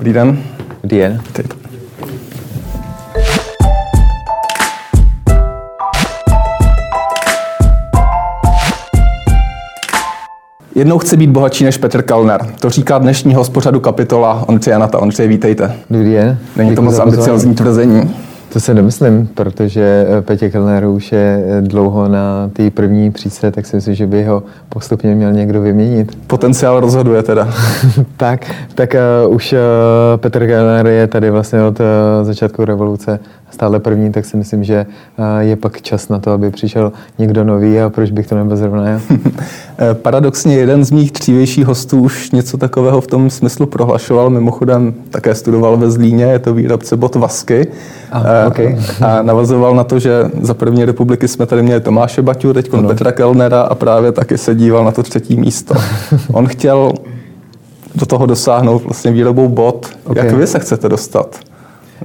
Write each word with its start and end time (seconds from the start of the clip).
Dobrý 0.00 0.12
den. 0.12 0.38
Dobrý 0.82 0.98
den. 0.98 1.20
Jednou 10.74 10.98
chci 10.98 11.16
být 11.16 11.30
bohatší 11.30 11.64
než 11.64 11.78
Petr 11.78 12.02
Kalner. 12.02 12.46
To 12.60 12.70
říká 12.70 12.98
dnešní 12.98 13.34
hospodřadu 13.34 13.80
kapitola 13.80 14.44
Ondřeje 14.48 14.72
Janata. 14.72 14.98
Ondřej, 14.98 15.28
vítejte. 15.28 15.76
Dobrý 15.90 16.12
den. 16.12 16.38
Není 16.56 16.74
to 16.74 16.82
moc 16.82 16.98
ambiciozní 16.98 17.54
tvrzení. 17.54 18.16
To 18.52 18.60
se 18.60 18.74
nemyslím, 18.74 19.28
protože 19.34 20.06
eh, 20.08 20.22
Petě 20.22 20.50
Kellner 20.50 20.86
už 20.86 21.12
je 21.12 21.44
eh, 21.46 21.60
dlouho 21.62 22.08
na 22.08 22.50
té 22.52 22.70
první 22.70 23.10
příčce, 23.10 23.50
tak 23.50 23.66
si 23.66 23.76
myslím, 23.76 23.94
že 23.94 24.06
by 24.06 24.24
ho 24.24 24.42
postupně 24.68 25.14
měl 25.14 25.32
někdo 25.32 25.60
vyměnit. 25.60 26.18
Potenciál 26.26 26.80
rozhoduje 26.80 27.22
teda. 27.22 27.48
tak, 28.16 28.54
tak 28.74 28.94
uh, 29.24 29.34
už 29.34 29.52
uh, 29.52 29.58
Petr 30.16 30.46
Kellner 30.46 30.86
je 30.86 31.06
tady 31.06 31.30
vlastně 31.30 31.62
od 31.62 31.80
uh, 31.80 31.86
začátku 32.22 32.64
revoluce 32.64 33.20
stále 33.50 33.80
první, 33.80 34.12
tak 34.12 34.24
si 34.24 34.36
myslím, 34.36 34.64
že 34.64 34.86
je 35.40 35.56
pak 35.56 35.82
čas 35.82 36.08
na 36.08 36.18
to, 36.18 36.30
aby 36.30 36.50
přišel 36.50 36.92
někdo 37.18 37.44
nový 37.44 37.80
a 37.80 37.90
proč 37.90 38.10
bych 38.10 38.26
to 38.26 38.36
nebyl 38.36 38.56
zrovna 38.56 38.88
já. 38.88 39.00
Paradoxně 39.92 40.54
jeden 40.54 40.84
z 40.84 40.90
mých 40.90 41.12
dřívějších 41.12 41.66
hostů 41.66 42.00
už 42.00 42.30
něco 42.30 42.56
takového 42.56 43.00
v 43.00 43.06
tom 43.06 43.30
smyslu 43.30 43.66
prohlašoval, 43.66 44.30
mimochodem 44.30 44.94
také 45.10 45.34
studoval 45.34 45.76
ve 45.76 45.90
Zlíně, 45.90 46.24
je 46.24 46.38
to 46.38 46.54
výrobce 46.54 46.96
bot 46.96 47.14
Vasky. 47.14 47.66
A, 48.12 48.46
okay. 48.46 48.78
a 49.00 49.22
navazoval 49.22 49.74
na 49.74 49.84
to, 49.84 49.98
že 49.98 50.30
za 50.42 50.54
první 50.54 50.84
republiky 50.84 51.28
jsme 51.28 51.46
tady 51.46 51.62
měli 51.62 51.80
Tomáše 51.80 52.22
Baťu, 52.22 52.52
teď 52.52 52.72
no. 52.72 52.88
Petra 52.88 53.12
Kellnera 53.12 53.62
a 53.62 53.74
právě 53.74 54.12
taky 54.12 54.38
se 54.38 54.54
díval 54.54 54.84
na 54.84 54.90
to 54.90 55.02
třetí 55.02 55.36
místo. 55.36 55.74
On 56.32 56.46
chtěl 56.46 56.92
do 57.94 58.06
toho 58.06 58.26
dosáhnout 58.26 58.84
vlastně 58.84 59.12
výrobou 59.12 59.48
bot. 59.48 59.86
Okay. 60.04 60.26
Jak 60.26 60.34
vy 60.34 60.46
se 60.46 60.58
chcete 60.58 60.88
dostat? 60.88 61.49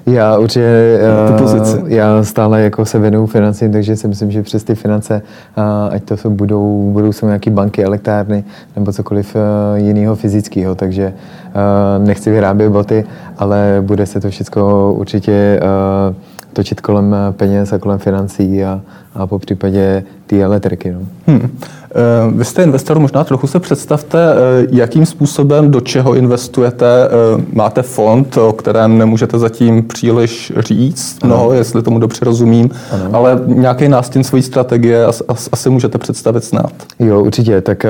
Já 0.05 0.37
určitě, 0.37 0.99
tu 1.27 1.43
pozici. 1.43 1.77
já 1.87 2.23
stále 2.23 2.61
jako 2.61 2.85
se 2.85 2.99
věnuju 2.99 3.25
financím, 3.25 3.71
takže 3.71 3.95
si 3.95 4.07
myslím, 4.07 4.31
že 4.31 4.43
přes 4.43 4.63
ty 4.63 4.75
finance, 4.75 5.21
ať 5.89 6.03
to 6.03 6.17
jsou, 6.17 6.29
budou, 6.29 6.91
budou 6.91 7.11
jsou 7.11 7.25
nějaké 7.25 7.51
banky, 7.51 7.83
elektrárny 7.83 8.43
nebo 8.75 8.93
cokoliv 8.93 9.35
jiného 9.75 10.15
fyzického, 10.15 10.75
takže 10.75 11.13
nechci 11.97 12.31
vyrábět 12.31 12.69
boty, 12.69 13.05
ale 13.37 13.77
bude 13.81 14.05
se 14.05 14.19
to 14.21 14.29
všechno 14.29 14.93
určitě 14.93 15.59
točit 16.53 16.81
kolem 16.81 17.15
peněz 17.31 17.73
a 17.73 17.79
kolem 17.79 17.99
financí 17.99 18.63
a, 18.63 18.81
a 19.15 19.27
po 19.27 19.39
případě 19.39 20.03
té 20.27 20.41
elektriky. 20.43 20.91
No. 20.91 20.99
Hmm. 21.27 21.49
Vy 22.31 22.45
jste 22.45 22.63
investor, 22.63 22.99
možná 22.99 23.23
trochu 23.23 23.47
se 23.47 23.59
představte, 23.59 24.19
eh, 24.33 24.67
jakým 24.71 25.05
způsobem, 25.05 25.71
do 25.71 25.81
čeho 25.81 26.15
investujete. 26.15 26.85
Eh, 27.05 27.43
máte 27.53 27.81
fond, 27.81 28.37
o 28.37 28.53
kterém 28.53 28.97
nemůžete 28.97 29.39
zatím 29.39 29.83
příliš 29.83 30.53
říct 30.57 31.23
mnoho, 31.23 31.53
jestli 31.53 31.81
tomu 31.81 31.99
dobře 31.99 32.25
rozumím, 32.25 32.69
ano. 32.91 33.09
ale 33.13 33.39
nějaký 33.45 33.87
nástin 33.87 34.23
svojí 34.23 34.43
strategie 34.43 35.05
asi 35.51 35.69
můžete 35.69 35.97
představit 35.97 36.43
snad. 36.43 36.71
Jo, 36.99 37.21
určitě. 37.21 37.61
Tak 37.61 37.85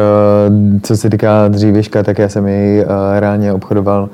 co 0.82 0.98
se 0.98 1.10
týká 1.10 1.48
dřívěžka, 1.48 2.04
tak 2.04 2.20
já 2.20 2.30
jsem 2.30 2.48
ji 2.48 2.86
reálně 3.20 3.54
obchodoval 3.54 4.10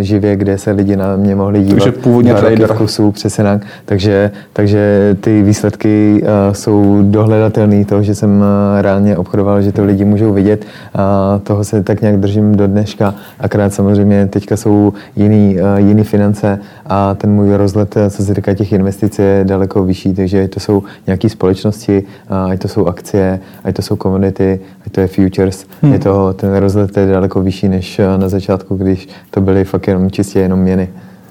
živě, 0.00 0.36
kde 0.36 0.58
se 0.58 0.70
lidi 0.70 0.96
na 0.96 1.16
mě 1.16 1.36
mohli 1.36 1.62
dívat. 1.62 1.84
Takže 1.84 1.92
původně 1.92 2.34
trader. 2.34 2.74
Vkusu, 2.74 3.12
přesně 3.12 3.60
takže, 3.84 4.30
takže 4.52 5.16
ty 5.20 5.42
výsledky 5.42 6.24
jsou 6.52 7.02
dohledatelné 7.14 7.84
toho, 7.84 8.02
že 8.02 8.14
jsem 8.14 8.44
reálně 8.80 9.16
obchodoval, 9.16 9.62
že 9.62 9.72
to 9.72 9.84
lidi 9.84 10.04
můžou 10.04 10.32
vidět. 10.32 10.66
A 10.94 11.40
toho 11.42 11.64
se 11.64 11.82
tak 11.82 12.00
nějak 12.00 12.16
držím 12.20 12.56
do 12.56 12.66
dneška. 12.66 13.14
Akorát 13.40 13.74
samozřejmě 13.74 14.26
teďka 14.26 14.56
jsou 14.56 14.92
jiný, 15.16 15.56
jiný 15.76 16.04
finance 16.04 16.58
a 16.86 17.14
ten 17.14 17.30
můj 17.30 17.54
rozhled, 17.54 17.94
co 18.10 18.24
se 18.24 18.34
týká 18.34 18.54
těch 18.54 18.72
investic, 18.72 19.18
je 19.18 19.44
daleko 19.46 19.84
vyšší. 19.84 20.14
Takže 20.14 20.48
to 20.48 20.60
jsou 20.60 20.82
nějaké 21.06 21.28
společnosti, 21.28 22.02
ať 22.50 22.60
to 22.60 22.68
jsou 22.68 22.86
akcie, 22.86 23.40
ať 23.64 23.76
to 23.76 23.82
jsou 23.82 23.96
komodity, 23.96 24.60
ať 24.86 24.92
to 24.92 25.00
je 25.00 25.06
futures. 25.06 25.66
Hmm. 25.82 25.92
Je 25.92 25.98
to, 25.98 26.32
ten 26.32 26.56
rozhled 26.56 26.96
je 26.96 27.06
daleko 27.06 27.40
vyšší 27.40 27.68
než 27.68 28.00
na 28.16 28.28
začátku, 28.28 28.76
když 28.76 29.08
to 29.30 29.40
byly 29.40 29.64
fakt 29.64 29.88
jenom 29.88 30.10
čistě 30.10 30.40
jenom 30.40 30.58
měny. 30.58 30.88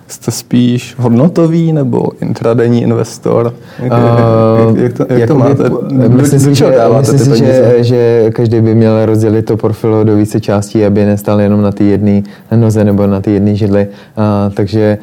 Jste 0.08 0.32
spíš 0.32 0.96
hodnotový 0.98 1.74
nebo 1.74 2.12
intradenní 2.22 2.82
investor? 2.82 3.54
Jak, 3.80 3.92
uh, 3.92 4.78
jak, 4.78 4.78
jak, 4.78 4.94
to, 4.94 5.06
jak 5.10 5.20
jako 5.20 5.34
to 5.34 5.40
máte? 5.40 5.70
Myslím 6.08 6.40
si, 6.40 6.56
že, 6.56 6.76
myslím 7.00 7.20
si 7.20 7.38
že, 7.38 7.78
že 7.80 8.32
každý 8.32 8.62
by 8.62 8.76
měl 8.76 9.06
rozdělit 9.06 9.42
to 9.42 9.58
portfolio 9.58 10.04
do 10.04 10.16
více 10.16 10.40
částí, 10.40 10.86
aby 10.86 11.06
nestal 11.06 11.42
jenom 11.42 11.62
na 11.62 11.72
ty 11.72 11.84
jedné 11.84 12.22
noze 12.56 12.84
nebo 12.84 13.08
na 13.08 13.22
ty 13.22 13.32
jedné 13.32 13.56
židli. 13.56 13.88
Uh, 13.88 14.54
takže 14.54 14.98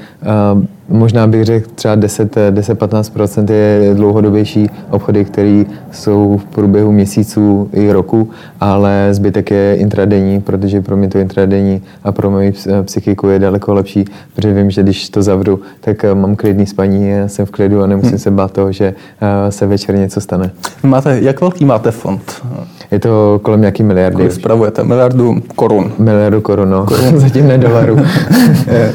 uh, 0.55 0.63
možná 0.91 1.27
bych 1.27 1.45
řekl 1.45 1.71
třeba 1.75 1.97
10-15% 1.97 3.53
je 3.53 3.95
dlouhodobější 3.95 4.71
obchody, 4.91 5.25
které 5.25 5.65
jsou 5.93 6.41
v 6.43 6.45
průběhu 6.45 6.93
měsíců 6.93 7.71
i 7.73 7.93
roku, 7.93 8.31
ale 8.61 9.09
zbytek 9.11 9.51
je 9.51 9.77
intradenní, 9.77 10.41
protože 10.41 10.81
pro 10.81 10.97
mě 10.97 11.09
to 11.09 11.19
intradenní 11.19 11.83
a 12.05 12.13
pro 12.13 12.31
moji 12.31 12.55
psychiku 12.83 13.29
je 13.29 13.39
daleko 13.39 13.75
lepší, 13.75 14.05
protože 14.35 14.55
vím, 14.55 14.71
že 14.71 14.83
když 14.83 15.11
to 15.11 15.23
zavřu, 15.23 15.61
tak 15.81 16.05
eh, 16.05 16.15
mám 16.15 16.37
klidný 16.37 16.67
spaní, 16.67 17.11
jsem 17.27 17.47
v 17.47 17.51
klidu 17.51 17.83
a 17.83 17.87
nemusím 17.87 18.11
hmm. 18.11 18.19
se 18.19 18.31
bát 18.31 18.53
toho, 18.53 18.73
že 18.73 18.95
eh, 19.21 19.53
se 19.53 19.67
večer 19.67 19.95
něco 19.95 20.21
stane. 20.21 20.51
Máte, 20.83 21.21
jak 21.21 21.41
velký 21.41 21.65
máte 21.65 21.91
fond? 21.91 22.43
Je 22.91 22.99
to 22.99 23.41
kolem 23.43 23.61
nějaký 23.61 23.83
miliardy. 23.83 24.17
Kolik 24.17 24.33
spravujete? 24.33 24.85
Miliardu 24.85 25.43
korun. 25.57 25.93
Miliardu 25.99 26.41
korun, 26.41 26.71
no. 26.71 26.87
Korun. 26.87 27.21
Zatím 27.21 27.49
ne 27.49 27.59
dolarů. 27.59 27.97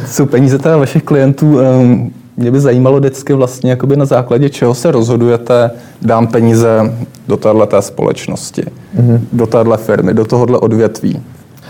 Jsou 0.08 0.26
peníze 0.26 0.58
teda 0.58 0.78
vašich 0.78 1.04
klientů. 1.04 1.60
Ehm, 1.60 2.12
mě 2.38 2.52
by 2.52 2.60
zajímalo 2.60 3.00
vždycky 3.00 3.34
vlastně, 3.34 3.70
jakoby 3.70 3.96
na 3.96 4.06
základě 4.06 4.50
čeho 4.50 4.74
se 4.74 4.92
rozhodujete, 4.92 5.72
dám 6.02 6.28
peníze 6.28 6.94
do 7.28 7.38
této 7.38 7.82
společnosti, 7.82 8.64
mm-hmm. 8.98 9.20
do 9.34 9.48
téhle 9.48 9.78
firmy, 9.78 10.14
do 10.14 10.26
tohohle 10.26 10.60
odvětví. 10.60 11.22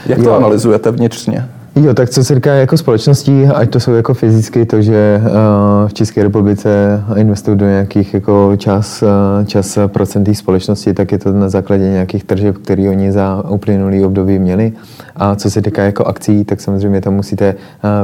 Jak 0.05 0.19
to 0.19 0.29
jo. 0.29 0.35
analyzujete 0.35 0.91
vnitřně? 0.91 1.49
Jo, 1.81 1.93
tak 1.93 2.09
co 2.09 2.23
se 2.23 2.35
týká 2.35 2.53
jako 2.53 2.77
společností, 2.77 3.45
ať 3.45 3.69
to 3.69 3.79
jsou 3.79 3.93
jako 3.93 4.13
fyzicky, 4.13 4.65
to, 4.65 4.81
že 4.81 5.21
uh, 5.21 5.87
v 5.87 5.93
České 5.93 6.23
republice 6.23 6.69
investují 7.15 7.57
do 7.57 7.65
nějakých 7.65 8.13
jako 8.13 8.51
čas, 8.57 9.03
uh, 9.03 9.45
čas 9.45 9.77
procentých 9.87 10.37
společností, 10.37 10.93
tak 10.93 11.11
je 11.11 11.17
to 11.17 11.31
na 11.31 11.49
základě 11.49 11.83
nějakých 11.83 12.23
tržeb, 12.23 12.57
které 12.57 12.89
oni 12.89 13.11
za 13.11 13.43
uplynulý 13.49 14.05
období 14.05 14.39
měli. 14.39 14.73
A 15.15 15.35
co 15.35 15.51
se 15.51 15.61
týká 15.61 15.83
jako 15.83 16.05
akcí, 16.05 16.45
tak 16.45 16.61
samozřejmě 16.61 17.01
tam 17.01 17.13
musíte 17.13 17.55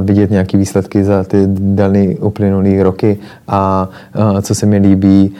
vidět 0.01 0.31
nějaké 0.31 0.57
výsledky 0.57 1.03
za 1.03 1.23
ty 1.23 1.43
dané 1.49 2.15
uplynulé 2.15 2.83
roky. 2.83 3.17
A 3.47 3.89
co 4.41 4.55
se 4.55 4.65
mi 4.65 4.77
líbí, 4.77 5.33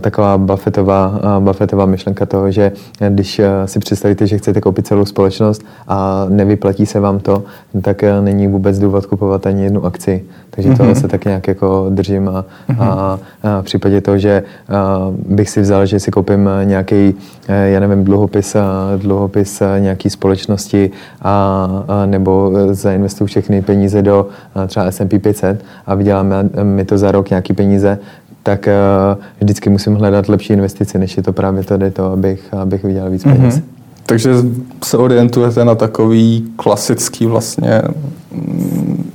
taková 0.00 0.38
Buffettová, 0.38 1.20
Buffettová 1.40 1.86
myšlenka 1.86 2.26
toho, 2.26 2.50
že 2.50 2.72
když 3.08 3.40
si 3.66 3.78
představíte, 3.78 4.26
že 4.26 4.38
chcete 4.38 4.60
koupit 4.60 4.86
celou 4.86 5.04
společnost 5.04 5.62
a 5.88 6.26
nevyplatí 6.28 6.86
se 6.86 7.00
vám 7.00 7.18
to, 7.18 7.44
tak 7.82 8.04
není 8.20 8.46
vůbec 8.46 8.78
důvod 8.78 9.06
kupovat 9.06 9.46
ani 9.46 9.64
jednu 9.64 9.84
akci. 9.84 10.24
Takže 10.50 10.70
mm-hmm. 10.70 10.76
toho 10.76 10.94
se 10.94 11.08
tak 11.08 11.24
nějak 11.24 11.48
jako 11.48 11.86
držím 11.90 12.28
a, 12.28 12.44
mm-hmm. 12.68 12.82
a, 12.82 13.18
a 13.42 13.60
v 13.60 13.64
případě 13.64 14.00
toho, 14.00 14.18
že 14.18 14.42
a, 14.68 14.98
bych 15.28 15.50
si 15.50 15.60
vzal, 15.60 15.86
že 15.86 16.00
si 16.00 16.10
koupím 16.10 16.50
nějaký, 16.64 17.14
eh, 17.48 17.68
já 17.68 17.80
nevím, 17.80 18.04
dluhopis, 18.04 18.56
dluhopis 18.96 19.62
nějaký 19.78 20.10
společnosti 20.10 20.90
a, 21.22 21.68
a 21.88 22.06
nebo 22.06 22.52
zainvestuju 22.70 23.28
všechny 23.28 23.62
peníze 23.62 24.02
do 24.02 24.28
třeba 24.66 24.90
S&P 24.90 25.18
500 25.18 25.64
a 25.86 25.94
vyděláme 25.94 26.36
mi 26.62 26.84
to 26.84 26.98
za 26.98 27.12
rok 27.12 27.30
nějaký 27.30 27.52
peníze, 27.52 27.98
tak 28.42 28.68
uh, 29.16 29.22
vždycky 29.40 29.70
musím 29.70 29.94
hledat 29.94 30.28
lepší 30.28 30.52
investici, 30.52 30.98
než 30.98 31.16
je 31.16 31.22
to 31.22 31.32
právě 31.32 31.64
tady 31.64 31.90
to, 31.90 32.12
abych, 32.12 32.54
abych 32.54 32.84
vydělal 32.84 33.10
víc 33.10 33.22
peněz. 33.22 33.58
Mm-hmm. 33.58 33.71
Takže 34.06 34.30
se 34.84 34.96
orientujete 34.96 35.64
na 35.64 35.74
takový 35.74 36.44
klasický 36.56 37.26
vlastně 37.26 37.82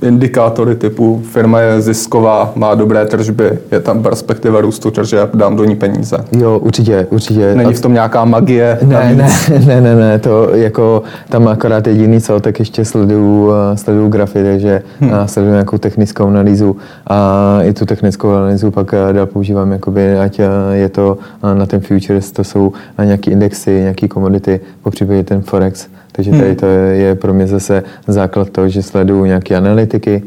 indikátory 0.02 0.74
typu 0.74 1.22
firma 1.30 1.60
je 1.60 1.80
zisková, 1.80 2.52
má 2.54 2.74
dobré 2.74 3.06
tržby, 3.06 3.58
je 3.72 3.80
tam 3.80 4.02
perspektiva 4.02 4.60
růstu 4.60 4.90
tržeb, 4.90 5.36
dám 5.36 5.56
do 5.56 5.64
ní 5.64 5.76
peníze. 5.76 6.16
Jo, 6.38 6.58
určitě, 6.58 7.06
určitě. 7.10 7.54
Není 7.54 7.74
v 7.74 7.80
tom 7.80 7.92
nějaká 7.92 8.24
magie? 8.24 8.78
Ne, 8.88 9.14
ne, 9.14 9.28
ne, 9.66 9.80
ne, 9.80 9.94
ne, 9.94 10.18
to 10.18 10.50
jako 10.54 11.02
tam 11.28 11.48
akorát 11.48 11.86
jediný 11.86 12.20
co, 12.20 12.40
tak 12.40 12.58
ještě 12.58 12.84
sleduju, 12.84 13.52
eh, 13.52 13.76
sleduju 13.76 14.08
grafy, 14.08 14.44
takže 14.44 14.82
hmm. 15.00 15.12
sleduju 15.26 15.52
nějakou 15.52 15.78
technickou 15.78 16.26
analýzu 16.26 16.76
a 17.06 17.58
i 17.62 17.72
tu 17.72 17.86
technickou 17.86 18.30
analýzu 18.30 18.70
pak 18.70 18.94
eh, 18.94 19.12
dál 19.12 19.26
používám, 19.26 19.72
jakoby, 19.72 20.18
ať 20.18 20.40
je 20.72 20.88
to 20.88 21.18
na 21.54 21.66
ten 21.66 21.80
futures, 21.80 22.32
to 22.32 22.44
jsou 22.44 22.72
nějaké 23.04 23.30
indexy, 23.30 23.70
nějaké 23.70 24.08
komodity, 24.08 24.60
po 24.82 24.90
případě 24.90 25.24
ten 25.24 25.42
forex, 25.42 25.86
takže 26.18 26.30
tady 26.30 26.46
hmm. 26.46 26.56
to 26.56 26.66
je, 26.66 26.96
je 26.96 27.14
pro 27.14 27.34
mě 27.34 27.46
zase 27.46 27.82
základ 28.06 28.50
toho, 28.50 28.68
že 28.68 28.82
sleduju 28.82 29.24
nějaké 29.24 29.56
analytiky, 29.56 30.22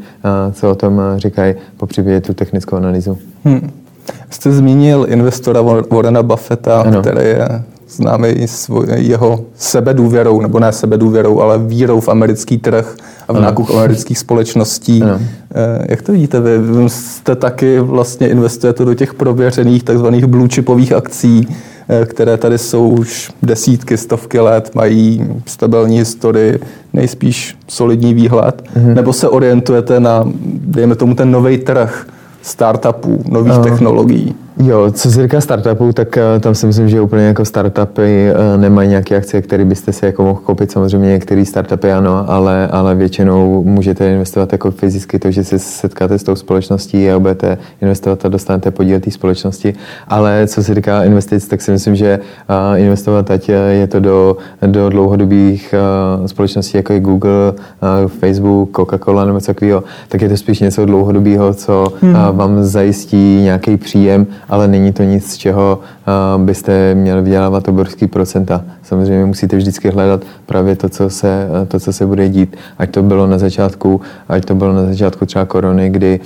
co 0.52 0.70
o 0.70 0.74
tom 0.74 1.00
říkají, 1.16 1.54
po 1.76 1.86
případě 1.86 2.20
tu 2.20 2.34
technickou 2.34 2.76
analýzu. 2.76 3.18
Hmm. 3.44 3.70
Jste 4.30 4.52
zmínil 4.52 5.06
investora 5.08 5.60
Warrena 5.90 6.22
Buffetta, 6.22 6.80
ano. 6.80 7.00
který 7.00 7.26
je 7.26 7.48
známý 7.88 8.48
svoj, 8.48 8.86
jeho 8.96 9.44
sebedůvěrou, 9.56 10.40
nebo 10.40 10.60
ne 10.60 10.72
sebedůvěrou, 10.72 11.40
ale 11.40 11.58
vírou 11.58 12.00
v 12.00 12.08
americký 12.08 12.58
trh 12.58 12.96
a 13.28 13.32
v 13.32 13.40
nákup 13.40 13.70
amerických 13.70 14.18
společností. 14.18 15.02
Ano. 15.02 15.18
Eh, 15.20 15.86
jak 15.88 16.02
to 16.02 16.12
vidíte 16.12 16.40
vy? 16.40 16.58
Jste 16.86 17.36
taky 17.36 17.80
vlastně 17.80 18.28
investujete 18.28 18.84
do 18.84 18.94
těch 18.94 19.14
prověřených 19.14 19.82
takzvaných 19.82 20.26
blue 20.26 20.48
chipových 20.48 20.92
akcí, 20.92 21.48
eh, 21.50 21.54
které 22.06 22.36
tady 22.36 22.58
jsou 22.58 22.88
už 22.88 23.32
desítky, 23.42 23.96
stovky 23.96 24.40
let, 24.40 24.74
mají 24.74 25.26
stabilní 25.46 25.98
historii, 25.98 26.58
nejspíš 26.92 27.56
solidní 27.68 28.14
výhled, 28.14 28.62
mm-hmm. 28.62 28.94
nebo 28.94 29.12
se 29.12 29.28
orientujete 29.28 30.00
na, 30.00 30.24
dejme 30.46 30.94
tomu, 30.94 31.14
ten 31.14 31.30
nový 31.30 31.58
trh 31.58 32.06
startupů, 32.42 33.24
nových 33.28 33.58
uh. 33.58 33.64
technologií? 33.64 34.34
Jo, 34.56 34.90
co 34.92 35.10
se 35.10 35.22
říká 35.22 35.40
startupů, 35.40 35.92
tak 35.92 36.16
uh, 36.16 36.40
tam 36.40 36.54
si 36.54 36.66
myslím, 36.66 36.88
že 36.88 37.00
úplně 37.00 37.22
jako 37.22 37.44
startupy 37.44 38.30
uh, 38.30 38.60
nemají 38.60 38.88
nějaké 38.88 39.16
akcie, 39.16 39.42
které 39.42 39.64
byste 39.64 39.92
si 39.92 40.06
jako 40.06 40.22
mohl 40.22 40.40
koupit. 40.44 40.70
Samozřejmě 40.70 41.08
některé 41.08 41.44
startupy 41.44 41.92
ano, 41.92 42.30
ale, 42.30 42.68
ale 42.68 42.94
většinou 42.94 43.64
můžete 43.64 44.12
investovat 44.12 44.52
jako 44.52 44.70
fyzicky, 44.70 45.18
to, 45.18 45.30
že 45.30 45.44
se 45.44 45.58
setkáte 45.58 46.18
s 46.18 46.22
tou 46.22 46.34
společností 46.34 47.10
a 47.10 47.18
budete 47.18 47.58
investovat 47.80 48.24
a 48.24 48.28
dostanete 48.28 48.70
podíl 48.70 49.00
té 49.00 49.10
společnosti. 49.10 49.74
Ale 50.08 50.46
co 50.46 50.62
se 50.62 50.74
říká 50.74 51.04
investic, 51.04 51.48
tak 51.48 51.62
si 51.62 51.70
myslím, 51.70 51.96
že 51.96 52.18
uh, 52.72 52.80
investovat 52.80 53.30
ať 53.30 53.50
je 53.70 53.86
to 53.86 54.00
do, 54.00 54.36
do 54.66 54.88
dlouhodobých 54.88 55.74
uh, 56.20 56.26
společností, 56.26 56.76
jako 56.76 56.92
je 56.92 57.00
Google, 57.00 57.52
Facebook, 58.20 58.70
Coca-Cola 58.70 59.26
nebo 59.26 59.40
co 59.40 59.46
takového, 59.46 59.84
tak 60.08 60.22
je 60.22 60.28
to 60.28 60.36
spíš 60.36 60.60
něco 60.60 60.86
dlouhodobého, 60.86 61.54
co 61.54 61.92
hmm. 62.00 62.14
vám 62.32 62.64
zajistí 62.64 63.40
nějaký 63.42 63.76
příjem 63.76 64.26
ale 64.48 64.68
není 64.68 64.92
to 64.92 65.02
nic, 65.02 65.32
z 65.32 65.36
čeho 65.36 65.78
uh, 66.36 66.42
byste 66.42 66.94
měli 66.94 67.22
vydělávat 67.22 67.68
obrovský 67.68 68.06
procenta. 68.06 68.64
Samozřejmě 68.82 69.24
musíte 69.24 69.56
vždycky 69.56 69.90
hledat 69.90 70.22
právě 70.46 70.76
to, 70.76 70.88
co 70.88 71.10
se, 71.10 71.48
to, 71.68 71.80
co 71.80 71.92
se 71.92 72.06
bude 72.06 72.28
dít. 72.28 72.56
Ať 72.78 72.90
to 72.90 73.02
bylo 73.02 73.26
na 73.26 73.38
začátku, 73.38 74.00
ať 74.28 74.44
to 74.44 74.54
bylo 74.54 74.72
na 74.72 74.86
začátku 74.86 75.26
třeba 75.26 75.44
korony, 75.44 75.90
kdy 75.90 76.20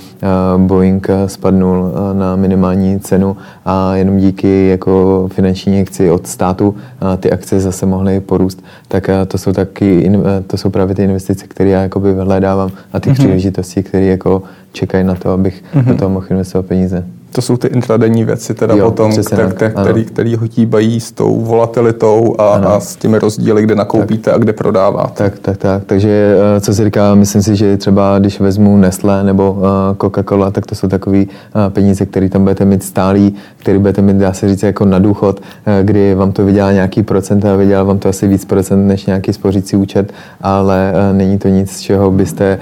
uh, 0.55 0.61
Boeing 0.61 1.07
spadnul 1.25 1.91
na 2.13 2.35
minimální 2.35 2.99
cenu 2.99 3.37
a 3.65 3.95
jenom 3.95 4.17
díky 4.17 4.67
jako 4.67 5.27
finanční 5.33 5.81
akci 5.81 6.11
od 6.11 6.27
státu 6.27 6.75
ty 7.19 7.31
akce 7.31 7.59
zase 7.59 7.85
mohly 7.85 8.19
porůst. 8.19 8.63
Tak 8.87 9.09
to 9.27 9.37
jsou 9.37 9.51
taky, 9.53 10.11
to 10.47 10.57
jsou 10.57 10.69
právě 10.69 10.95
ty 10.95 11.03
investice, 11.03 11.47
které 11.47 11.69
já 11.69 11.81
jakoby 11.81 12.13
vyhledávám 12.13 12.71
a 12.93 12.99
ty 12.99 13.09
mm-hmm. 13.09 13.13
příležitosti, 13.13 13.83
které 13.83 14.05
jako 14.05 14.43
čekají 14.71 15.03
na 15.03 15.15
to, 15.15 15.31
abych 15.31 15.63
mm-hmm. 15.73 15.85
do 15.85 15.95
toho 15.95 16.09
mohl 16.09 16.25
investovat 16.29 16.65
peníze 16.65 17.05
to 17.31 17.41
jsou 17.41 17.57
ty 17.57 17.67
intradenní 17.67 18.23
věci, 18.23 18.53
teda 18.53 18.75
jo, 18.75 18.85
potom, 18.85 19.11
které, 19.25 19.71
který, 19.81 20.05
který 20.05 20.35
ho 20.35 20.47
tíbají 20.47 20.99
s 20.99 21.11
tou 21.11 21.41
volatilitou 21.41 22.35
a, 22.37 22.43
a 22.43 22.79
s 22.79 22.95
těmi 22.95 23.19
rozdíly, 23.19 23.63
kde 23.63 23.75
nakoupíte 23.75 24.31
tak, 24.31 24.35
a 24.35 24.37
kde 24.37 24.53
prodáváte. 24.53 25.23
Tak, 25.23 25.39
tak, 25.39 25.57
tak. 25.57 25.83
Takže 25.85 26.37
eh, 26.57 26.61
co 26.61 26.73
si 26.73 26.83
říká, 26.83 27.15
myslím 27.15 27.41
si, 27.41 27.55
že 27.55 27.77
třeba 27.77 28.19
když 28.19 28.39
vezmu 28.39 28.77
Nestlé 28.77 29.23
nebo 29.23 29.57
eh, 29.59 29.93
Coca-Cola, 29.93 30.51
tak 30.51 30.65
to 30.65 30.75
jsou 30.75 30.87
takové 30.87 31.17
eh, 31.17 31.27
peníze, 31.69 32.05
které 32.05 32.29
tam 32.29 32.41
budete 32.41 32.65
mít 32.65 32.83
stálý, 32.83 33.35
které 33.57 33.79
budete 33.79 34.01
mít, 34.01 34.15
dá 34.15 34.33
se 34.33 34.49
říct, 34.49 34.63
jako 34.63 34.85
na 34.85 34.99
důchod, 34.99 35.41
kdy 35.81 36.15
vám 36.15 36.31
to 36.31 36.45
vydělá 36.45 36.71
nějaký 36.71 37.03
procent 37.03 37.45
a 37.45 37.55
vydělá 37.55 37.83
vám 37.83 37.99
to 37.99 38.09
asi 38.09 38.27
víc 38.27 38.45
procent 38.45 38.87
než 38.87 39.05
nějaký 39.05 39.33
spořící 39.33 39.75
účet, 39.75 40.13
ale 40.41 40.93
není 41.13 41.37
to 41.37 41.47
nic, 41.47 41.71
z 41.71 41.79
čeho 41.79 42.11
byste 42.11 42.59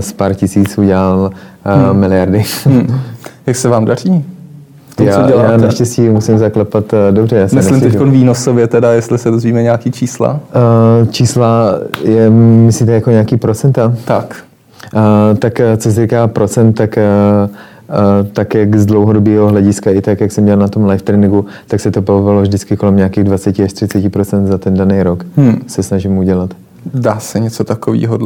z 0.00 0.12
pár 0.12 0.34
tisíc 0.34 0.78
udělal 0.78 1.30
hmm. 1.64 2.00
miliardy. 2.00 2.44
Hmm. 2.64 3.00
Jak 3.46 3.56
se 3.56 3.68
vám 3.68 3.84
daří? 3.84 4.24
To, 4.96 5.02
já, 5.02 5.28
co 5.28 5.38
já 5.38 5.56
naštěstí 5.56 6.08
musím 6.08 6.38
zaklepat 6.38 6.92
uh, 6.92 6.98
dobře. 7.10 7.36
Já 7.36 7.48
Myslím 7.52 7.80
teď 7.80 7.98
výnosově 8.00 8.66
teda, 8.66 8.92
jestli 8.92 9.18
se 9.18 9.30
dozvíme 9.30 9.62
nějaký 9.62 9.90
čísla. 9.90 10.40
Uh, 11.02 11.08
čísla, 11.08 11.78
je, 12.04 12.30
myslíte 12.30 12.92
jako 12.92 13.10
nějaký 13.10 13.36
procenta? 13.36 13.94
Tak. 14.04 14.36
Uh, 14.94 15.38
tak 15.38 15.60
co 15.76 15.92
se 15.92 16.00
týká 16.00 16.28
procent, 16.28 16.72
tak 16.72 16.98
uh, 17.46 17.54
Uh, 17.92 18.26
tak 18.32 18.54
jak 18.54 18.76
z 18.76 18.86
dlouhodobého 18.86 19.48
hlediska 19.48 19.90
i 19.90 20.00
tak, 20.00 20.20
jak 20.20 20.32
jsem 20.32 20.44
dělal 20.44 20.60
na 20.60 20.68
tom 20.68 20.84
live 20.84 21.02
tréninku, 21.02 21.44
tak 21.66 21.80
se 21.80 21.90
to 21.90 22.02
pohybovalo 22.02 22.42
vždycky 22.42 22.76
kolem 22.76 22.96
nějakých 22.96 23.24
20 23.24 23.60
až 23.60 23.70
30% 23.70 24.46
za 24.46 24.58
ten 24.58 24.74
daný 24.74 25.02
rok. 25.02 25.24
Hmm. 25.36 25.60
Se 25.66 25.82
snažím 25.82 26.18
udělat. 26.18 26.50
Dá 26.86 27.20
se 27.20 27.40
něco 27.40 27.64
takového 27.64 28.18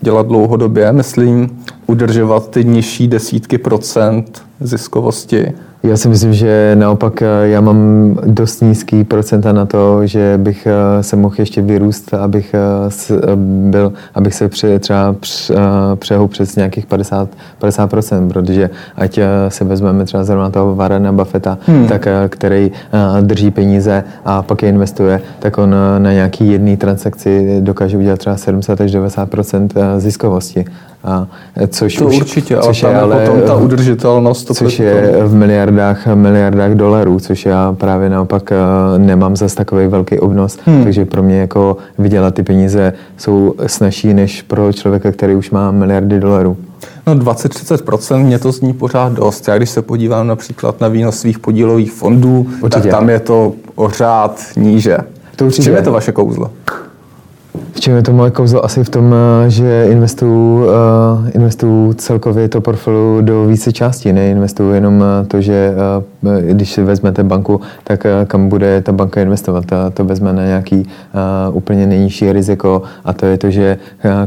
dělat 0.00 0.26
dlouhodobě? 0.26 0.92
Myslím, 0.92 1.64
udržovat 1.86 2.50
ty 2.50 2.64
nižší 2.64 3.08
desítky 3.08 3.58
procent 3.58 4.42
ziskovosti 4.60 5.52
já 5.84 5.96
si 5.96 6.08
myslím, 6.08 6.34
že 6.34 6.76
naopak 6.78 7.22
eh, 7.22 7.26
já 7.42 7.60
mám 7.60 8.16
dost 8.26 8.60
nízký 8.60 9.04
procenta 9.04 9.52
na 9.52 9.66
to, 9.66 10.06
že 10.06 10.34
bych 10.36 10.66
eh, 10.66 11.02
se 11.02 11.16
mohl 11.16 11.34
ještě 11.38 11.62
vyrůst, 11.62 12.14
abych, 12.14 12.54
eh, 12.54 13.36
byl, 13.36 13.92
abych 14.14 14.34
se 14.34 14.48
pře, 14.48 14.78
třeba 14.78 15.16
přehl 15.94 16.28
přes 16.28 16.56
nějakých 16.56 16.86
50, 16.86 17.28
50%, 17.60 18.28
protože 18.28 18.70
ať 18.96 19.18
se 19.48 19.64
vezmeme 19.64 20.04
třeba 20.04 20.24
zrovna 20.24 20.50
toho 20.50 20.74
Varena 20.74 21.12
Buffetta, 21.12 21.58
hmm. 21.66 21.86
tak, 21.86 22.08
který 22.28 22.72
drží 23.20 23.50
peníze 23.50 24.04
a 24.24 24.42
pak 24.42 24.62
je 24.62 24.68
investuje, 24.68 25.20
tak 25.38 25.58
on 25.58 25.74
na 25.98 26.12
nějaký 26.12 26.52
jedné 26.52 26.76
transakci 26.76 27.60
dokáže 27.60 27.98
udělat 27.98 28.18
třeba 28.18 28.36
70 28.36 28.80
až 28.80 28.90
90% 28.90 29.68
ziskovosti. 29.98 30.64
A 31.04 31.26
což 31.68 31.96
to 31.96 32.06
už, 32.06 32.16
určitě, 32.16 32.56
což 32.60 32.82
ale 32.82 32.94
je 32.94 33.00
ale 33.00 33.26
potom 33.26 33.42
ta 33.42 33.56
udržitelnost. 33.56 34.44
To 34.44 34.54
což 34.54 34.78
je 34.78 35.12
v 35.24 35.34
miliardách, 35.34 36.06
miliardách 36.14 36.70
dolarů, 36.70 37.20
což 37.20 37.46
já 37.46 37.72
právě 37.72 38.10
naopak 38.10 38.52
eh, 38.52 38.98
nemám 38.98 39.36
zas 39.36 39.54
takový 39.54 39.86
velký 39.86 40.18
obnos, 40.18 40.58
hmm. 40.64 40.84
takže 40.84 41.04
pro 41.04 41.22
mě 41.22 41.38
jako 41.38 41.76
vydělat 41.98 42.34
ty 42.34 42.42
peníze 42.42 42.92
jsou 43.16 43.54
snažší 43.66 44.14
než 44.14 44.42
pro 44.42 44.72
člověka, 44.72 45.12
který 45.12 45.34
už 45.34 45.50
má 45.50 45.70
miliardy 45.70 46.20
dolarů. 46.20 46.56
No 47.06 47.14
20-30% 47.14 48.24
mě 48.24 48.38
to 48.38 48.52
zní 48.52 48.72
pořád 48.72 49.12
dost. 49.12 49.48
Já 49.48 49.56
když 49.56 49.70
se 49.70 49.82
podívám 49.82 50.26
například 50.26 50.80
na 50.80 50.88
výnos 50.88 51.18
svých 51.18 51.38
podílových 51.38 51.92
fondů, 51.92 52.46
určitě. 52.60 52.82
tak 52.82 52.90
tam 52.90 53.10
je 53.10 53.20
to 53.20 53.52
o 53.74 53.88
řád 53.88 54.40
níže. 54.56 54.98
To 55.36 55.46
určitě. 55.46 55.62
Čím 55.62 55.74
je 55.74 55.82
to 55.82 55.92
vaše 55.92 56.12
kouzlo? 56.12 56.50
V 57.74 57.80
čem 57.80 57.96
je 57.96 58.02
to 58.02 58.12
moje 58.12 58.30
kouzlo? 58.30 58.64
Asi 58.64 58.84
v 58.84 58.90
tom, 58.90 59.10
eh, 59.10 59.50
že 59.50 59.86
investuju, 59.90 60.64
uh, 60.64 60.70
investuju 61.34 61.92
celkově 61.94 62.48
to 62.48 62.60
portfolio 62.60 63.20
do 63.20 63.46
více 63.46 63.72
částí. 63.72 64.12
Neinvestuju 64.12 64.72
jenom 64.72 65.02
eh, 65.02 65.26
to, 65.26 65.40
že 65.40 65.74
když 66.50 66.72
si 66.72 66.82
vezmete 66.82 67.22
banku, 67.22 67.60
tak 67.84 68.04
uh, 68.04 68.26
kam 68.26 68.48
bude 68.48 68.80
ta 68.80 68.92
banka 68.92 69.20
investovat. 69.20 69.72
A 69.72 69.90
to 69.90 70.04
vezme 70.04 70.32
na 70.32 70.44
nějaký 70.44 70.76
uh, 70.76 71.56
úplně 71.56 71.86
nejnižší 71.86 72.32
riziko 72.32 72.82
a 73.04 73.12
to 73.12 73.26
je 73.26 73.38
to, 73.38 73.50
že 73.50 73.78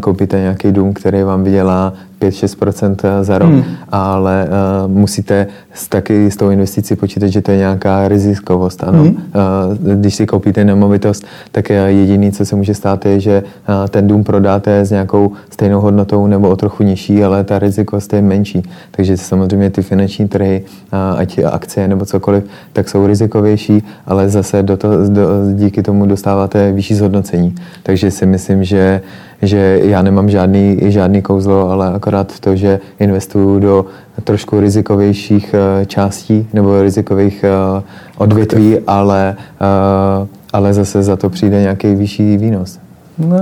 koupíte 0.01 0.39
nějaký 0.39 0.71
dům, 0.71 0.93
který 0.93 1.23
vám 1.23 1.43
vydělá 1.43 1.93
5-6% 2.21 3.23
za 3.23 3.37
rok, 3.37 3.49
hmm. 3.49 3.63
ale 3.91 4.47
uh, 4.47 4.91
musíte 4.91 5.47
s, 5.73 5.87
taky 5.87 6.31
s 6.31 6.37
tou 6.37 6.49
investicí 6.49 6.95
počítat, 6.95 7.27
že 7.27 7.41
to 7.41 7.51
je 7.51 7.57
nějaká 7.57 8.07
rizikovost. 8.07 8.83
Ano. 8.83 8.99
Hmm. 8.99 9.09
Uh, 9.09 9.95
když 9.95 10.15
si 10.15 10.25
koupíte 10.25 10.65
nemovitost, 10.65 11.25
tak 11.51 11.69
jediný, 11.69 12.31
co 12.31 12.45
se 12.45 12.55
může 12.55 12.73
stát, 12.73 13.05
je, 13.05 13.19
že 13.19 13.43
uh, 13.43 13.87
ten 13.87 14.07
dům 14.07 14.23
prodáte 14.23 14.85
s 14.85 14.91
nějakou 14.91 15.31
stejnou 15.49 15.81
hodnotou 15.81 16.27
nebo 16.27 16.49
o 16.49 16.55
trochu 16.55 16.83
nižší, 16.83 17.23
ale 17.23 17.43
ta 17.43 17.59
rizikovost 17.59 18.13
je 18.13 18.21
menší. 18.21 18.63
Takže 18.91 19.17
samozřejmě 19.17 19.69
ty 19.69 19.81
finanční 19.81 20.27
trhy, 20.27 20.63
uh, 20.93 21.19
ať 21.19 21.39
akcie 21.51 21.86
nebo 21.87 22.05
cokoliv, 22.05 22.43
tak 22.73 22.89
jsou 22.89 23.07
rizikovější, 23.07 23.83
ale 24.05 24.29
zase 24.29 24.63
do 24.63 24.77
to, 24.77 24.89
do, 25.07 25.27
díky 25.53 25.83
tomu 25.83 26.05
dostáváte 26.05 26.71
vyšší 26.71 26.95
zhodnocení. 26.95 27.55
Takže 27.83 28.11
si 28.11 28.25
myslím, 28.25 28.63
že 28.63 29.01
že 29.41 29.79
já 29.83 30.01
nemám 30.01 30.29
žádný, 30.29 30.79
žádný 30.81 31.21
kouzlo, 31.21 31.69
ale 31.69 31.93
akorát 31.93 32.39
to, 32.39 32.55
že 32.55 32.79
investuju 32.99 33.59
do 33.59 33.85
trošku 34.23 34.59
rizikovějších 34.59 35.53
eh, 35.53 35.85
částí 35.85 36.47
nebo 36.53 36.81
rizikových 36.81 37.43
eh, 37.43 37.83
odvětví, 38.17 38.79
ale, 38.87 39.35
eh, 39.61 40.27
ale 40.53 40.73
zase 40.73 41.03
za 41.03 41.15
to 41.15 41.29
přijde 41.29 41.61
nějaký 41.61 41.95
vyšší 41.95 42.37
výnos. 42.37 42.79
No, 43.19 43.37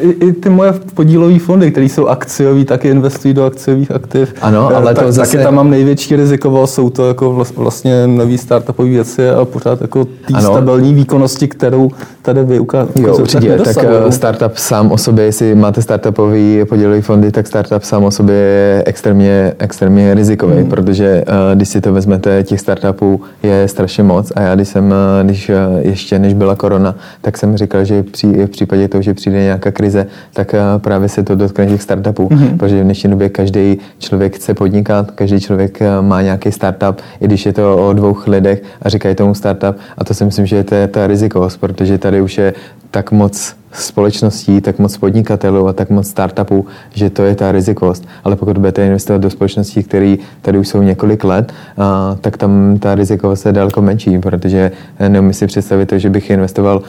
i, 0.00 0.08
i 0.08 0.32
ty 0.32 0.50
moje 0.50 0.72
podílové 0.94 1.38
fondy, 1.38 1.70
které 1.70 1.86
jsou 1.86 2.06
akciový, 2.06 2.64
taky 2.64 2.88
investují 2.88 3.34
do 3.34 3.44
akciových 3.44 3.90
aktiv. 3.90 4.34
Ano, 4.42 4.76
ale 4.76 4.94
tak, 4.94 5.04
to 5.04 5.12
zase... 5.12 5.30
Taky 5.30 5.44
tam 5.44 5.54
mám 5.54 5.70
největší 5.70 6.16
rizikovo, 6.16 6.66
jsou 6.66 6.90
to 6.90 7.08
jako 7.08 7.46
vlastně 7.56 8.06
nový 8.06 8.38
startupové 8.38 8.88
věci 8.88 9.30
a 9.30 9.44
pořád 9.44 9.80
jako 9.80 10.04
té 10.04 10.40
stabilní 10.40 10.94
výkonnosti, 10.94 11.48
kterou 11.48 11.90
tady 12.22 12.44
vy 12.44 12.58
ukazujete. 12.58 13.00
Jo, 13.00 13.16
určitě, 13.16 13.58
tak 13.64 13.76
eh, 13.84 14.12
startup 14.12 14.56
sám 14.56 14.92
o 14.92 14.98
sobě, 14.98 15.24
jestli 15.24 15.54
máte 15.54 15.82
startupový 15.82 16.64
podílový 16.68 17.00
fondy, 17.00 17.32
tak 17.32 17.46
startup 17.46 17.82
sám 17.82 18.04
o 18.04 18.10
sobě 18.10 18.34
je 18.34 18.82
extrémně, 18.86 19.54
extrémně 19.58 20.14
rizikový, 20.14 20.56
hmm. 20.56 20.70
protože 20.70 21.24
uh, 21.28 21.34
když 21.54 21.68
si 21.68 21.80
to 21.80 21.92
vezmete, 21.92 22.42
těch 22.42 22.60
startupů 22.60 23.20
je 23.42 23.68
strašně 23.68 24.02
moc 24.02 24.32
a 24.36 24.40
já 24.40 24.54
když 24.54 24.68
jsem, 24.68 24.94
když 25.22 25.50
ještě 25.80 26.18
než 26.18 26.34
byla 26.34 26.56
korona, 26.56 26.94
tak 27.20 27.38
jsem 27.38 27.56
říkal, 27.56 27.84
že 27.84 28.02
při, 28.02 28.46
v 28.46 28.50
případě 28.50 28.89
to, 28.90 29.02
že 29.02 29.14
přijde 29.14 29.42
nějaká 29.42 29.70
krize, 29.70 30.06
tak 30.32 30.54
právě 30.78 31.08
se 31.08 31.22
to 31.22 31.34
dotkne 31.34 31.66
těch 31.66 31.82
startupů, 31.82 32.28
mm-hmm. 32.28 32.56
protože 32.56 32.80
v 32.80 32.84
dnešní 32.84 33.10
době 33.10 33.28
každý 33.28 33.78
člověk 33.98 34.36
chce 34.36 34.54
podnikat, 34.54 35.10
každý 35.10 35.40
člověk 35.40 35.78
má 36.00 36.22
nějaký 36.22 36.52
startup, 36.52 37.00
i 37.20 37.24
když 37.24 37.46
je 37.46 37.52
to 37.52 37.88
o 37.88 37.92
dvou 37.92 38.16
lidech 38.26 38.62
a 38.82 38.88
říkají 38.88 39.14
tomu 39.14 39.34
startup. 39.34 39.76
A 39.98 40.04
to 40.04 40.14
si 40.14 40.24
myslím, 40.24 40.46
že 40.46 40.56
je 40.56 40.64
to 40.64 40.76
ta 40.88 41.06
rizikovost, 41.06 41.60
protože 41.60 41.98
tady 41.98 42.20
už 42.20 42.38
je 42.38 42.54
tak 42.90 43.12
moc 43.12 43.54
společností, 43.72 44.60
tak 44.60 44.78
moc 44.78 44.96
podnikatelů 44.96 45.68
a 45.68 45.72
tak 45.72 45.90
moc 45.90 46.08
startupů, 46.08 46.66
že 46.94 47.10
to 47.10 47.22
je 47.22 47.34
ta 47.34 47.52
rizikovost. 47.52 48.04
Ale 48.24 48.36
pokud 48.36 48.58
budete 48.58 48.86
investovat 48.86 49.18
do 49.18 49.30
společností, 49.30 49.82
které 49.82 50.16
tady 50.42 50.58
už 50.58 50.68
jsou 50.68 50.82
několik 50.82 51.24
let, 51.24 51.52
a, 51.78 52.16
tak 52.20 52.36
tam 52.36 52.78
ta 52.78 52.94
rizikovost 52.94 53.46
je 53.46 53.52
daleko 53.52 53.82
menší, 53.82 54.18
protože 54.18 54.70
neumím 55.08 55.32
si 55.32 55.46
představit 55.46 55.86
to, 55.86 55.98
že 55.98 56.10
bych 56.10 56.30
investoval 56.30 56.82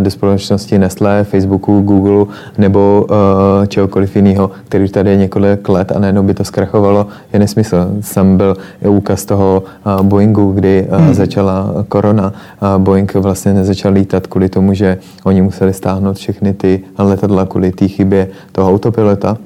do 0.00 0.10
společnosti 0.10 0.78
Nestlé, 0.78 1.24
Facebooku, 1.24 1.80
Google 1.80 2.34
nebo 2.58 3.06
uh, 3.10 3.66
čehokoliv 3.66 4.16
jiného, 4.16 4.50
který 4.68 4.84
už 4.84 4.90
tady 4.90 5.10
je 5.10 5.16
několik 5.16 5.68
let 5.68 5.92
a 5.92 5.98
najednou 5.98 6.22
by 6.22 6.34
to 6.34 6.44
zkrachovalo, 6.44 7.06
je 7.32 7.38
nesmysl. 7.38 7.90
Sam 8.00 8.36
byl 8.36 8.56
úkaz 8.88 9.24
toho 9.24 9.62
uh, 9.86 10.06
Boeingu, 10.06 10.52
kdy 10.52 10.86
uh, 10.90 10.98
hmm. 10.98 11.14
začala 11.14 11.84
korona. 11.88 12.32
Uh, 12.62 12.82
Boeing 12.82 13.14
vlastně 13.14 13.54
nezačal 13.54 13.92
lítat 13.92 14.26
kvůli 14.26 14.48
tomu, 14.48 14.74
že 14.74 14.98
oni 15.24 15.42
museli 15.42 15.72
stáhnout 15.72 16.16
všechny 16.16 16.54
ty 16.54 16.80
letadla 16.98 17.46
kvůli 17.46 17.72
té 17.72 17.88
chybě 17.88 18.28
toho 18.52 18.70
autopilota 18.70 19.36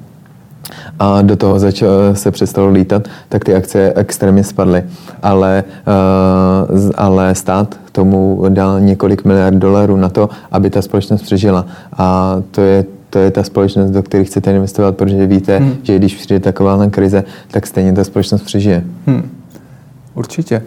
a 0.99 1.21
do 1.21 1.35
toho 1.35 1.59
začal, 1.59 1.89
se 2.13 2.31
přestalo 2.31 2.69
lítat, 2.69 3.07
tak 3.29 3.43
ty 3.43 3.55
akcie 3.55 3.93
extrémně 3.95 4.43
spadly. 4.43 4.83
Ale, 5.23 5.63
uh, 6.77 6.91
ale 6.95 7.35
stát 7.35 7.75
tomu 7.91 8.45
dal 8.49 8.79
několik 8.79 9.25
miliard 9.25 9.57
dolarů 9.57 9.97
na 9.97 10.09
to, 10.09 10.29
aby 10.51 10.69
ta 10.69 10.81
společnost 10.81 11.21
přežila. 11.21 11.65
A 11.97 12.35
to 12.51 12.61
je 12.61 12.85
to 13.09 13.19
je 13.19 13.31
ta 13.31 13.43
společnost, 13.43 13.91
do 13.91 14.03
které 14.03 14.23
chcete 14.23 14.51
investovat, 14.51 14.97
protože 14.97 15.27
víte, 15.27 15.57
hmm. 15.57 15.75
že 15.83 15.95
když 15.95 16.15
přijde 16.15 16.39
taková 16.39 16.89
krize, 16.89 17.23
tak 17.51 17.67
stejně 17.67 17.93
ta 17.93 18.03
společnost 18.03 18.41
přežije. 18.41 18.83
Hmm. 19.07 19.29
Určitě. 20.15 20.61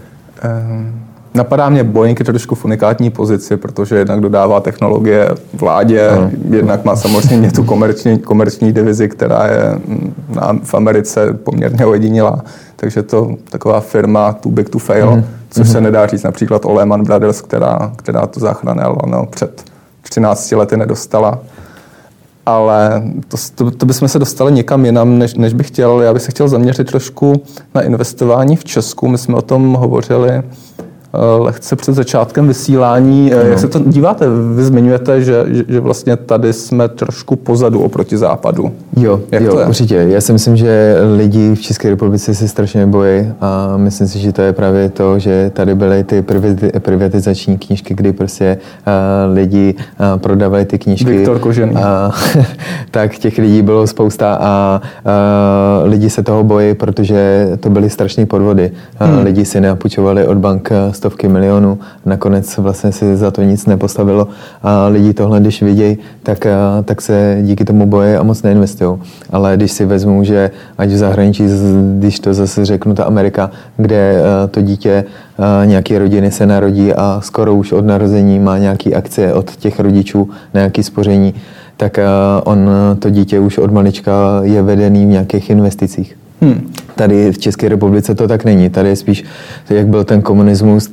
Um... 0.75 1.08
Napadá 1.39 1.69
mě 1.69 1.85
Boeing 1.85 2.19
je 2.19 2.25
trošku 2.25 2.55
v 2.55 2.65
unikátní 2.65 3.11
pozici, 3.11 3.57
protože 3.57 3.97
jednak 3.97 4.21
dodává 4.21 4.61
technologie 4.61 5.29
vládě, 5.55 6.11
no. 6.17 6.31
jednak 6.57 6.85
má 6.85 6.97
samozřejmě 6.97 7.53
tu 7.53 7.65
komerční, 7.65 8.19
komerční 8.19 8.73
divizi, 8.73 9.09
která 9.09 9.47
je 9.47 9.73
mm, 9.87 10.15
na, 10.35 10.59
v 10.63 10.75
Americe 10.75 11.33
poměrně 11.33 11.87
ojedinělá. 11.87 12.43
Takže 12.77 13.03
to 13.03 13.37
taková 13.51 13.81
firma 13.81 14.33
too 14.33 14.53
big 14.53 14.69
to 14.69 14.79
fail, 14.79 15.11
mm-hmm. 15.11 15.25
což 15.51 15.67
mm-hmm. 15.67 15.73
se 15.73 15.81
nedá 15.81 16.07
říct 16.07 16.23
například 16.23 16.65
o 16.65 16.75
Lehman 16.75 17.05
Brothers, 17.05 17.41
která, 17.41 17.93
která 17.97 18.27
to 18.27 18.41
záchranné 18.41 18.85
no, 19.07 19.27
před 19.27 19.65
13 20.03 20.53
lety 20.53 20.77
nedostala. 20.77 21.39
Ale 22.47 23.03
to, 23.29 23.37
to, 23.55 23.71
to 23.71 23.87
bychom 23.87 24.09
se 24.09 24.19
dostali 24.19 24.53
někam 24.53 24.85
jinam, 24.85 25.19
než, 25.19 25.35
než 25.35 25.55
bych 25.55 25.69
chtěl. 25.69 26.01
Já 26.01 26.13
bych 26.13 26.23
se 26.23 26.31
chtěl 26.31 26.49
zaměřit 26.49 26.87
trošku 26.87 27.43
na 27.75 27.83
investování 27.83 28.57
v 28.57 28.65
Česku. 28.65 29.09
My 29.09 29.19
jsme 29.19 29.35
o 29.35 29.43
tom 29.43 29.75
hovořili 29.75 30.43
lehce 31.39 31.77
před 31.77 31.95
začátkem 31.95 32.49
vysílání. 32.49 33.31
No. 33.31 33.37
Jak 33.37 33.59
se 33.59 33.69
to 33.69 33.79
díváte? 33.79 34.27
Vy 34.57 34.65
zmiňujete, 34.65 35.23
že, 35.23 35.45
že 35.69 35.81
vlastně 35.81 36.17
tady 36.17 36.53
jsme 36.53 36.89
trošku 36.89 37.37
pozadu 37.37 37.81
oproti 37.81 38.17
západu. 38.19 38.73
Jo, 38.97 39.21
Jak 39.33 39.43
jo 39.43 39.53
to 39.53 39.61
je? 39.61 39.67
určitě. 39.67 39.95
Já 39.95 40.21
si 40.21 40.33
myslím, 40.33 40.57
že 40.57 40.97
lidi 41.17 41.55
v 41.55 41.61
České 41.61 41.91
republice 41.91 42.35
se 42.35 42.49
strašně 42.49 42.87
bojí 42.87 43.33
a 43.41 43.77
myslím 43.77 44.09
si, 44.09 44.19
že 44.19 44.33
to 44.33 44.43
je 44.43 44.53
právě 44.53 44.89
to, 44.91 45.19
že 45.19 45.51
tady 45.55 45.75
byly 45.75 46.05
ty 46.05 46.25
privatizační 46.79 47.59
knížky, 47.59 47.95
kdy 47.95 48.13
prostě 48.13 48.59
uh, 48.87 49.35
lidi 49.35 49.75
uh, 49.75 50.19
prodávali 50.21 50.65
ty 50.65 50.79
knížky. 50.79 51.11
Viktor 51.11 51.39
Kožený. 51.39 51.73
Uh, 51.73 51.81
tak 52.91 53.19
těch 53.19 53.39
lidí 53.39 53.63
bylo 53.63 53.87
spousta 53.87 54.39
a 54.41 54.81
uh, 55.85 55.91
lidi 55.91 56.11
se 56.11 56.23
toho 56.23 56.45
bojí, 56.45 56.75
protože 56.75 57.49
to 57.61 57.71
byly 57.71 57.91
strašné 57.91 58.27
podvody. 58.27 58.71
Hmm. 58.97 59.25
Lidi 59.25 59.45
si 59.45 59.61
napůjčovali 59.61 60.27
od 60.27 60.39
bank 60.39 60.71
stovky 60.99 61.29
milionů, 61.29 61.79
nakonec 62.07 62.57
vlastně 62.57 62.93
si 62.93 63.17
za 63.17 63.31
to 63.31 63.43
nic 63.43 63.67
nepostavilo 63.67 64.29
a 64.63 64.87
lidi 64.87 65.15
tohle, 65.15 65.41
když 65.41 65.63
vidějí, 65.63 65.99
tak, 66.23 66.47
tak 66.85 67.01
se 67.01 67.39
díky 67.43 67.65
tomu 67.65 67.87
boje 67.87 68.19
a 68.19 68.23
moc 68.23 68.43
neinvestují. 68.43 68.99
Ale 69.31 69.57
když 69.57 69.73
si 69.73 69.85
vezmu, 69.85 70.25
že 70.25 70.51
ať 70.79 70.89
v 70.89 70.97
zahraničí, 70.97 71.45
když 71.99 72.21
to 72.21 72.35
zase 72.35 72.65
řeknu, 72.65 72.95
ta 72.95 73.05
Amerika, 73.05 73.51
kde 73.77 74.23
to 74.51 74.63
dítě 74.63 75.05
nějaké 75.65 75.99
rodiny 75.99 76.31
se 76.31 76.47
narodí 76.47 76.95
a 76.95 77.21
skoro 77.23 77.55
už 77.55 77.73
od 77.73 77.85
narození 77.85 78.39
má 78.39 78.59
nějaké 78.59 78.93
akcie 78.93 79.35
od 79.35 79.57
těch 79.57 79.81
rodičů, 79.81 80.31
nějaké 80.55 80.83
spoření, 80.83 81.35
tak 81.77 81.99
on, 82.45 82.69
to 82.99 83.11
dítě 83.11 83.39
už 83.39 83.59
od 83.59 83.73
malička 83.73 84.41
je 84.43 84.63
vedený 84.63 85.07
v 85.07 85.09
nějakých 85.09 85.51
investicích. 85.51 86.17
Hmm. 86.41 86.73
Tady 86.99 87.33
v 87.33 87.39
České 87.39 87.69
republice 87.69 88.15
to 88.15 88.29
tak 88.29 88.45
není. 88.45 88.71
Tady 88.71 88.89
je 88.89 88.97
spíš, 88.97 89.25
jak 89.71 89.87
byl 89.87 90.05
ten 90.05 90.23
komunismus, 90.23 90.89
uh, 90.89 90.93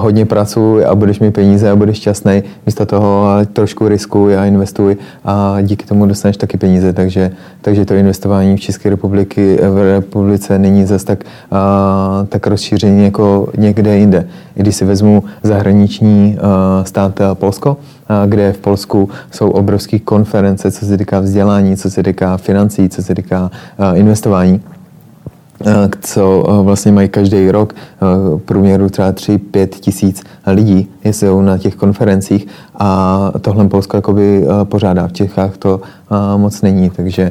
hodně 0.00 0.26
pracuj 0.26 0.84
a 0.84 0.94
budeš 0.94 1.20
mít 1.20 1.30
peníze 1.30 1.70
a 1.70 1.76
budeš 1.76 1.96
šťastný. 1.96 2.42
Místo 2.66 2.86
toho 2.86 3.28
trošku 3.52 3.88
riskuj 3.88 4.38
a 4.38 4.44
investuj 4.44 4.96
a 5.24 5.56
díky 5.62 5.86
tomu 5.86 6.06
dostaneš 6.06 6.36
taky 6.36 6.56
peníze. 6.56 6.92
Takže, 6.92 7.30
takže 7.60 7.84
to 7.84 7.94
investování 7.94 8.56
v 8.56 8.60
České 8.60 8.90
republiky, 8.90 9.58
v 9.70 9.92
republice 9.92 10.58
není 10.58 10.84
zase 10.84 11.06
tak, 11.06 11.24
uh, 11.52 12.26
tak 12.26 12.46
rozšířené 12.46 13.04
jako 13.04 13.48
někde 13.58 13.96
jinde. 13.96 14.26
Když 14.54 14.76
si 14.76 14.84
vezmu 14.84 15.24
zahraniční 15.42 16.38
uh, 16.38 16.84
stát 16.84 17.20
Polsko, 17.34 17.76
kde 18.26 18.52
v 18.52 18.58
Polsku 18.58 19.08
jsou 19.30 19.50
obrovské 19.50 19.98
konference, 19.98 20.70
co 20.70 20.86
se 20.86 20.98
týká 20.98 21.20
vzdělání, 21.20 21.76
co 21.76 21.90
se 21.90 22.02
týká 22.02 22.36
financí, 22.36 22.88
co 22.88 23.02
se 23.02 23.14
týká 23.14 23.50
investování 23.94 24.60
co 26.00 26.46
vlastně 26.62 26.92
mají 26.92 27.08
každý 27.08 27.50
rok 27.50 27.74
průměru 28.44 28.88
třeba 28.88 29.12
3-5 29.12 29.66
tisíc 29.66 30.22
lidí 30.46 30.88
jsou 31.04 31.42
na 31.42 31.58
těch 31.58 31.76
konferencích 31.76 32.46
a 32.74 33.32
tohle 33.40 33.68
Polsko 33.68 33.96
jakoby 33.96 34.46
pořádá. 34.64 35.08
V 35.08 35.12
Čechách 35.12 35.56
to 35.56 35.80
moc 36.36 36.62
není, 36.62 36.90
takže, 36.90 37.30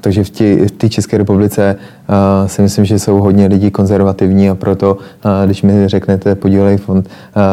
takže 0.00 0.24
v 0.24 0.30
té 0.70 0.88
České 0.88 1.18
republice 1.18 1.76
si 2.46 2.62
myslím, 2.62 2.84
že 2.84 2.98
jsou 2.98 3.20
hodně 3.20 3.46
lidí 3.46 3.70
konzervativní 3.70 4.50
a 4.50 4.54
proto, 4.54 4.98
když 5.44 5.62
mi 5.62 5.88
řeknete 5.88 6.34
podílej 6.34 6.76
fond, 6.76 7.08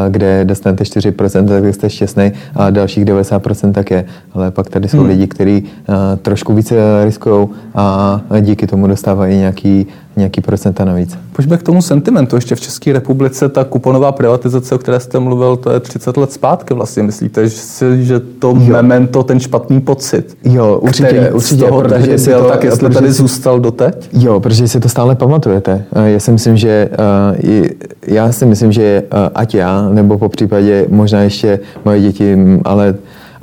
kde 0.10 0.46
dostanete 0.46 0.84
4%, 0.84 1.46
tak 1.46 1.74
jste 1.74 1.90
šťastný 1.90 2.32
a 2.56 2.70
dalších 2.70 3.06
90% 3.06 3.72
tak 3.72 3.92
je. 3.92 4.06
Ale 4.34 4.52
pak 4.52 4.70
tady 4.70 4.88
jsou 4.88 5.00
hmm. 5.00 5.08
lidi, 5.08 5.28
kteří 5.28 5.64
trošku 6.22 6.54
více 6.54 6.76
riskují 7.06 7.48
a 7.76 8.22
díky 8.42 8.68
tomu 8.68 8.88
dostávají 8.88 9.38
nějaký, 9.38 9.88
nějaký 10.18 10.42
procenta 10.42 10.86
navíc. 10.86 11.18
Pojďme 11.34 11.58
k 11.58 11.64
tomu 11.64 11.82
sentimentu. 11.82 12.36
Ještě 12.36 12.56
v 12.56 12.62
České 12.62 12.94
republice 12.94 13.50
ta 13.50 13.64
kuponová 13.64 14.12
privatizace, 14.12 14.76
o 14.76 14.78
které 14.78 15.00
jste 15.00 15.20
mluvil, 15.20 15.58
to 15.58 15.72
je 15.72 15.80
30 15.80 16.18
let 16.18 16.32
zpátky 16.32 16.74
vlastně. 16.74 17.04
Myslíte, 17.04 17.48
že, 17.48 18.04
že 18.04 18.20
to 18.20 18.48
jo. 18.48 18.56
memento, 18.56 19.24
ten 19.24 19.40
špatný 19.40 19.82
pocit, 19.82 20.38
jo, 20.44 20.80
určitě, 20.82 21.32
určitě, 21.34 21.56
z 21.56 21.68
toho 21.68 21.82
tehdy 21.82 22.18
byl, 22.18 22.42
to, 22.42 22.50
tak 22.50 22.64
jestli 22.64 22.90
tady 22.90 23.12
zůstal 23.12 23.60
doteď? 23.60 24.10
Jo, 24.14 24.40
protože 24.40 24.68
si 24.68 24.80
to 24.80 24.90
stále 24.90 25.16
pamatujete. 25.16 25.86
Já 26.06 26.20
si 26.20 26.32
myslím, 26.32 26.58
že 26.58 26.90
já 28.08 28.32
si 28.32 28.46
myslím, 28.46 28.72
že 28.72 29.04
ať 29.36 29.56
já, 29.56 29.90
nebo 29.90 30.18
po 30.18 30.30
případě 30.30 30.86
možná 30.90 31.22
ještě 31.22 31.60
moje 31.86 32.02
děti, 32.02 32.38
ale 32.64 32.96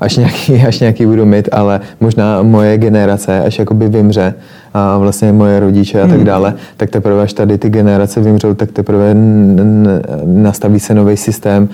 až 0.03 0.17
nějaký, 0.17 0.55
až 0.69 0.81
nějaký 0.81 1.07
budu 1.07 1.27
mít, 1.27 1.49
ale 1.53 1.81
možná 2.01 2.43
moje 2.43 2.79
generace, 2.79 3.41
až 3.41 3.59
jakoby 3.59 3.89
vymře, 3.89 4.35
a 4.75 4.99
vlastně 4.99 5.33
moje 5.33 5.61
rodiče 5.61 6.03
a 6.03 6.07
tak 6.07 6.17
hmm. 6.17 6.25
dále, 6.25 6.55
tak 6.77 6.91
teprve 6.91 7.23
až 7.23 7.33
tady 7.33 7.59
ty 7.59 7.71
generace 7.71 8.21
vymřou, 8.21 8.55
tak 8.55 8.73
teprve 8.73 9.15
nastaví 10.25 10.81
se 10.81 10.95
nový 10.95 11.17
systém, 11.17 11.69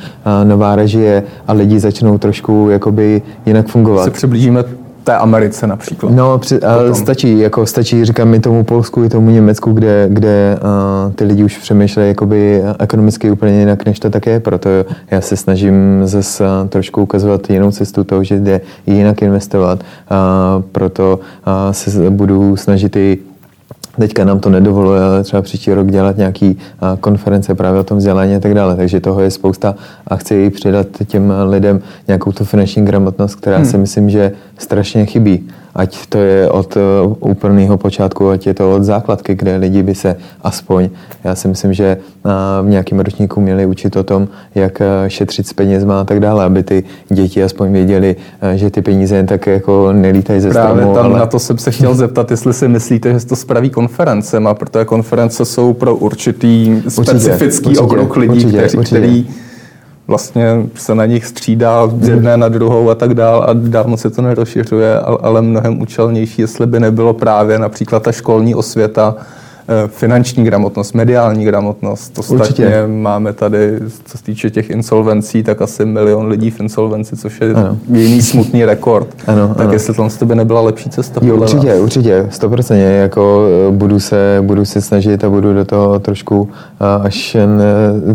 nová 0.45 0.77
režie 0.77 1.23
a 1.47 1.53
lidi 1.53 1.81
začnou 1.81 2.19
trošku 2.19 2.69
jakoby 2.71 3.23
jinak 3.47 3.67
fungovat. 3.67 4.05
Se 4.05 4.11
přiblížíme 4.11 4.65
té 5.09 5.17
Americe 5.17 5.67
například. 5.67 6.13
No, 6.13 6.39
při, 6.39 6.61
ale 6.61 6.95
stačí, 6.95 7.39
jako 7.39 7.67
stačí, 7.67 8.05
říkám 8.05 8.29
mi 8.29 8.41
tomu 8.41 8.65
Polsku 8.65 9.05
i 9.05 9.09
tomu 9.09 9.31
Německu, 9.31 9.73
kde, 9.73 10.07
kde 10.09 10.59
uh, 11.07 11.13
ty 11.13 11.25
lidi 11.25 11.45
už 11.45 11.59
přemýšlejí 11.59 12.09
jakoby 12.09 12.63
ekonomicky 12.79 13.31
úplně 13.31 13.59
jinak, 13.59 13.87
než 13.87 14.01
to 14.01 14.11
tak 14.11 14.27
je, 14.27 14.41
proto 14.41 14.71
já 15.11 15.21
se 15.21 15.37
snažím 15.37 16.01
zase 16.05 16.45
uh, 16.45 16.69
trošku 16.69 17.03
ukazovat 17.03 17.51
jinou 17.51 17.71
cestu 17.71 18.05
toho, 18.05 18.25
že 18.25 18.41
jde 18.41 18.61
jinak 18.87 19.23
investovat, 19.23 19.81
uh, 19.81 20.63
proto 20.73 21.21
uh, 21.47 21.73
se 21.73 22.11
budu 22.11 22.57
snažit 22.57 22.97
i 22.97 23.19
Teďka 23.99 24.25
nám 24.25 24.41
to 24.41 24.51
nedovoluje, 24.51 25.03
ale 25.03 25.23
třeba 25.23 25.43
příští 25.43 25.75
rok 25.75 25.87
dělat 25.91 26.17
nějaký 26.17 26.59
konference 27.01 27.55
právě 27.55 27.81
o 27.81 27.85
tom 27.85 27.99
vzdělání 27.99 28.37
a 28.37 28.41
tak 28.41 28.55
dále. 28.55 28.77
Takže 28.77 29.01
toho 29.01 29.21
je 29.21 29.31
spousta 29.31 29.75
a 30.07 30.17
chci 30.17 30.35
i 30.35 30.51
předat 30.51 30.87
těm 31.07 31.33
lidem 31.49 31.81
nějakou 32.09 32.33
tu 32.33 32.45
finanční 32.45 32.85
gramotnost, 32.85 33.35
která 33.35 33.57
hmm. 33.57 33.67
si 33.67 33.79
myslím, 33.79 34.11
že 34.11 34.33
strašně 34.59 35.07
chybí. 35.07 35.49
Ať 35.75 36.07
to 36.07 36.19
je 36.19 36.51
od 36.51 36.77
eh, 36.77 36.81
úplného 37.21 37.79
počátku, 37.79 38.31
ať 38.31 38.47
je 38.47 38.55
to 38.55 38.75
od 38.75 38.83
základky, 38.83 39.35
kde 39.35 39.57
lidi 39.57 39.83
by 39.83 39.95
se 39.95 40.17
aspoň, 40.43 40.89
já 41.25 41.35
si 41.35 41.49
myslím, 41.49 41.73
že 41.73 41.85
eh, 41.87 42.31
v 42.63 42.69
nějakém 42.69 43.01
ročníku 43.01 43.41
měli 43.41 43.67
učit 43.67 43.97
o 43.97 44.03
tom, 44.03 44.29
jak 44.55 44.83
šetřit 45.09 45.47
s 45.47 45.53
penězma 45.53 46.01
a 46.01 46.05
tak 46.05 46.21
dále, 46.21 46.45
aby 46.45 46.63
ty 46.63 46.85
děti 47.09 47.43
aspoň 47.43 47.73
věděli, 47.73 48.17
že 48.55 48.71
ty 48.71 48.83
peníze 48.83 49.17
jen 49.17 49.27
tak 49.27 49.47
jako 49.47 49.93
nelítají 49.93 50.41
ze 50.41 50.51
Právě 50.51 50.83
stromu. 50.83 50.95
tam 50.95 51.05
ale... 51.07 51.19
na 51.19 51.27
to 51.27 51.39
jsem 51.39 51.59
se 51.59 51.71
chtěl 51.71 51.95
zeptat, 51.95 52.31
jestli 52.31 52.53
si 52.53 52.69
myslíte, 52.69 53.19
že 53.21 53.27
to 53.27 53.37
spraví 53.37 53.71
konferencema, 53.71 54.55
protože 54.55 54.85
konference 54.85 55.45
jsou 55.45 55.73
pro 55.73 55.97
určitý 55.97 56.83
specifický 56.89 57.67
určitě, 57.69 57.81
okruh 57.81 58.17
lidí, 58.17 58.33
určitě, 58.33 58.59
kteří, 58.59 58.79
určitě. 58.79 58.99
který 58.99 59.27
vlastně 60.09 60.67
se 60.75 60.95
na 60.95 61.07
nich 61.07 61.27
střídá 61.27 61.87
z 61.87 62.09
jedné 62.09 62.37
na 62.37 62.49
druhou 62.49 62.91
a 62.91 62.95
tak 62.95 63.15
dál 63.15 63.45
a 63.49 63.53
dávno 63.53 63.97
se 63.97 64.11
to 64.11 64.23
nerozšiřuje, 64.23 65.01
ale 65.01 65.43
mnohem 65.43 65.83
účelnější, 65.83 66.43
jestli 66.43 66.67
by 66.67 66.81
nebylo 66.81 67.15
právě 67.15 67.59
například 67.59 68.03
ta 68.03 68.13
školní 68.13 68.55
osvěta, 68.55 69.15
finanční 69.87 70.45
gramotnost, 70.45 70.93
mediální 70.93 71.45
gramotnost. 71.45 72.19
Ostatně 72.19 72.41
Určitě. 72.41 72.85
máme 72.87 73.33
tady, 73.33 73.79
co 74.05 74.19
se 74.19 74.25
týče 74.25 74.51
těch 74.51 74.71
insolvencí, 74.71 75.43
tak 75.43 75.63
asi 75.63 75.85
milion 75.85 76.27
lidí 76.27 76.51
v 76.51 76.61
insolvenci, 76.61 77.17
což 77.17 77.41
je 77.41 77.55
ano. 77.55 77.77
jiný 77.93 78.23
smutný 78.23 78.65
rekord. 78.65 79.09
Ano, 79.27 79.49
tak 79.49 79.61
ano. 79.61 79.73
jestli 79.73 79.95
to 80.19 80.27
by 80.27 80.35
nebyla 80.35 80.61
lepší 80.61 80.91
cesta? 80.91 81.21
Jo, 81.25 81.37
určitě, 81.37 81.67
vás? 81.67 81.81
určitě, 81.81 82.27
stoprocentně. 82.31 82.85
Jako 82.85 83.47
eh, 83.69 83.73
budu 83.73 84.01
se, 84.01 84.39
budu 84.41 84.65
se 84.65 84.81
snažit 84.81 85.25
a 85.25 85.31
budu 85.31 85.55
do 85.55 85.65
toho 85.65 85.99
trošku, 85.99 86.49
eh, 86.81 87.03
až 87.03 87.37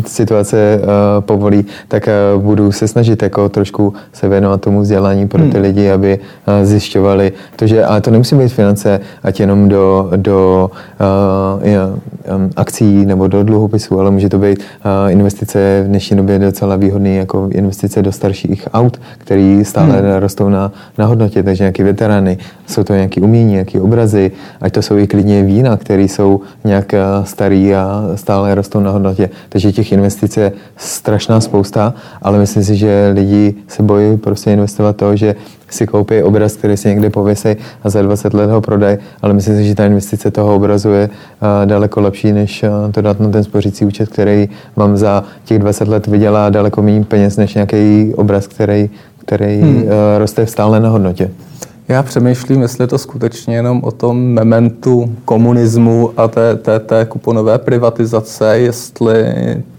situace 0.06 0.80
povolí, 1.20 1.64
tak 1.88 2.08
budu 2.36 2.72
se 2.72 2.88
snažit 2.88 3.22
jako 3.22 3.48
trošku 3.48 3.94
se 4.12 4.28
věnovat 4.28 4.60
tomu 4.60 4.80
vzdělání 4.80 5.28
pro 5.28 5.42
ty 5.42 5.50
hmm. 5.50 5.62
lidi, 5.62 5.90
aby 5.90 6.18
zjišťovali 6.62 7.32
to, 7.56 7.66
že, 7.66 7.84
ale 7.84 8.00
to 8.00 8.10
nemusí 8.10 8.36
být 8.36 8.48
finance, 8.48 9.00
ať 9.22 9.40
jenom 9.40 9.68
do, 9.68 10.10
do 10.16 10.70
akcí 12.56 13.06
nebo 13.06 13.28
do 13.28 13.44
dluhopisů, 13.44 14.00
ale 14.00 14.10
může 14.10 14.28
to 14.28 14.38
být 14.38 14.62
investice 15.08 15.82
v 15.84 15.88
dnešní 15.88 16.16
době 16.16 16.38
docela 16.38 16.76
výhodný 16.76 17.16
jako 17.16 17.48
investice 17.52 18.02
do 18.02 18.12
starších 18.12 18.68
aut, 18.72 19.00
které 19.18 19.62
stále 19.64 20.00
hmm. 20.00 20.16
rostou 20.18 20.48
na, 20.48 20.72
na 20.98 21.06
hodnotě, 21.06 21.42
takže 21.42 21.64
nějaké 21.64 21.84
veterány, 21.84 22.38
jsou 22.66 22.84
to 22.84 22.94
nějaké 22.94 23.20
umění, 23.20 23.52
nějaké 23.52 23.80
obrazy, 23.80 24.30
ať 24.60 24.72
to 24.72 24.82
jsou 24.82 24.98
i 24.98 25.06
klidně 25.06 25.42
vína, 25.42 25.76
které 25.76 26.02
jsou 26.02 26.40
nějak 26.64 26.94
starý 27.24 27.74
a 27.74 28.10
stále 28.14 28.54
rostou 28.54 28.80
na 28.80 28.90
hodnotě. 28.90 29.30
Takže 29.48 29.72
těch 29.72 29.92
investic 29.92 30.36
je 30.36 30.52
strašná 30.76 31.40
spousta, 31.40 31.94
ale 32.22 32.38
myslím 32.38 32.64
si, 32.64 32.76
že 32.76 33.10
lidi 33.14 33.54
se 33.68 33.82
bojí 33.82 34.16
prostě 34.16 34.52
investovat 34.52 34.96
to, 34.96 35.16
že 35.16 35.34
si 35.70 35.86
koupí 35.86 36.22
obraz, 36.22 36.56
který 36.56 36.76
si 36.76 36.88
někde 36.88 37.10
pověsí 37.10 37.48
a 37.82 37.90
za 37.90 38.02
20 38.02 38.34
let 38.34 38.50
ho 38.50 38.60
prodají, 38.60 38.98
ale 39.22 39.34
myslím 39.34 39.56
si, 39.56 39.64
že 39.64 39.74
ta 39.74 39.86
investice 39.86 40.30
toho 40.30 40.54
obrazu 40.54 40.90
je 40.90 41.10
daleko 41.64 42.00
lepší, 42.00 42.32
než 42.32 42.64
to 42.92 43.00
dát 43.00 43.20
na 43.20 43.28
ten 43.28 43.44
spořící 43.44 43.84
účet, 43.84 44.08
který 44.08 44.48
mám 44.76 44.96
za 44.96 45.24
těch 45.44 45.58
20 45.58 45.88
let 45.88 46.06
vydělá 46.06 46.50
daleko 46.50 46.82
méně 46.82 47.04
peněz, 47.04 47.36
než 47.36 47.54
nějaký 47.54 48.12
obraz, 48.14 48.46
který, 48.46 48.90
který 49.18 49.60
hmm. 49.60 49.84
roste 50.18 50.46
stále 50.46 50.80
na 50.80 50.88
hodnotě. 50.88 51.30
Já 51.88 52.02
přemýšlím, 52.02 52.62
jestli 52.62 52.82
je 52.82 52.88
to 52.88 52.98
skutečně 52.98 53.56
jenom 53.56 53.80
o 53.84 53.90
tom 53.90 54.18
mementu 54.18 55.14
komunismu 55.24 56.10
a 56.16 56.28
té, 56.28 56.56
té, 56.56 56.80
té 56.80 57.04
kuponové 57.04 57.58
privatizace, 57.58 58.58
jestli 58.58 59.24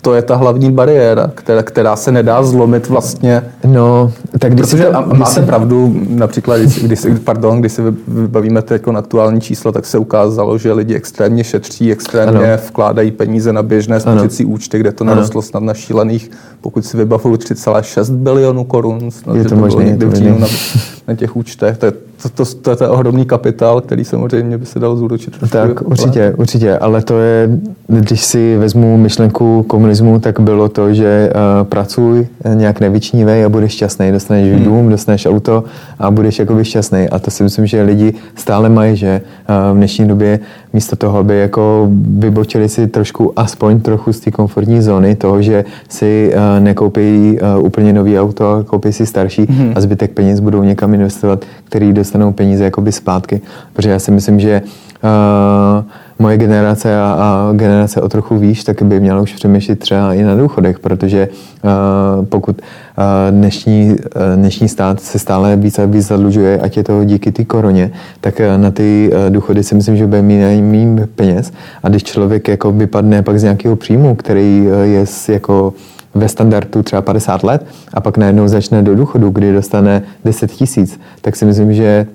to 0.01 0.13
je 0.13 0.21
ta 0.21 0.35
hlavní 0.35 0.71
bariéra, 0.71 1.31
která, 1.35 1.63
která 1.63 1.95
se 1.95 2.11
nedá 2.11 2.43
zlomit 2.43 2.89
vlastně. 2.89 3.43
No, 3.67 4.11
tak 4.39 4.53
když 4.53 4.65
Protože 4.65 4.83
si 4.83 4.89
to, 4.89 4.97
a 4.97 5.01
máte 5.01 5.31
si... 5.31 5.41
pravdu, 5.41 5.95
například, 6.09 6.57
když, 6.57 6.83
když, 6.83 6.99
pardon, 7.23 7.59
když 7.59 7.71
si 7.71 7.81
vybavíme 8.07 8.61
teď 8.61 8.71
jako 8.71 8.91
aktuální 8.91 9.41
čísla, 9.41 9.71
tak 9.71 9.85
se 9.85 9.97
ukázalo, 9.97 10.57
že 10.57 10.73
lidi 10.73 10.95
extrémně 10.95 11.43
šetří, 11.43 11.91
extrémně 11.91 12.53
ano. 12.53 12.63
vkládají 12.67 13.11
peníze 13.11 13.53
na 13.53 13.63
běžné 13.63 13.99
spořící 13.99 14.45
účty, 14.45 14.79
kde 14.79 14.91
to 14.91 15.03
narostlo 15.03 15.41
snad 15.41 15.63
na 15.63 15.73
šílených, 15.73 16.31
pokud 16.61 16.85
si 16.85 16.97
vybavuju 16.97 17.35
3,6 17.35 18.15
bilionů 18.15 18.63
korun, 18.63 19.11
snad, 19.11 19.35
je 19.35 19.43
to, 19.43 19.49
to 19.49 19.55
možné, 19.55 19.83
někdy 19.83 20.05
v 20.05 20.39
na, 20.39 20.47
těch 21.15 21.35
účtech. 21.35 21.77
To 21.77 21.85
je, 21.85 21.93
to, 22.21 22.29
to, 22.29 22.45
to 22.45 22.69
je 22.69 22.75
ten 22.75 22.89
ohromný 22.89 23.25
kapitál, 23.25 23.81
který 23.81 24.05
samozřejmě 24.05 24.57
by 24.57 24.65
se 24.65 24.79
dal 24.79 24.95
zúročit. 24.95 25.33
Tak 25.49 25.81
určitě, 25.81 26.33
určitě, 26.37 26.77
ale 26.77 27.01
to 27.01 27.19
je, 27.19 27.49
když 27.87 28.25
si 28.25 28.57
vezmu 28.57 28.97
myšlenku 28.97 29.63
komunismu, 29.63 30.19
tak 30.19 30.39
bylo 30.39 30.69
to, 30.69 30.93
že 30.93 31.29
uh, 31.33 31.67
pracuj, 31.67 32.27
nějak 32.53 32.79
nevyčnívej 32.79 33.45
a 33.45 33.49
budeš 33.49 33.71
šťastný. 33.71 34.11
Dostaneš 34.11 34.53
hmm. 34.53 34.63
dům, 34.63 34.89
dostaneš 34.89 35.25
auto 35.25 35.63
a 35.99 36.11
budeš 36.11 36.39
jakoby 36.39 36.65
šťastný. 36.65 37.09
A 37.09 37.19
to 37.19 37.31
si 37.31 37.43
myslím, 37.43 37.65
že 37.65 37.81
lidi 37.81 38.13
stále 38.35 38.69
mají, 38.69 38.95
že 38.95 39.21
uh, 39.49 39.55
v 39.73 39.77
dnešní 39.77 40.07
době 40.07 40.39
místo 40.73 40.95
toho, 40.95 41.17
aby 41.19 41.39
jako 41.39 41.87
vybočili 42.19 42.69
si 42.69 42.87
trošku, 42.87 43.39
aspoň 43.39 43.79
trochu 43.81 44.13
z 44.13 44.19
té 44.19 44.31
komfortní 44.31 44.81
zóny, 44.81 45.15
toho, 45.15 45.41
že 45.41 45.65
si 45.89 46.33
uh, 46.33 46.63
nekoupí 46.63 47.39
uh, 47.57 47.65
úplně 47.65 47.93
nový 47.93 48.19
auto, 48.19 48.63
koupí 48.67 48.93
si 48.93 49.05
starší 49.05 49.45
hmm. 49.49 49.71
a 49.75 49.81
zbytek 49.81 50.11
peněz 50.11 50.39
budou 50.39 50.63
někam 50.63 50.93
investovat, 50.93 51.45
který 51.63 51.93
dostanou 52.05 52.31
peníze 52.31 52.63
jakoby 52.63 52.91
zpátky. 52.91 53.41
Protože 53.73 53.89
já 53.89 53.99
si 53.99 54.11
myslím, 54.11 54.39
že 54.39 54.61
uh, 54.61 55.83
moje 56.19 56.37
generace 56.37 56.97
a, 56.97 57.17
a 57.19 57.53
generace 57.53 58.01
o 58.01 58.09
trochu 58.09 58.37
výš, 58.37 58.63
tak 58.63 58.83
by 58.83 58.99
měla 58.99 59.21
už 59.21 59.33
přemýšlet 59.33 59.79
třeba 59.79 60.13
i 60.13 60.23
na 60.23 60.35
důchodech, 60.35 60.79
protože 60.79 61.27
uh, 61.27 62.25
pokud 62.25 62.61
uh, 62.61 63.03
dnešní, 63.31 63.89
uh, 63.89 63.97
dnešní 64.35 64.67
stát 64.69 65.01
se 65.01 65.19
stále 65.19 65.55
více 65.55 65.83
a 65.83 65.85
víc 65.85 66.07
zadlužuje, 66.07 66.59
ať 66.59 66.77
je 66.77 66.83
to 66.83 67.03
díky 67.03 67.31
té 67.31 67.45
koroně, 67.45 67.91
tak 68.21 68.39
uh, 68.39 68.61
na 68.61 68.71
ty 68.71 69.09
uh, 69.09 69.33
důchody 69.33 69.63
si 69.63 69.75
myslím, 69.75 69.97
že 69.97 70.07
bude 70.07 70.21
mít 70.21 70.61
méně 70.61 71.07
peněz 71.15 71.51
a 71.83 71.89
když 71.89 72.03
člověk 72.03 72.47
jako 72.47 72.71
vypadne 72.71 73.21
pak 73.21 73.39
z 73.39 73.43
nějakého 73.43 73.75
příjmu, 73.75 74.15
který 74.15 74.67
uh, 74.67 74.81
je 74.81 75.05
jako 75.29 75.73
ve 76.15 76.29
standardu 76.29 76.83
třeba 76.83 77.01
50 77.01 77.43
let 77.43 77.65
a 77.93 78.01
pak 78.01 78.17
najednou 78.17 78.47
začne 78.47 78.81
do 78.81 78.95
důchodu, 78.95 79.29
kdy 79.29 79.53
dostane 79.53 80.03
10 80.25 80.51
tisíc, 80.51 80.99
tak 81.21 81.35
si 81.35 81.45
myslím, 81.45 81.73
že 81.73 82.07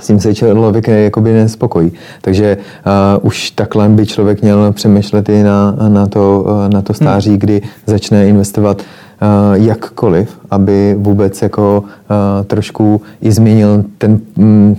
s 0.00 0.06
tím 0.06 0.20
se 0.20 0.34
člověk 0.34 0.88
jakoby 0.88 1.32
nespokojí. 1.32 1.92
Takže 2.20 2.56
uh, 2.56 3.26
už 3.26 3.50
takhle 3.50 3.88
by 3.88 4.06
člověk 4.06 4.42
měl 4.42 4.72
přemýšlet 4.72 5.28
i 5.28 5.42
na, 5.42 5.76
na, 5.88 6.06
to, 6.06 6.44
uh, 6.46 6.68
na 6.68 6.82
to 6.82 6.94
stáří, 6.94 7.30
hmm. 7.30 7.38
kdy 7.38 7.62
začne 7.86 8.28
investovat 8.28 8.82
uh, 8.82 9.62
jakkoliv, 9.64 10.38
aby 10.50 10.96
vůbec 10.98 11.42
jako 11.42 11.84
uh, 11.84 12.44
trošku 12.46 13.02
i 13.20 13.32
změnil 13.32 13.84
ten 13.98 14.20
um, 14.36 14.76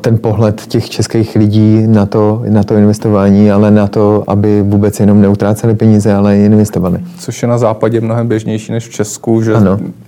ten 0.00 0.18
pohled 0.18 0.66
těch 0.66 0.90
českých 0.90 1.36
lidí 1.36 1.86
na 1.86 2.06
to, 2.06 2.42
na 2.48 2.62
to 2.62 2.74
investování, 2.74 3.50
ale 3.50 3.70
na 3.70 3.86
to, 3.86 4.24
aby 4.26 4.62
vůbec 4.62 5.00
jenom 5.00 5.20
neutráceli 5.20 5.74
peníze, 5.74 6.14
ale 6.14 6.38
i 6.38 6.44
investovali. 6.44 6.98
Což 7.18 7.42
je 7.42 7.48
na 7.48 7.58
západě 7.58 8.00
mnohem 8.00 8.28
běžnější 8.28 8.72
než 8.72 8.88
v 8.88 8.90
Česku, 8.90 9.42
že, 9.42 9.54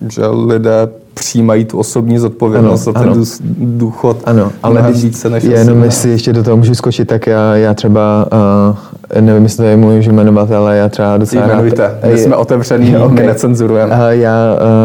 že 0.09 0.27
lidé 0.27 0.89
přijímají 1.15 1.65
tu 1.65 1.79
osobní 1.79 2.19
zodpovědnost 2.19 2.89
ano, 2.89 2.93
za 2.93 3.01
ten 3.01 3.11
ano. 3.11 3.25
důchod 3.59 4.17
ano, 4.25 4.53
ale 4.63 4.83
když, 4.91 5.05
více 5.05 5.31
než 5.31 5.45
jenom 5.45 5.85
jestli 5.85 6.11
ještě 6.11 6.33
do 6.33 6.43
toho 6.43 6.57
můžu 6.57 6.75
skočit, 6.75 7.09
tak 7.09 7.27
já, 7.27 7.57
já 7.57 7.75
třeba, 7.75 8.27
uh, 8.71 8.77
nevím, 9.21 9.43
jestli 9.43 9.57
to 9.57 9.63
je 9.63 9.77
můj 9.77 10.03
jmenovat, 10.03 10.51
ale 10.51 10.77
já 10.77 10.89
třeba 10.89 11.17
docela 11.17 11.47
Jmenujte, 11.47 11.83
rád... 11.83 12.11
my 12.13 12.19
jsme 12.19 12.37
otevřený, 12.37 12.97
okay. 12.97 13.15
my 13.15 13.27
necenzurujeme. 13.27 13.97
Já 14.09 14.33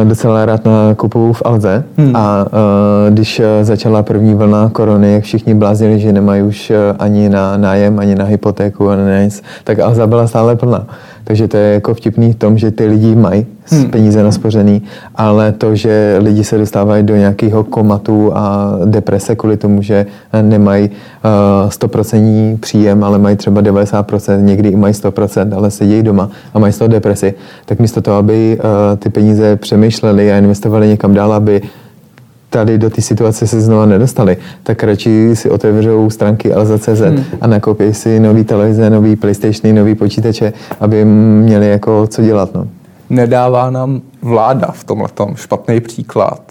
uh, 0.01 0.09
docela 0.09 0.45
rád 0.45 0.65
nakupuju 0.65 1.33
v 1.33 1.41
Alze 1.45 1.83
hmm. 1.97 2.15
a 2.15 2.45
uh, 2.45 3.13
když 3.13 3.41
začala 3.61 4.03
první 4.03 4.35
vlna 4.35 4.69
korony, 4.69 5.13
jak 5.13 5.23
všichni 5.23 5.53
bláznili, 5.53 5.99
že 5.99 6.11
nemají 6.11 6.41
už 6.43 6.71
ani 6.99 7.29
na 7.29 7.57
nájem, 7.57 7.99
ani 7.99 8.15
na 8.15 8.25
hypotéku, 8.25 8.89
ani 8.89 9.05
na 9.05 9.21
nic, 9.21 9.43
tak 9.63 9.79
Alza 9.79 10.07
byla 10.07 10.27
stále 10.27 10.55
plná. 10.55 10.87
Takže 11.27 11.47
to 11.47 11.57
je 11.57 11.73
jako 11.73 11.93
vtipný 11.93 12.33
v 12.33 12.35
tom, 12.35 12.57
že 12.57 12.71
ty 12.71 12.85
lidi 12.85 13.15
mají 13.15 13.45
hmm. 13.65 13.89
peníze 13.89 14.23
naspořený, 14.23 14.81
ale 15.15 15.51
to, 15.51 15.75
že 15.75 16.15
lidi 16.19 16.43
se 16.43 16.57
dostávají 16.57 17.03
do 17.03 17.15
nějakého 17.15 17.63
komatu 17.63 18.31
a 18.33 18.73
deprese 18.85 19.35
kvůli 19.35 19.57
tomu, 19.57 19.81
že 19.81 20.05
nemají 20.41 20.89
uh, 20.89 21.69
100% 21.69 22.57
příjem, 22.59 23.03
ale 23.03 23.19
mají 23.19 23.35
třeba 23.35 23.61
90%, 23.61 24.43
někdy 24.43 24.69
i 24.69 24.75
mají 24.75 24.93
100%, 24.93 25.55
ale 25.55 25.71
sedí 25.71 26.03
doma 26.03 26.29
a 26.53 26.59
mají 26.59 26.73
z 26.73 26.77
toho 26.77 26.87
depresi, 26.87 27.33
tak 27.65 27.79
místo 27.79 28.01
toho, 28.01 28.17
aby 28.17 28.59
uh, 28.59 28.97
ty 28.97 29.09
peníze 29.09 29.55
přemýšleli 29.55 30.31
a 30.31 30.37
investovali 30.37 30.87
někam 30.87 31.13
dál, 31.13 31.33
aby 31.33 31.61
tady 32.57 32.77
do 32.77 32.89
té 32.89 33.01
situace 33.01 33.47
se 33.47 33.61
znova 33.61 33.85
nedostali, 33.85 34.37
tak 34.63 34.83
radši 34.83 35.31
si 35.33 35.49
otevřou 35.49 36.09
stránky 36.09 36.53
Alza.cz 36.53 36.99
hmm. 36.99 37.23
a 37.41 37.47
nakoupí 37.47 37.93
si 37.93 38.19
nový 38.19 38.43
televize, 38.43 38.89
nový 38.89 39.15
PlayStation, 39.15 39.75
nový 39.75 39.95
počítače, 39.95 40.53
aby 40.79 41.05
měli 41.05 41.69
jako 41.69 42.07
co 42.07 42.21
dělat. 42.21 42.53
No. 42.53 42.67
Nedává 43.09 43.69
nám 43.69 44.01
vláda 44.21 44.67
v 44.73 44.83
tomhle 44.83 45.09
špatný 45.35 45.79
příklad. 45.79 46.41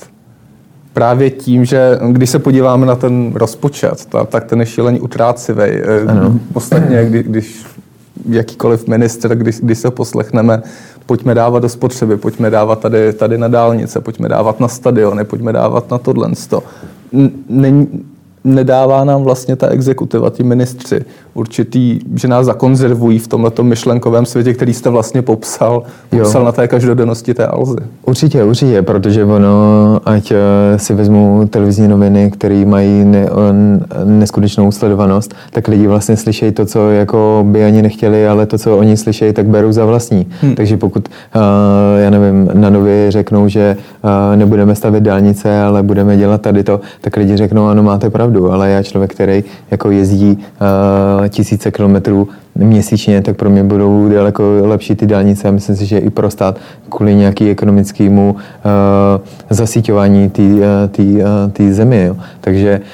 Právě 0.92 1.30
tím, 1.30 1.64
že 1.64 1.98
když 2.10 2.30
se 2.30 2.38
podíváme 2.38 2.86
na 2.86 2.94
ten 2.94 3.32
rozpočet, 3.34 4.08
tak 4.28 4.44
ten 4.44 4.60
je 4.60 4.66
šíleně 4.66 5.00
utrácivý. 5.00 5.62
Ostatně, 6.54 7.04
kdy, 7.04 7.22
když 7.22 7.64
jakýkoliv 8.28 8.88
minister, 8.88 9.34
když, 9.34 9.60
když 9.60 9.78
se 9.78 9.90
poslechneme, 9.90 10.62
pojďme 11.06 11.34
dávat 11.34 11.60
do 11.60 11.68
spotřeby, 11.68 12.16
pojďme 12.16 12.50
dávat 12.50 12.80
tady, 12.80 13.12
tady 13.12 13.38
na 13.38 13.48
dálnice, 13.48 14.00
pojďme 14.00 14.28
dávat 14.28 14.60
na 14.60 14.68
stadiony, 14.68 15.24
pojďme 15.24 15.52
dávat 15.52 15.90
na 15.90 15.98
tohle. 15.98 16.30
není, 17.48 18.04
nedává 18.46 19.04
nám 19.04 19.22
vlastně 19.22 19.56
ta 19.56 19.68
exekutiva, 19.68 20.30
ti 20.30 20.42
ministři, 20.42 21.00
určitý, 21.34 22.00
že 22.14 22.28
nás 22.28 22.46
zakonzervují 22.46 23.18
v 23.18 23.28
tomto 23.28 23.64
myšlenkovém 23.64 24.26
světě, 24.26 24.54
který 24.54 24.74
jste 24.74 24.90
vlastně 24.90 25.22
popsal, 25.22 25.82
popsal 26.10 26.40
jo. 26.40 26.46
na 26.46 26.52
té 26.52 26.68
každodennosti 26.68 27.34
té 27.34 27.46
Alzy. 27.46 27.76
Určitě, 28.04 28.44
určitě, 28.44 28.82
protože 28.82 29.24
ono, 29.24 30.00
ať 30.04 30.30
eh, 30.30 30.78
si 30.78 30.94
vezmu 30.94 31.48
televizní 31.50 31.88
noviny, 31.88 32.30
které 32.30 32.64
mají 32.64 33.04
ne, 33.04 33.28
neskutečnou 34.04 34.72
sledovanost, 34.72 35.34
tak 35.50 35.68
lidi 35.68 35.86
vlastně 35.86 36.16
slyšejí 36.16 36.52
to, 36.52 36.66
co 36.66 36.90
jako 36.90 37.44
by 37.48 37.64
ani 37.64 37.82
nechtěli, 37.82 38.28
ale 38.28 38.46
to, 38.46 38.58
co 38.58 38.78
oni 38.78 38.96
slyšejí, 38.96 39.32
tak 39.32 39.46
berou 39.46 39.72
za 39.72 39.84
vlastní. 39.84 40.26
Hmm. 40.40 40.54
Takže 40.54 40.76
pokud, 40.76 41.08
uh, 41.08 41.42
já 42.00 42.10
nevím, 42.10 42.50
na 42.54 42.70
nově 42.70 43.10
řeknou, 43.10 43.48
že 43.48 43.76
nebudeme 44.36 44.74
stavit 44.74 45.02
dálnice, 45.02 45.60
ale 45.60 45.82
budeme 45.82 46.16
dělat 46.16 46.40
tady 46.40 46.62
to, 46.62 46.80
tak 47.00 47.16
lidi 47.16 47.36
řeknou, 47.36 47.66
ano, 47.66 47.82
máte 47.82 48.10
pravdu, 48.10 48.35
ale 48.44 48.70
já 48.70 48.82
člověk, 48.82 49.10
který 49.10 49.44
jako 49.70 49.90
jezdí 49.90 50.38
uh, 51.20 51.28
tisíce 51.28 51.70
kilometrů 51.70 52.28
měsíčně, 52.54 53.22
tak 53.22 53.36
pro 53.36 53.50
mě 53.50 53.64
budou 53.64 54.08
daleko 54.08 54.42
lepší 54.62 54.94
ty 54.94 55.06
dálnice 55.06 55.48
a 55.48 55.50
myslím 55.50 55.76
si, 55.76 55.86
že 55.86 55.98
i 55.98 56.10
pro 56.10 56.30
stát 56.30 56.56
kvůli 56.88 57.14
nějaký 57.14 57.50
ekonomickému 57.50 58.36
uh, 58.36 58.40
zasíťování 59.50 60.30
té 60.30 61.62
uh, 61.62 61.70
země. 61.70 62.04
Jo. 62.04 62.16
Takže 62.40 62.80
uh, 62.80 62.86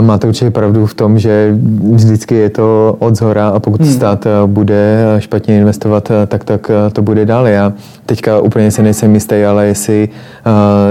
Máte 0.00 0.26
určitě 0.26 0.50
pravdu 0.50 0.86
v 0.86 0.94
tom, 0.94 1.18
že 1.18 1.56
vždycky 1.92 2.34
je 2.34 2.50
to 2.50 2.96
od 2.98 3.16
zhora 3.16 3.48
a 3.48 3.60
pokud 3.60 3.80
hmm. 3.80 3.92
stát 3.92 4.26
bude 4.46 5.04
špatně 5.18 5.58
investovat, 5.58 6.12
tak, 6.26 6.44
tak 6.44 6.70
to 6.92 7.02
bude 7.02 7.26
dál. 7.26 7.46
Já 7.46 7.72
teďka 8.06 8.40
úplně 8.40 8.70
si 8.70 8.82
nejsem 8.82 9.14
jistý, 9.14 9.44
ale 9.44 9.66
jestli 9.66 10.08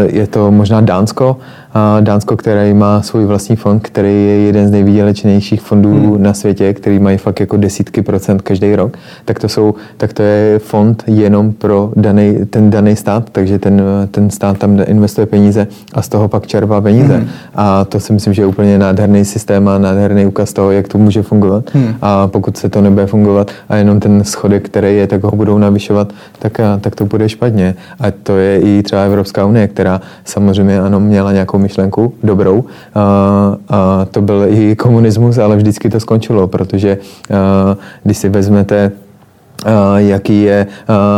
je 0.05 0.27
to 0.27 0.51
možná 0.51 0.81
Dánsko, 0.81 1.37
Dánsko, 1.99 2.37
které 2.37 2.73
má 2.73 3.01
svůj 3.01 3.25
vlastní 3.25 3.55
fond, 3.55 3.79
který 3.79 4.09
je 4.09 4.39
jeden 4.39 4.67
z 4.67 4.71
nejvýdělečnějších 4.71 5.61
fondů 5.61 5.93
hmm. 5.93 6.23
na 6.23 6.33
světě, 6.33 6.73
který 6.73 6.99
mají 6.99 7.17
fakt 7.17 7.39
jako 7.39 7.57
desítky 7.57 8.01
procent 8.01 8.41
každý 8.41 8.75
rok, 8.75 8.97
tak 9.25 9.39
to, 9.39 9.49
jsou, 9.49 9.73
tak 9.97 10.13
to 10.13 10.23
je 10.23 10.59
fond 10.59 11.03
jenom 11.07 11.53
pro 11.53 11.91
daný, 11.95 12.37
ten 12.49 12.69
daný 12.69 12.95
stát, 12.95 13.29
takže 13.31 13.59
ten, 13.59 13.81
ten 14.11 14.29
stát 14.29 14.57
tam 14.57 14.79
investuje 14.85 15.27
peníze 15.27 15.67
a 15.93 16.01
z 16.01 16.09
toho 16.09 16.27
pak 16.27 16.47
čerpá 16.47 16.81
peníze. 16.81 17.17
Hmm. 17.17 17.27
A 17.55 17.85
to 17.85 17.99
si 17.99 18.13
myslím, 18.13 18.33
že 18.33 18.41
je 18.41 18.45
úplně 18.45 18.77
nádherný 18.77 19.25
systém 19.25 19.67
a 19.67 19.77
nádherný 19.77 20.25
úkaz 20.25 20.53
toho, 20.53 20.71
jak 20.71 20.87
to 20.87 20.97
může 20.97 21.21
fungovat. 21.21 21.63
Hmm. 21.73 21.95
A 22.01 22.27
pokud 22.27 22.57
se 22.57 22.69
to 22.69 22.81
nebude 22.81 23.05
fungovat 23.07 23.51
a 23.69 23.75
jenom 23.75 23.99
ten 23.99 24.23
schodek, 24.23 24.65
který 24.65 24.97
je, 24.97 25.07
tak 25.07 25.23
ho 25.23 25.31
budou 25.31 25.57
navyšovat, 25.57 26.13
tak, 26.39 26.61
tak 26.81 26.95
to 26.95 27.05
bude 27.05 27.29
špatně. 27.29 27.75
A 27.99 28.11
to 28.11 28.37
je 28.37 28.59
i 28.59 28.83
třeba 28.83 29.01
Evropská 29.01 29.45
unie, 29.45 29.67
která 29.67 30.01
samozřejmě 30.25 30.81
ano, 30.81 30.99
měla 30.99 31.31
nějakou 31.31 31.64
myšlenku 31.65 32.13
dobrou. 32.23 32.63
A, 32.95 33.01
a 33.69 34.05
to 34.05 34.21
byl 34.21 34.45
i 34.49 34.75
komunismus, 34.75 35.37
ale 35.37 35.57
vždycky 35.57 35.89
to 35.89 35.99
skončilo, 35.99 36.47
protože 36.47 36.97
a, 36.97 37.77
když 38.03 38.17
si 38.17 38.29
vezmete 38.29 38.91
jaký 39.97 40.41
je 40.41 40.67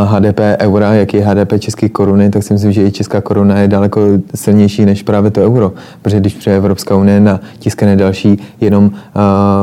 HDP 0.04 0.40
eura, 0.58 0.94
jaký 0.94 1.16
je 1.16 1.24
HDP 1.24 1.52
české 1.58 1.88
koruny, 1.88 2.30
tak 2.30 2.42
si 2.42 2.52
myslím, 2.52 2.72
že 2.72 2.86
i 2.86 2.90
česká 2.90 3.20
koruna 3.20 3.58
je 3.58 3.68
daleko 3.68 4.00
silnější 4.34 4.84
než 4.84 5.02
právě 5.02 5.30
to 5.30 5.44
euro. 5.44 5.72
Protože 6.02 6.20
když 6.20 6.34
přijde 6.34 6.56
Evropská 6.56 6.96
unie 6.96 7.20
na 7.20 7.40
tiskne 7.58 7.96
další 7.96 8.38
jenom 8.60 8.90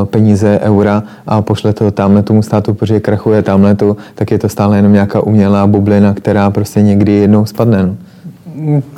peníze 0.06 0.60
eura 0.64 1.04
a 1.28 1.42
pošle 1.42 1.74
to 1.74 1.92
tamhle 1.92 2.24
tomu 2.24 2.42
státu, 2.42 2.74
protože 2.74 3.00
krachuje 3.00 3.42
tamhle 3.42 3.76
tak 4.16 4.32
je 4.32 4.40
to 4.40 4.50
stále 4.50 4.78
jenom 4.78 4.94
nějaká 4.94 5.22
umělá 5.22 5.68
bublina, 5.68 6.14
která 6.14 6.50
prostě 6.50 6.82
někdy 6.82 7.12
jednou 7.12 7.46
spadne. 7.46 7.84
No 7.84 7.96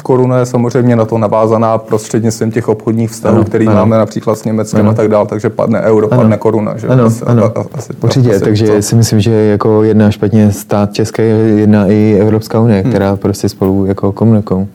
koruna 0.03 0.37
je 0.37 0.45
samozřejmě 0.45 0.95
na 0.95 1.05
to 1.05 1.17
navázaná 1.17 1.77
prostřednictvím 1.77 2.51
těch 2.51 2.67
obchodních 2.69 3.11
vztahů, 3.11 3.43
který 3.43 3.65
máme 3.65 3.97
například 3.97 4.39
s 4.39 4.43
Německem 4.43 4.81
ano. 4.81 4.89
a 4.89 4.93
tak 4.93 5.07
dále, 5.07 5.27
takže 5.27 5.49
padne 5.49 5.81
euro, 5.81 6.07
ano. 6.11 6.21
padne 6.21 6.37
koruna. 6.37 6.77
Že? 6.77 6.87
Ano, 6.87 7.03
asi, 7.03 7.25
ano. 7.25 7.53
Asi, 7.73 7.93
Určitě, 8.03 8.29
asi 8.35 8.43
takže 8.43 8.67
to... 8.67 8.81
si 8.81 8.95
myslím, 8.95 9.19
že 9.19 9.31
jako 9.31 9.83
jedna 9.83 10.11
špatně 10.11 10.51
stát 10.51 10.93
České, 10.93 11.23
jedna 11.23 11.87
i 11.87 12.17
Evropská 12.19 12.59
unie, 12.59 12.81
hmm. 12.81 12.89
která 12.89 13.15
prostě 13.15 13.49
spolu 13.49 13.85
jako 13.85 14.11
komunikují. 14.11 14.67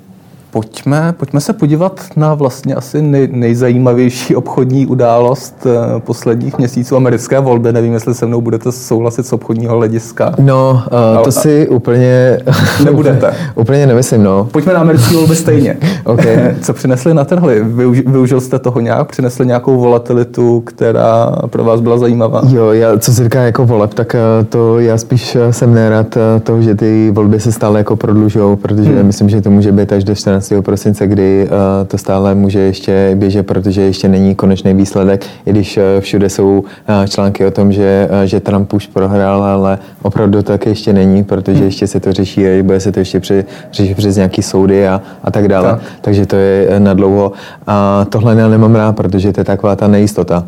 Pojďme, 0.52 1.14
pojďme 1.16 1.40
se 1.40 1.52
podívat 1.52 2.00
na 2.16 2.34
vlastně 2.34 2.74
asi 2.74 3.02
nej, 3.02 3.28
nejzajímavější 3.32 4.36
obchodní 4.36 4.86
událost 4.86 5.66
eh, 5.66 6.00
posledních 6.00 6.58
měsíců 6.58 6.96
americké 6.96 7.40
volby. 7.40 7.72
Nevím, 7.72 7.92
jestli 7.92 8.14
se 8.14 8.26
mnou 8.26 8.40
budete 8.40 8.72
souhlasit 8.72 9.26
z 9.26 9.32
obchodního 9.32 9.76
hlediska. 9.76 10.34
No, 10.38 10.70
uh, 10.72 10.88
to 10.88 11.18
Ale, 11.18 11.32
si 11.32 11.68
úplně... 11.68 12.38
Nebudete. 12.84 13.34
úplně 13.54 13.86
nemyslím, 13.86 14.22
no. 14.22 14.48
Pojďme 14.52 14.72
na 14.72 14.80
americké 14.80 15.14
volby 15.14 15.36
stejně. 15.36 15.76
okay. 16.04 16.56
Co 16.60 16.72
přinesli 16.72 17.14
na 17.14 17.24
trhli? 17.24 17.64
Využil, 17.64 18.04
využil 18.06 18.40
jste 18.40 18.58
toho 18.58 18.80
nějak? 18.80 19.08
Přinesli 19.08 19.46
nějakou 19.46 19.76
volatilitu, 19.76 20.60
která 20.60 21.32
pro 21.46 21.64
vás 21.64 21.80
byla 21.80 21.98
zajímavá? 21.98 22.42
Jo, 22.48 22.72
já, 22.72 22.98
co 22.98 23.12
se 23.12 23.24
říká 23.24 23.42
jako 23.42 23.66
voleb, 23.66 23.94
tak 23.94 24.14
eh, 24.14 24.44
to 24.44 24.78
já 24.78 24.98
spíš 24.98 25.36
jsem 25.50 25.74
nerad 25.74 26.18
toho, 26.42 26.62
že 26.62 26.74
ty 26.74 27.10
volby 27.10 27.40
se 27.40 27.52
stále 27.52 27.80
jako 27.80 27.96
prodlužují, 27.96 28.56
protože 28.56 28.90
hmm. 28.90 29.06
myslím, 29.06 29.28
že 29.28 29.40
to 29.40 29.50
může 29.50 29.72
být 29.72 29.92
až 29.92 30.04
do 30.04 30.14
14 30.14 30.41
14. 30.42 30.64
prosince, 30.64 31.06
kdy 31.06 31.48
uh, 31.48 31.86
to 31.88 31.98
stále 31.98 32.34
může 32.34 32.58
ještě 32.58 33.12
běžet, 33.14 33.42
protože 33.42 33.82
ještě 33.82 34.08
není 34.08 34.34
konečný 34.34 34.74
výsledek, 34.74 35.26
i 35.46 35.50
když 35.50 35.76
uh, 35.76 35.82
všude 36.00 36.28
jsou 36.28 36.58
uh, 36.58 37.06
články 37.06 37.46
o 37.46 37.50
tom, 37.50 37.72
že, 37.72 38.08
že 38.24 38.40
Trump 38.40 38.72
už 38.72 38.86
prohrál, 38.86 39.42
ale 39.42 39.78
opravdu 40.02 40.42
tak 40.42 40.66
ještě 40.66 40.92
není, 40.92 41.24
protože 41.24 41.56
hmm. 41.56 41.66
ještě 41.66 41.86
se 41.86 42.00
to 42.00 42.12
řeší 42.12 42.46
a 42.46 42.62
bude 42.62 42.80
se 42.80 42.92
to 42.92 42.98
ještě 42.98 43.20
při, 43.20 43.44
řešit 43.72 43.96
přes 43.96 44.16
nějaký 44.16 44.42
soudy 44.42 44.88
a, 44.88 45.02
a 45.24 45.30
tak 45.30 45.48
dále. 45.48 45.70
Tak. 45.70 45.80
Takže 46.00 46.26
to 46.26 46.36
je 46.36 46.80
na 46.80 46.94
dlouho. 46.94 47.32
A 47.66 48.06
tohle 48.08 48.34
nemám 48.34 48.74
rád, 48.74 48.96
protože 48.96 49.32
to 49.32 49.40
je 49.40 49.44
taková 49.44 49.76
ta 49.76 49.88
nejistota. 49.88 50.46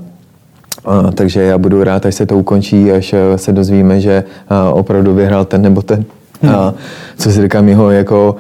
Uh, 0.87 1.11
takže 1.11 1.43
já 1.43 1.59
budu 1.59 1.85
rád, 1.85 2.07
až 2.07 2.15
se 2.15 2.27
to 2.27 2.39
ukončí, 2.39 2.93
až 2.93 3.15
se 3.37 3.53
dozvíme, 3.53 4.01
že 4.01 4.25
opravdu 4.73 5.15
vyhrál 5.15 5.45
ten 5.45 5.63
nebo 5.63 5.83
ten. 5.83 6.05
A 6.49 6.75
co 7.17 7.33
si 7.33 7.43
říkám, 7.43 7.69
jeho 7.69 7.91
jako 7.91 8.37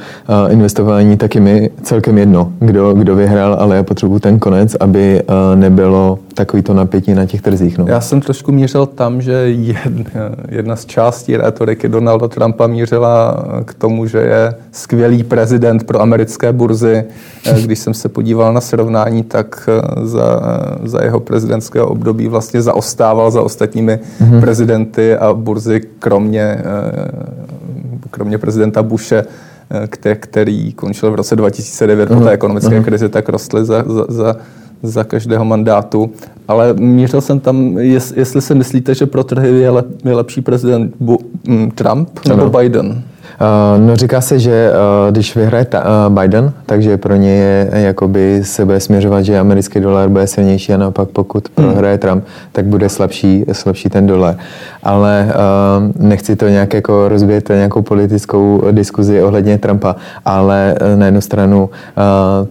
investování 0.49 1.17
taky 1.17 1.41
mi 1.41 1.71
celkem 1.83 2.19
jedno, 2.19 2.53
kdo, 2.59 2.95
kdo 2.95 3.17
vyhrál, 3.17 3.57
ale 3.61 3.77
já 3.77 3.83
potřebuji 3.83 4.19
ten 4.19 4.39
konec, 4.39 4.77
aby 4.81 5.23
nebylo 5.55 6.19
takový 6.35 6.63
to 6.63 6.75
napětí 6.75 7.15
na 7.15 7.27
těch 7.27 7.43
trzích. 7.43 7.79
No. 7.79 7.85
Já 7.89 8.01
jsem 8.01 8.21
trošku 8.21 8.53
mířil 8.53 8.87
tam, 8.87 9.23
že 9.23 9.33
jedna, 9.33 10.31
jedna 10.49 10.77
z 10.77 10.87
částí 10.87 11.37
retoriky 11.37 11.89
Donalda 11.89 12.29
Trumpa 12.29 12.67
mířila 12.67 13.45
k 13.65 13.75
tomu, 13.75 14.07
že 14.07 14.19
je 14.19 14.55
skvělý 14.73 15.25
prezident 15.25 15.85
pro 15.85 16.01
americké 16.01 16.53
burzy. 16.53 17.05
Když 17.63 17.79
jsem 17.79 17.95
se 17.95 18.09
podíval 18.09 18.53
na 18.53 18.61
srovnání, 18.61 19.23
tak 19.23 19.69
za, 20.03 20.41
za 20.85 21.03
jeho 21.03 21.21
prezidentského 21.21 21.87
období 21.87 22.29
vlastně 22.29 22.63
zaostával 22.63 23.31
za 23.31 23.43
ostatními 23.43 23.99
mm-hmm. 24.21 24.41
prezidenty 24.41 25.17
a 25.17 25.33
burzy 25.33 25.81
kromě 25.99 26.59
kromě 28.15 28.39
prezidenta 28.39 28.83
Bushe, 28.83 29.25
eh, 30.05 30.17
který 30.17 30.73
končil 30.73 31.11
v 31.11 31.15
roce 31.15 31.37
2009 31.37 32.11
uh-huh. 32.11 32.19
po 32.19 32.25
té 32.25 32.31
ekonomické 32.31 32.81
uh-huh. 32.81 32.85
krizi, 32.85 33.09
tak 33.09 33.29
rostly 33.29 33.65
za, 33.65 33.85
za, 33.87 34.05
za, 34.09 34.37
za 34.83 35.05
každého 35.05 35.45
mandátu. 35.45 36.11
Ale 36.49 36.75
mířil 36.75 37.21
jsem 37.21 37.41
tam, 37.41 37.79
jestli 38.15 38.43
si 38.43 38.55
myslíte, 38.55 38.95
že 38.95 39.07
pro 39.07 39.25
trhy 39.25 39.49
je, 39.49 39.71
lep, 39.71 39.87
je 40.05 40.15
lepší 40.15 40.41
prezident 40.41 40.95
Bu, 41.01 41.19
mm, 41.47 41.71
Trump 41.71 42.27
nebo 42.29 42.59
Biden? 42.59 43.03
Uh, 43.41 43.87
no 43.87 43.97
říká 43.97 44.21
se, 44.21 44.39
že 44.39 44.71
uh, 44.71 45.11
když 45.11 45.37
vyhraje 45.37 45.67
uh, 45.75 46.19
Biden, 46.21 46.53
takže 46.67 46.97
pro 46.97 47.17
ně 47.17 47.31
je 47.31 47.71
jakoby 47.73 48.41
se 48.45 48.65
bude 48.65 48.81
směřovat, 48.81 49.23
že 49.23 49.39
americký 49.39 49.81
dolar 49.81 50.09
bude 50.09 50.27
silnější 50.27 50.75
a 50.75 50.77
naopak 50.77 51.09
pokud 51.09 51.49
hmm. 51.57 51.67
prohraje 51.67 51.99
Trump, 51.99 52.25
tak 52.53 52.65
bude 52.65 52.89
slabší, 52.89 53.45
slabší 53.53 53.89
ten 53.89 54.07
dolar. 54.07 54.37
Ale 54.83 55.33
nechci 55.99 56.37
to 56.37 56.49
nějak 56.49 56.75
jako 56.75 57.09
rozbít 57.09 57.49
nějakou 57.49 57.83
politickou 57.83 58.63
diskuzi 58.71 59.23
ohledně 59.23 59.59
Trumpa, 59.59 59.97
ale 60.25 60.75
na 60.95 61.07
jednu 61.07 61.21
stranu 61.21 61.71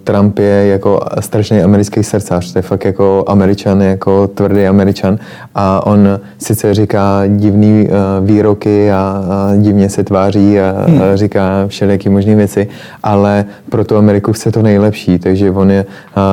Trump 0.04 0.40
je 0.40 0.68
jako 0.68 1.00
strašný 1.20 1.62
americký 1.62 2.04
srdcař, 2.04 2.54
to 2.54 2.60
je 2.60 2.64
fakt 2.64 2.86
jako 2.86 3.24
američan, 3.28 3.82
jako 3.82 4.28
tvrdý 4.28 4.68
američan 4.68 5.18
a 5.56 5.86
on 5.86 6.20
sice 6.38 6.74
říká 6.74 7.24
divný 7.28 7.88
výroky 8.22 8.92
a, 8.92 9.24
a 9.30 9.56
divně 9.56 9.90
se 9.90 10.04
tváří 10.04 10.60
a 10.60 10.63
hmm. 10.86 11.02
říká 11.16 11.68
všelijaký 11.68 12.10
možné 12.10 12.36
věci, 12.36 12.68
ale 13.04 13.46
pro 13.70 13.86
tu 13.86 13.98
Ameriku 13.98 14.34
chce 14.34 14.52
to 14.52 14.62
nejlepší, 14.62 15.20
takže 15.20 15.52
on 15.52 15.72
je, 15.72 15.86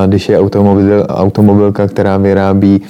když 0.07 0.29
je 0.29 0.39
automobil, 0.39 1.07
automobilka, 1.09 1.89
která 1.89 2.17
vyrábí 2.17 2.81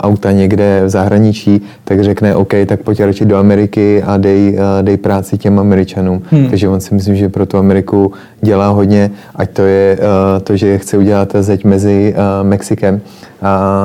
auta 0.00 0.32
někde 0.32 0.82
v 0.84 0.88
zahraničí, 0.88 1.62
tak 1.84 2.04
řekne 2.04 2.34
OK, 2.34 2.54
tak 2.66 2.80
pojď 2.80 3.00
radši 3.00 3.24
do 3.24 3.36
Ameriky 3.36 4.02
a 4.02 4.16
dej, 4.16 4.58
dej 4.82 4.96
práci 4.96 5.38
těm 5.38 5.58
Američanům. 5.58 6.22
Hmm. 6.30 6.48
Takže 6.48 6.68
on 6.68 6.80
si 6.80 6.94
myslím, 6.94 7.16
že 7.16 7.28
pro 7.28 7.46
tu 7.46 7.58
Ameriku 7.58 8.12
dělá 8.40 8.68
hodně, 8.68 9.10
ať 9.36 9.50
to 9.50 9.62
je 9.62 9.98
to, 10.42 10.56
že 10.56 10.78
chce 10.78 10.98
udělat 10.98 11.36
zeď 11.40 11.64
mezi 11.64 12.14
Mexikem 12.42 13.00
a 13.33 13.33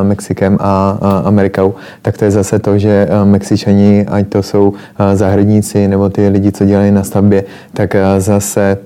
Mexikem 0.03 0.57
a, 0.61 0.97
a 1.01 1.21
Amerikou, 1.25 1.75
tak 2.01 2.17
to 2.17 2.25
je 2.25 2.31
zase 2.31 2.59
to, 2.59 2.77
že 2.77 3.07
Mexičani, 3.23 4.05
ať 4.07 4.27
to 4.27 4.43
jsou 4.43 4.73
zahradníci 5.13 5.87
nebo 5.87 6.09
ty 6.09 6.27
lidi, 6.27 6.51
co 6.51 6.65
dělají 6.65 6.91
na 6.91 7.03
stavbě, 7.03 7.43
tak 7.73 7.95
zase 8.17 8.77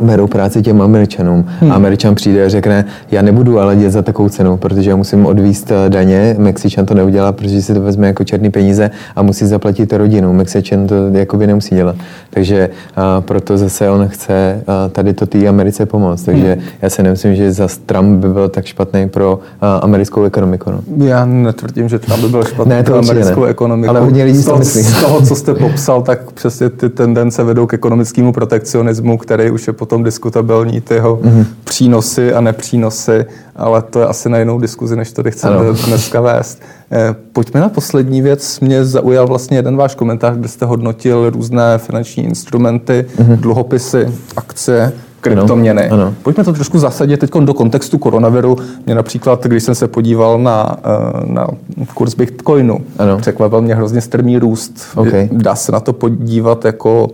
berou 0.00 0.26
práci 0.26 0.62
těm 0.62 0.82
Američanům. 0.82 1.44
Hmm. 1.60 1.72
A 1.72 1.74
Američan 1.74 2.14
přijde 2.14 2.44
a 2.44 2.48
řekne, 2.48 2.84
já 3.10 3.22
nebudu 3.22 3.60
ale 3.60 3.76
dělat 3.76 3.92
za 3.92 4.02
takovou 4.02 4.28
cenu, 4.28 4.56
protože 4.56 4.90
já 4.90 4.96
musím 4.96 5.26
odvíst 5.26 5.70
eh, 5.70 5.90
daně. 5.90 6.36
Mexičan 6.38 6.86
to 6.86 6.94
neudělá, 6.94 7.32
protože 7.32 7.62
si 7.62 7.74
to 7.74 7.80
vezme 7.80 8.06
jako 8.06 8.24
černý 8.24 8.50
peníze 8.50 8.90
a 9.16 9.22
musí 9.22 9.46
zaplatit 9.46 9.92
rodinu. 9.92 10.32
Mexičan 10.32 10.86
to 10.86 10.94
jakoby 11.12 11.46
nemusí 11.46 11.74
dělat. 11.74 11.96
Takže 12.30 12.70
a, 12.96 13.20
proto 13.20 13.58
zase 13.58 13.90
on 13.90 14.08
chce 14.08 14.62
a, 14.66 14.88
tady 14.88 15.12
to 15.12 15.26
té 15.26 15.48
Americe 15.48 15.86
pomoct. 15.86 16.22
Takže 16.22 16.52
hmm. 16.52 16.62
já 16.82 16.90
si 16.90 17.02
nemyslím, 17.02 17.34
že 17.34 17.52
za 17.52 17.68
Trump 17.86 18.20
by 18.20 18.28
byl 18.28 18.48
tak 18.48 18.64
špatný 18.64 19.08
pro 19.08 19.40
a, 19.60 19.76
americkou 19.76 20.24
ekonomiku. 20.24 20.70
No. 20.70 21.06
Já 21.06 21.24
netvrdím, 21.24 21.88
že 21.88 21.98
Trump 21.98 22.22
by 22.22 22.28
byl 22.28 22.44
špatný 22.44 22.70
Ne, 22.70 22.82
to 22.82 22.90
pro 22.90 22.98
americkou 22.98 23.44
ne. 23.44 23.50
ekonomiku. 23.50 23.90
Ale 23.90 24.00
hodně 24.00 24.24
lidí 24.24 24.38
z 24.38 24.40
si 24.40 24.46
toho, 24.46 24.58
myslí. 24.58 24.82
z 24.82 25.00
toho, 25.00 25.22
co 25.22 25.36
jste 25.36 25.54
popsal, 25.54 26.02
tak 26.02 26.32
přesně 26.32 26.70
ty 26.70 26.88
tendence 26.88 27.44
vedou 27.44 27.66
k 27.66 27.74
ekonomickému 27.74 28.32
protekcionismu, 28.32 29.18
který 29.18 29.50
už 29.50 29.66
je 29.66 29.72
potom 29.82 30.02
diskutabilní, 30.02 30.80
ty 30.80 30.94
jeho 30.94 31.18
Mhm. 31.22 31.46
přínosy 31.64 32.32
a 32.34 32.40
nepřínosy, 32.40 33.24
ale 33.56 33.82
to 33.82 34.00
je 34.00 34.06
asi 34.06 34.28
na 34.28 34.38
jinou 34.38 34.58
diskuzi, 34.58 34.96
než 34.96 35.12
tady 35.12 35.30
chceme 35.30 35.56
Ano. 35.56 35.72
dneska 35.86 36.20
vést. 36.20 36.62
Eh, 36.92 37.14
Pojďme 37.32 37.60
na 37.60 37.68
poslední 37.68 38.22
věc. 38.22 38.60
Mě 38.60 38.84
zaujal 38.84 39.26
vlastně 39.26 39.56
jeden 39.58 39.76
váš 39.76 39.94
komentář, 39.94 40.36
kde 40.36 40.48
jste 40.48 40.66
hodnotil 40.66 41.30
různé 41.30 41.78
finanční 41.78 42.24
instrumenty, 42.24 43.04
dluhopisy, 43.36 44.08
akcie, 44.36 44.92
kryptoměny. 45.20 45.82
Mhm. 45.82 45.92
ano. 46.00 46.14
Pojďme 46.22 46.44
to 46.44 46.52
trošku 46.52 46.78
zasadit 46.78 47.16
teď 47.20 47.30
do 47.40 47.54
kontextu 47.54 47.98
koronaviru. 47.98 48.56
Mě 48.86 48.94
například, 48.94 49.44
když 49.46 49.62
jsem 49.62 49.74
se 49.74 49.88
podíval 49.88 50.38
na, 50.38 50.76
eh, 50.84 51.32
na 51.32 51.46
kurz 51.94 52.14
Bitcoinu, 52.14 52.78
Ano. 52.98 53.18
překvapil 53.18 53.60
mě 53.60 53.74
hrozně 53.74 54.00
strmý 54.00 54.38
růst. 54.38 54.74
OK. 54.96 55.08
Dá 55.32 55.54
se 55.54 55.72
na 55.72 55.80
to 55.80 55.92
podívat 55.92 56.64
jako 56.64 57.10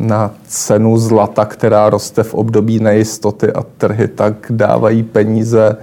na 0.00 0.34
cenu 0.46 0.98
zlata, 0.98 1.44
která 1.44 1.90
roste 1.90 2.22
v 2.22 2.34
období 2.34 2.78
nejistoty 2.80 3.52
a 3.52 3.62
trhy 3.78 4.08
tak 4.08 4.34
dávají 4.50 5.02
peníze 5.02 5.76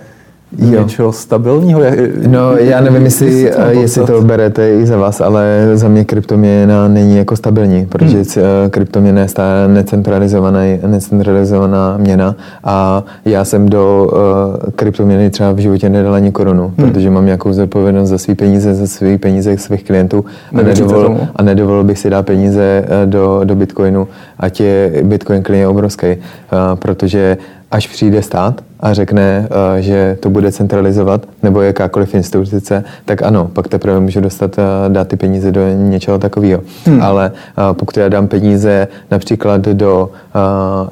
do 0.52 0.76
Jo. 0.76 0.82
něčeho 0.82 1.12
stabilního. 1.12 1.82
No, 2.28 2.58
já 2.58 2.82
nevím, 2.82 3.04
jestli, 3.04 3.52
jestli 3.70 4.06
to 4.06 4.22
berete 4.22 4.70
i 4.72 4.86
za 4.86 4.98
vás, 4.98 5.22
ale 5.22 5.72
za 5.74 5.88
mě 5.88 6.06
kryptoměna 6.06 6.88
není 6.88 7.18
jako 7.18 7.36
stabilní, 7.36 7.86
protože 7.86 8.18
hmm. 8.18 8.70
kryptoměna 8.70 9.22
je 9.22 9.28
stále 9.28 9.68
necentralizovaná, 9.68 10.60
necentralizovaná 10.88 11.98
měna 11.98 12.36
a 12.64 13.04
já 13.26 13.46
jsem 13.46 13.70
do 13.70 14.10
uh, 14.12 14.72
kryptoměny 14.76 15.30
třeba 15.30 15.52
v 15.52 15.58
životě 15.58 15.90
nedal 15.90 16.14
ani 16.14 16.32
korunu, 16.32 16.74
hmm. 16.78 16.90
protože 16.90 17.10
mám 17.10 17.26
nějakou 17.26 17.54
zodpovědnost 17.54 18.10
za 18.10 18.18
své 18.18 18.36
peníze, 18.36 18.74
za 18.74 18.88
své 18.88 19.18
peníze 19.18 19.58
svých 19.58 19.84
klientů 19.84 20.26
a 20.56 20.62
nedovolil, 20.62 21.18
a 21.36 21.44
nedovolil 21.44 21.84
bych 21.84 22.00
si 22.00 22.10
dát 22.10 22.26
peníze 22.26 22.86
eh, 22.88 23.06
do, 23.06 23.42
do 23.44 23.56
Bitcoinu, 23.56 24.08
ať 24.40 24.60
je 24.60 24.92
Bitcoin 25.04 25.44
klidně 25.44 25.68
obrovský, 25.68 26.08
eh, 26.08 26.18
protože 26.76 27.38
až 27.72 27.88
přijde 27.88 28.22
stát 28.22 28.62
a 28.80 28.94
řekne, 28.94 29.48
eh, 29.78 29.82
že 29.82 30.18
to 30.20 30.30
bude 30.30 30.52
centralizovat, 30.52 31.26
nebo 31.44 31.62
jakákoliv 31.62 32.16
instituce, 32.16 32.84
tak 33.06 33.22
ano, 33.22 33.50
pak 33.54 33.68
teprve 33.68 34.00
můžu 34.00 34.22
dostat, 34.22 34.60
eh, 34.60 34.90
dát 34.90 35.08
ty 35.08 35.16
peníze 35.16 35.52
do 35.52 35.62
něčeho 35.70 36.20
takového. 36.20 36.62
Hmm. 36.86 37.02
Ale 37.02 37.32
eh, 37.36 37.62
pokud 37.74 37.98
já 37.98 38.10
dám 38.10 38.28
peníze 38.28 38.88
například 39.12 39.62
do 39.62 40.10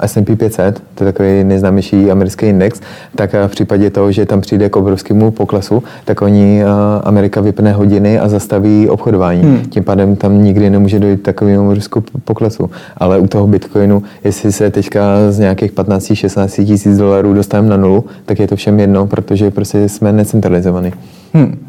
S&P 0.00 0.36
500, 0.36 0.82
to 0.94 1.04
je 1.04 1.12
takový 1.12 1.44
nejznámější 1.44 2.10
americký 2.10 2.46
index, 2.46 2.80
tak 3.14 3.34
v 3.46 3.50
případě 3.50 3.90
toho, 3.90 4.12
že 4.12 4.26
tam 4.26 4.40
přijde 4.40 4.68
k 4.68 4.76
obrovskému 4.76 5.30
poklesu, 5.30 5.82
tak 6.04 6.22
oni 6.22 6.64
Amerika 7.04 7.40
vypne 7.40 7.72
hodiny 7.72 8.18
a 8.18 8.28
zastaví 8.28 8.88
obchodování. 8.88 9.42
Hmm. 9.42 9.60
Tím 9.60 9.84
pádem 9.84 10.16
tam 10.16 10.42
nikdy 10.42 10.70
nemůže 10.70 10.98
dojít 10.98 11.22
takovému 11.22 11.74
risku 11.74 12.04
poklesu. 12.24 12.70
Ale 12.96 13.18
u 13.18 13.26
toho 13.26 13.46
Bitcoinu, 13.46 14.02
jestli 14.24 14.52
se 14.52 14.70
teďka 14.70 15.00
z 15.30 15.38
nějakých 15.38 15.72
15-16 15.72 16.66
tisíc 16.66 16.96
dolarů 16.96 17.34
dostaneme 17.34 17.68
na 17.68 17.75
nulu, 17.76 18.04
tak 18.24 18.38
je 18.38 18.48
to 18.48 18.56
všem 18.56 18.80
jedno, 18.80 19.06
protože 19.06 19.50
prostě 19.50 19.88
jsme 19.88 20.12
necentralizovaní. 20.12 20.92
Hm. 21.34 21.66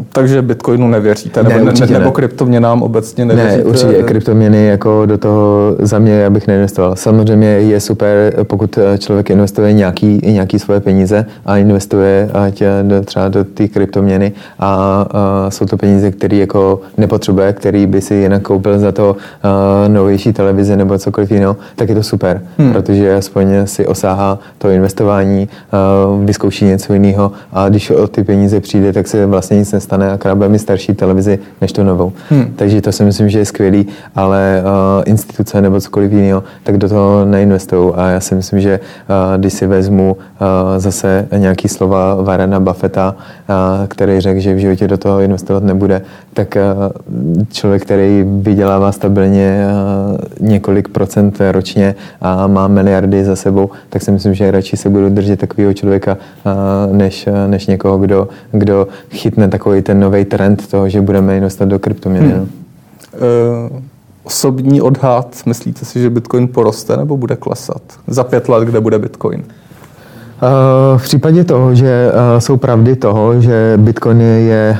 Eh, 0.00 0.04
Takže 0.12 0.42
Bitcoinu 0.42 0.88
nevěříte, 0.88 1.42
nebo, 1.42 1.64
Ne, 1.64 1.64
ne, 1.64 1.86
nebo 1.90 2.04
ne. 2.04 2.10
kryptoměnám 2.10 2.82
obecně 2.82 3.24
nevěříte? 3.24 3.56
Ne, 3.56 3.64
určitě 3.64 4.02
kryptoměny 4.02 4.66
jako 4.66 5.06
do 5.06 5.18
toho 5.18 5.76
za 5.78 5.98
mě 5.98 6.12
já 6.12 6.30
bych 6.30 6.46
neinvestoval. 6.46 6.96
Samozřejmě 6.96 7.46
je 7.46 7.80
super, 7.80 8.34
pokud 8.44 8.78
člověk 8.98 9.30
investuje 9.30 9.72
nějaký, 9.72 10.20
nějaký 10.24 10.58
svoje 10.58 10.80
peníze 10.80 11.26
a 11.46 11.56
investuje 11.56 12.30
ať 12.34 12.62
do, 12.82 13.00
třeba 13.00 13.28
do 13.28 13.44
té 13.44 13.68
kryptoměny 13.68 14.32
a, 14.58 15.06
a 15.10 15.50
jsou 15.50 15.66
to 15.66 15.76
peníze, 15.76 16.10
které 16.10 16.36
jako 16.36 16.80
nepotřebuje, 16.96 17.52
který 17.52 17.86
by 17.86 18.00
si 18.00 18.14
jinak 18.14 18.42
koupil 18.42 18.78
za 18.78 18.92
to 18.92 19.16
a, 19.42 19.88
novější 19.88 20.32
televize 20.32 20.76
nebo 20.76 20.98
cokoliv 20.98 21.30
jiného, 21.30 21.56
tak 21.76 21.88
je 21.88 21.94
to 21.94 22.02
super, 22.02 22.42
hmm. 22.58 22.72
protože 22.72 23.14
aspoň 23.14 23.46
si 23.64 23.86
osáhá 23.86 24.38
to 24.58 24.70
investování, 24.70 25.48
a, 25.72 25.78
vyzkouší 26.24 26.64
něco 26.64 26.92
jiného 26.92 27.32
a 27.52 27.68
když 27.68 27.90
o 27.90 28.08
ty 28.08 28.24
peníze 28.24 28.60
přijde, 28.60 28.92
tak 28.92 29.08
se 29.08 29.26
vlastně 29.26 29.56
nic 29.56 29.67
nestane, 29.72 30.10
akorát 30.12 30.34
bude 30.34 30.48
mít 30.48 30.58
starší 30.58 30.94
televizi 30.94 31.38
než 31.60 31.72
tu 31.72 31.84
novou. 31.84 32.12
Hmm. 32.30 32.52
Takže 32.56 32.80
to 32.80 32.92
si 32.92 33.04
myslím, 33.04 33.28
že 33.28 33.38
je 33.38 33.44
skvělý, 33.44 33.86
ale 34.14 34.62
uh, 34.62 35.02
instituce 35.06 35.60
nebo 35.60 35.80
cokoliv 35.80 36.12
jiného, 36.12 36.44
tak 36.62 36.78
do 36.78 36.88
toho 36.88 37.24
neinvestují. 37.24 37.92
A 37.94 38.08
já 38.08 38.20
si 38.20 38.34
myslím, 38.34 38.60
že 38.60 38.80
uh, 38.80 39.40
když 39.40 39.52
si 39.52 39.66
vezmu 39.66 40.16
uh, 40.16 40.46
zase 40.76 41.28
nějaký 41.36 41.68
slova 41.68 42.14
Varena 42.14 42.60
Buffetta, 42.60 43.14
uh, 43.14 43.54
který 43.88 44.20
řekl, 44.20 44.40
že 44.40 44.54
v 44.54 44.58
životě 44.58 44.88
do 44.88 44.98
toho 44.98 45.20
investovat 45.20 45.62
nebude, 45.62 46.02
tak 46.34 46.56
uh, 46.56 47.42
člověk, 47.52 47.82
který 47.82 48.24
vydělává 48.26 48.92
stabilně 48.92 49.66
uh, 50.40 50.48
několik 50.48 50.88
procent 50.88 51.38
ročně 51.50 51.94
a 52.20 52.46
má 52.46 52.68
miliardy 52.68 53.24
za 53.24 53.36
sebou, 53.36 53.70
tak 53.88 54.02
si 54.02 54.10
myslím, 54.10 54.34
že 54.34 54.50
radši 54.50 54.76
se 54.76 54.90
budu 54.90 55.08
držet 55.08 55.40
takového 55.40 55.74
člověka, 55.74 56.16
uh, 56.46 56.96
než, 56.96 57.28
než 57.46 57.66
někoho, 57.66 57.98
kdo, 57.98 58.28
kdo 58.52 58.88
chytne 59.10 59.48
takový 59.58 59.82
ten 59.82 60.00
nový 60.00 60.24
trend 60.24 60.70
toho, 60.70 60.88
že 60.88 61.00
budeme 61.00 61.36
investovat 61.36 61.70
do 61.70 61.78
kryptoměny. 61.78 62.32
Hmm. 62.32 62.42
Uh, 62.42 63.80
osobní 64.22 64.80
odhad, 64.80 65.36
myslíte 65.46 65.84
si, 65.84 66.00
že 66.00 66.10
Bitcoin 66.10 66.48
poroste 66.48 66.96
nebo 66.96 67.16
bude 67.16 67.36
klesat? 67.36 67.82
Za 68.06 68.24
pět 68.24 68.48
let, 68.48 68.64
kde 68.64 68.80
bude 68.80 68.98
Bitcoin? 68.98 69.44
V 70.96 71.02
případě 71.02 71.44
toho, 71.44 71.74
že 71.74 72.12
jsou 72.38 72.56
pravdy 72.56 72.96
toho, 72.96 73.40
že 73.40 73.72
Bitcoin 73.76 74.20
je, 74.20 74.76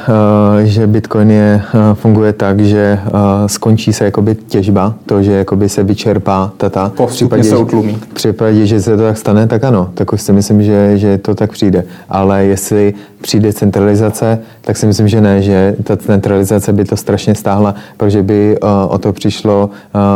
že 0.65 0.87
Bitcoin 0.87 1.31
je, 1.31 1.63
funguje 1.95 2.33
tak, 2.33 2.61
že 2.61 2.99
skončí 3.47 3.93
se 3.93 4.05
jakoby 4.05 4.35
těžba, 4.35 4.95
to, 5.07 5.23
že 5.23 5.33
jakoby 5.33 5.69
se 5.69 5.83
vyčerpá 5.83 6.53
tata. 6.57 6.93
Postupně 6.97 7.07
v 7.07 7.11
případě, 7.17 7.43
se 7.43 7.49
že- 7.51 7.57
utlumí. 7.57 7.95
V 8.11 8.15
případě, 8.15 8.67
že 8.67 8.81
se 8.81 8.97
to 8.97 9.03
tak 9.03 9.19
stane, 9.19 9.47
tak 9.47 9.65
ano, 9.65 9.91
tak 9.95 10.13
už 10.13 10.23
si 10.23 10.33
myslím, 10.33 10.63
že, 10.63 10.99
že 10.99 11.19
to 11.19 11.35
tak 11.35 11.53
přijde. 11.53 11.85
Ale 12.09 12.45
jestli 12.45 12.95
přijde 13.23 13.53
centralizace, 13.53 14.39
tak 14.61 14.77
si 14.77 14.87
myslím, 14.87 15.09
že 15.09 15.21
ne, 15.21 15.43
že 15.43 15.77
ta 15.83 15.97
centralizace 15.97 16.73
by 16.73 16.85
to 16.85 16.97
strašně 16.97 17.35
stáhla, 17.35 17.75
protože 17.97 18.23
by 18.23 18.57
o 18.89 18.99
to 18.99 19.13
přišlo, 19.13 19.71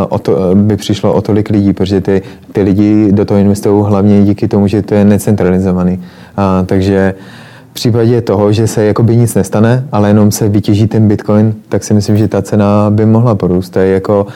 o 0.08 0.18
to, 0.18 0.36
by 0.54 0.76
přišlo 0.76 1.12
o 1.12 1.20
tolik 1.20 1.50
lidí, 1.50 1.72
protože 1.72 2.00
ty, 2.00 2.22
ty 2.52 2.62
lidi 2.62 3.12
do 3.12 3.24
toho 3.24 3.40
investují 3.40 3.84
hlavně 3.88 4.22
díky 4.24 4.48
tomu, 4.48 4.66
že 4.66 4.82
to 4.82 4.94
je 4.94 5.04
necentralizovaný. 5.32 5.98
Uh, 6.38 6.66
takže 6.66 7.14
v 7.70 7.74
případě 7.74 8.20
toho, 8.20 8.52
že 8.52 8.66
se 8.66 8.84
jakoby 8.84 9.16
nic 9.16 9.34
nestane, 9.34 9.84
ale 9.92 10.10
jenom 10.10 10.30
se 10.30 10.48
vytěží 10.48 10.86
ten 10.86 11.08
bitcoin, 11.08 11.54
tak 11.68 11.84
si 11.84 11.94
myslím, 11.94 12.16
že 12.16 12.28
ta 12.28 12.42
cena 12.42 12.90
by 12.90 13.06
mohla 13.06 13.34
porůst. 13.34 13.72
To 13.72 13.78
je 13.78 13.94
jako, 13.94 14.26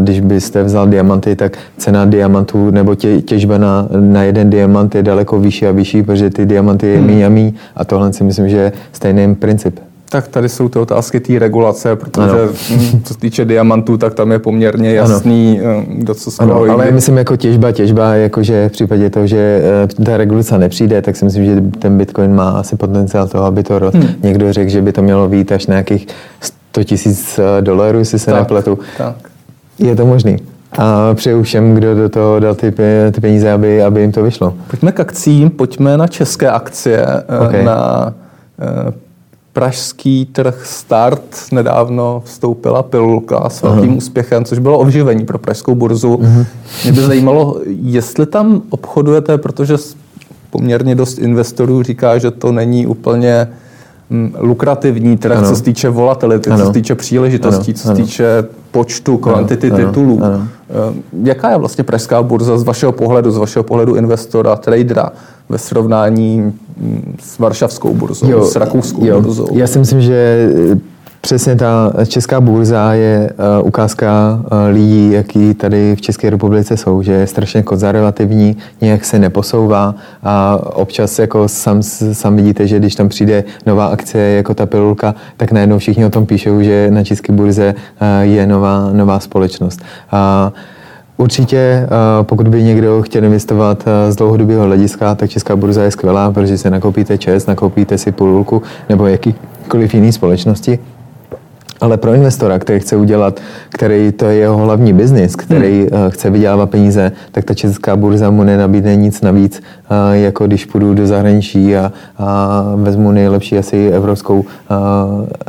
když 0.00 0.20
byste 0.20 0.62
vzal 0.62 0.86
diamanty, 0.86 1.36
tak 1.36 1.58
cena 1.76 2.04
diamantů 2.04 2.70
nebo 2.70 2.94
tě, 2.94 3.22
těžba 3.22 3.58
na, 3.58 3.88
na 4.00 4.22
jeden 4.22 4.50
diamant 4.50 4.94
je 4.94 5.02
daleko 5.02 5.40
vyšší 5.40 5.66
a 5.66 5.72
vyšší, 5.72 6.02
protože 6.02 6.30
ty 6.30 6.46
diamanty 6.46 6.86
je 6.86 7.00
míň 7.00 7.22
a 7.22 7.28
míň 7.28 7.52
a 7.76 7.84
tohle 7.84 8.12
si 8.12 8.24
myslím, 8.24 8.48
že 8.48 8.56
je 8.56 8.72
stejný 8.92 9.34
princip. 9.34 9.80
Tak 10.12 10.28
tady 10.28 10.48
jsou 10.48 10.68
ty 10.68 10.78
otázky 10.78 11.20
té 11.20 11.38
regulace, 11.38 11.96
protože 11.96 12.30
Ano. 12.30 12.52
hm, 12.70 13.00
co 13.04 13.14
se 13.14 13.20
týče 13.20 13.44
diamantů, 13.44 13.96
tak 13.96 14.14
tam 14.14 14.32
je 14.32 14.38
poměrně 14.38 14.92
jasný, 14.94 15.60
eh, 15.62 15.84
kdo 15.88 16.14
co 16.14 16.30
z 16.30 16.40
Ano, 16.40 16.54
ale 16.70 16.90
myslím 16.90 17.16
jako 17.18 17.36
těžba, 17.36 17.72
těžba, 17.72 18.14
jakože 18.14 18.68
v 18.68 18.72
případě 18.72 19.10
toho, 19.10 19.26
že 19.26 19.62
eh, 20.00 20.04
ta 20.04 20.16
regulace 20.16 20.58
nepřijde, 20.58 21.02
tak 21.02 21.16
si 21.16 21.24
myslím, 21.24 21.44
že 21.44 21.60
ten 21.78 21.98
Bitcoin 21.98 22.34
má 22.34 22.50
asi 22.50 22.76
potenciál 22.76 23.28
toho, 23.28 23.44
aby 23.44 23.62
to. 23.62 23.80
Hmm. 23.94 24.08
Někdo 24.22 24.52
řekl, 24.52 24.70
že 24.70 24.82
by 24.82 24.92
to 24.92 25.02
mělo 25.02 25.28
být 25.28 25.52
až 25.52 25.66
na 25.66 25.72
nějakých 25.74 26.06
100 26.40 26.84
tisíc 26.84 27.40
dolarů, 27.60 27.98
jestli 27.98 28.18
se 28.18 28.30
Tak, 28.30 28.40
nepletu. 28.40 28.78
tak. 28.98 29.14
Je 29.78 29.96
to 29.96 30.06
možný. 30.06 30.36
A 30.78 31.14
přeju 31.14 31.42
všem, 31.42 31.74
kdo 31.74 31.94
do 31.94 32.08
toho 32.08 32.40
dal 32.40 32.54
ty, 32.54 32.72
ty 33.12 33.20
peníze, 33.20 33.52
aby, 33.52 33.82
aby 33.82 34.00
jim 34.00 34.12
to 34.12 34.22
vyšlo. 34.22 34.54
Pojďme 34.70 34.92
k 34.92 35.00
akcím, 35.00 35.50
pojďme 35.50 35.96
na 35.96 36.06
české 36.06 36.50
akcie, 36.50 37.06
eh, 37.06 37.38
Ok. 37.38 37.64
na 37.64 38.12
eh, 38.88 38.92
pražský 39.60 40.28
trh 40.32 40.66
Start 40.66 41.22
nedávno 41.52 42.22
vstoupila 42.24 42.82
pilulka 42.82 43.48
s 43.48 43.62
velkým 43.62 43.96
úspěchem, 43.96 44.44
což 44.44 44.58
bylo 44.58 44.78
oživení 44.78 45.26
pro 45.26 45.38
pražskou 45.38 45.74
burzu. 45.74 46.20
Mě 46.82 46.92
by 46.92 47.00
zajímalo, 47.00 47.60
jestli 47.66 48.26
tam 48.26 48.62
obchodujete, 48.70 49.38
protože 49.38 49.74
poměrně 50.50 50.94
dost 50.94 51.18
investorů 51.18 51.82
říká, 51.82 52.18
že 52.18 52.30
to 52.30 52.52
není 52.52 52.86
úplně 52.86 53.48
mm, 54.10 54.34
lukrativní 54.38 55.16
trh, 55.16 55.38
ano. 55.38 55.48
co 55.48 55.56
se 55.56 55.62
týče 55.62 55.88
volatility, 55.88 56.50
ano. 56.50 56.60
co 56.60 56.66
se 56.66 56.72
týče 56.72 56.94
příležitostí, 56.94 57.72
ano. 57.72 57.78
co 57.78 57.88
se 57.88 57.94
týče 57.94 58.44
počtu, 58.70 59.18
kvantity 59.18 59.70
ano. 59.70 59.86
titulů. 59.86 60.20
Ano. 60.24 60.48
Eh, 60.70 61.02
jaká 61.22 61.50
je 61.50 61.58
vlastně 61.58 61.84
pražská 61.84 62.22
burza 62.22 62.58
z 62.58 62.62
vašeho 62.62 62.92
pohledu, 62.92 63.30
z 63.30 63.36
vašeho 63.36 63.62
pohledu 63.62 63.94
investora, 63.94 64.56
tradera 64.56 65.12
ve 65.50 65.58
srovnání 65.58 66.52
s 67.18 67.38
varšavskou 67.38 67.94
burzou, 67.94 68.30
jo, 68.30 68.44
s 68.44 68.56
rakouskou 68.56 69.04
jo. 69.04 69.20
burzou? 69.20 69.48
Já 69.52 69.66
si 69.66 69.78
myslím, 69.78 70.00
že 70.00 70.48
Přesně 71.22 71.56
ta 71.56 71.92
česká 72.06 72.40
burza 72.40 72.94
je 72.94 73.32
uh, 73.60 73.66
ukázka 73.66 74.40
uh, 74.40 74.74
lidí, 74.74 75.12
jaký 75.12 75.54
tady 75.54 75.96
v 75.96 76.00
České 76.00 76.30
republice 76.30 76.76
jsou, 76.76 77.02
že 77.02 77.12
je 77.12 77.26
strašně 77.26 77.62
konzervativní, 77.62 78.56
nějak 78.80 79.04
se 79.04 79.18
neposouvá 79.18 79.94
a 80.22 80.58
občas 80.74 81.18
jako 81.18 81.48
sam, 81.48 81.82
sam 82.12 82.36
vidíte, 82.36 82.66
že 82.66 82.78
když 82.78 82.94
tam 82.94 83.08
přijde 83.08 83.44
nová 83.66 83.86
akce 83.86 84.18
jako 84.18 84.54
ta 84.54 84.66
pilulka, 84.66 85.14
tak 85.36 85.52
najednou 85.52 85.78
všichni 85.78 86.04
o 86.04 86.10
tom 86.10 86.26
píšou, 86.26 86.62
že 86.62 86.90
na 86.90 87.04
české 87.04 87.32
burze 87.32 87.74
uh, 87.74 88.06
je 88.20 88.46
nová, 88.46 88.90
nová 88.92 89.20
společnost. 89.20 89.80
Uh, 90.12 90.52
Určitě, 91.20 91.88
pokud 92.22 92.48
by 92.48 92.62
někdo 92.62 93.02
chtěl 93.02 93.24
investovat 93.24 93.84
z 94.08 94.16
dlouhodobého 94.16 94.64
hlediska, 94.64 95.14
tak 95.14 95.30
Česká 95.30 95.56
burza 95.56 95.82
je 95.82 95.90
skvělá, 95.90 96.30
protože 96.30 96.58
si 96.58 96.70
nakoupíte 96.70 97.18
čest, 97.18 97.48
nakoupíte 97.48 97.98
si 97.98 98.12
půlku 98.12 98.62
nebo 98.88 99.06
jakýkoliv 99.06 99.94
jiný 99.94 100.12
společnosti 100.12 100.78
ale 101.80 101.96
pro 101.96 102.14
investora, 102.14 102.58
který 102.58 102.80
chce 102.80 102.96
udělat, 102.96 103.40
který 103.68 104.12
to 104.12 104.24
je 104.24 104.36
jeho 104.36 104.56
hlavní 104.56 104.92
biznis, 104.92 105.36
který 105.36 105.80
hmm. 105.80 105.88
Eh, 105.92 106.10
chce 106.10 106.30
vydělávat 106.30 106.70
peníze, 106.70 107.12
tak 107.32 107.44
ta 107.44 107.54
česká 107.54 107.96
burza 107.96 108.30
mu 108.30 108.44
nenabídne 108.44 108.96
nic 108.96 109.20
navíc, 109.20 109.62
eh, 109.90 110.16
jako 110.16 110.46
když 110.46 110.64
půjdu 110.64 110.94
do 110.94 111.06
zahraničí 111.06 111.76
a, 111.76 111.92
a 112.18 112.62
vezmu 112.76 113.12
nejlepší 113.12 113.58
asi 113.58 113.88
evropskou 113.88 114.44
a, 114.68 115.06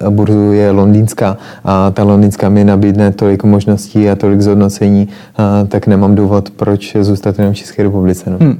eh, 0.07 0.09
burzu 0.09 0.51
je 0.51 0.71
londýnská 0.71 1.37
a 1.63 1.91
ta 1.91 2.03
londýnská 2.03 2.49
mi 2.49 2.63
nabídne 2.63 3.11
tolik 3.11 3.43
možností 3.43 4.09
a 4.09 4.15
tolik 4.15 4.41
zhodnocení, 4.41 5.07
a, 5.37 5.65
tak 5.67 5.87
nemám 5.87 6.15
důvod, 6.15 6.49
proč 6.49 6.97
zůstat 7.01 7.39
jenom 7.39 7.53
v 7.53 7.57
České 7.57 7.83
republice. 7.83 8.29
No. 8.29 8.37
Hmm. 8.39 8.57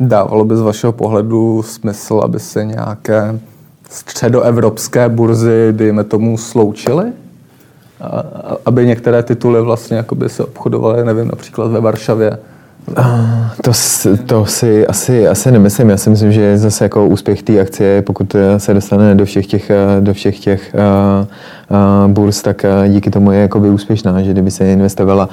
Dávalo 0.00 0.44
by 0.44 0.56
z 0.56 0.60
vašeho 0.60 0.92
pohledu 0.92 1.62
smysl, 1.62 2.20
aby 2.24 2.40
se 2.40 2.64
nějaké 2.64 3.38
středoevropské 3.88 5.08
burzy, 5.08 5.68
dejme 5.72 6.04
tomu, 6.04 6.38
sloučily? 6.38 7.12
Aby 8.64 8.86
některé 8.86 9.22
tituly 9.22 9.62
vlastně 9.62 10.04
se 10.26 10.44
obchodovaly, 10.44 11.04
nevím, 11.04 11.28
například 11.28 11.70
ve 11.70 11.80
Varšavě. 11.80 12.38
To, 13.62 13.72
to 14.26 14.46
si 14.46 14.86
asi, 14.86 15.28
asi 15.28 15.50
nemyslím. 15.50 15.90
Já 15.90 15.96
si 15.96 16.10
myslím, 16.10 16.32
že 16.32 16.58
zase 16.58 16.84
jako 16.84 17.06
úspěch 17.06 17.42
té 17.42 17.60
akcie, 17.60 18.02
pokud 18.02 18.36
se 18.58 18.74
dostane 18.74 19.14
do 19.14 19.24
všech 19.24 19.46
těch, 19.46 19.70
do 20.00 20.14
všech 20.14 20.40
těch 20.40 20.74
uh, 20.74 22.12
burz, 22.12 22.42
tak 22.42 22.64
díky 22.88 23.10
tomu 23.10 23.32
je 23.32 23.40
jakoby 23.40 23.70
úspěšná, 23.70 24.22
že 24.22 24.30
kdyby 24.30 24.50
se 24.50 24.72
investovala 24.72 25.28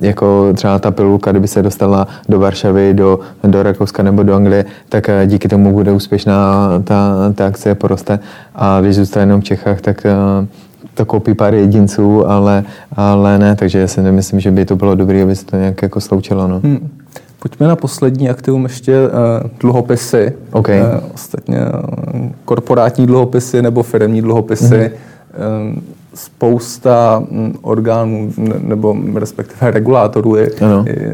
jako 0.00 0.52
třeba 0.54 0.78
ta 0.78 0.90
pilulka, 0.90 1.30
kdyby 1.30 1.48
se 1.48 1.62
dostala 1.62 2.06
do 2.28 2.38
Varšavy, 2.38 2.94
do, 2.94 3.20
do 3.44 3.62
Rakouska 3.62 4.02
nebo 4.02 4.22
do 4.22 4.34
Anglie, 4.34 4.64
tak 4.88 5.10
díky 5.26 5.48
tomu 5.48 5.72
bude 5.72 5.92
úspěšná 5.92 6.68
ta, 6.84 7.14
ta 7.34 7.46
akcie 7.46 7.74
poroste 7.74 8.18
a 8.54 8.80
když 8.80 8.96
zůstane 8.96 9.22
jenom 9.22 9.40
v 9.40 9.44
Čechách, 9.44 9.80
tak 9.80 10.06
to 10.94 11.04
koupí 11.04 11.34
pár 11.34 11.54
jedinců, 11.54 12.30
ale, 12.30 12.64
ale 12.96 13.38
ne, 13.38 13.56
takže 13.56 13.78
já 13.78 13.88
si 13.88 14.02
nemyslím, 14.02 14.40
že 14.40 14.50
by 14.50 14.64
to 14.64 14.76
bylo 14.76 14.94
dobré, 14.94 15.22
aby 15.22 15.36
se 15.36 15.46
to 15.46 15.56
nějak 15.56 15.82
jako 15.82 16.00
sloučilo. 16.00 16.48
No. 16.48 16.60
Hmm. 16.60 16.90
Pojďme 17.38 17.66
na 17.66 17.76
poslední 17.76 18.30
aktivum 18.30 18.62
ještě 18.62 19.06
uh, 19.06 19.10
dluhopisy. 19.60 20.32
Okay. 20.52 20.80
Uh, 20.80 20.86
ostatně 21.14 21.58
uh, 21.58 22.26
korporátní 22.44 23.06
dluhopisy 23.06 23.62
nebo 23.62 23.82
firmní 23.82 24.22
dluhopisy. 24.22 24.74
Mm-hmm. 24.74 25.74
Uh, 25.74 25.82
spousta 26.14 27.22
um, 27.30 27.54
orgánů 27.62 28.32
nebo 28.58 28.96
respektive 29.14 29.70
regulátorů 29.70 30.36
je, 30.36 30.50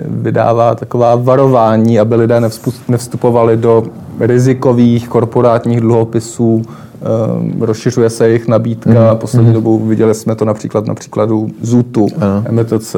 vydává 0.09 0.75
taková 0.75 1.15
varování, 1.15 2.01
aby 2.01 2.15
lidé 2.15 2.41
nevstupovali 2.89 3.57
do 3.57 3.83
rizikových 4.21 5.09
korporátních 5.09 5.81
dluhopisů, 5.81 6.63
Ehm, 7.03 7.63
rozšiřuje 7.63 8.11
se 8.11 8.29
jejich 8.29 8.49
nabídka. 8.49 8.91
Mm-hmm. 8.91 9.17
Poslední 9.17 9.51
mhm. 9.51 9.55
dobou 9.55 9.79
viděli 9.79 10.15
jsme 10.15 10.35
to 10.35 10.45
například 10.45 10.87
na 10.87 10.95
příkladu 10.95 11.49
Zutu, 11.63 12.07
MTC, 12.51 12.97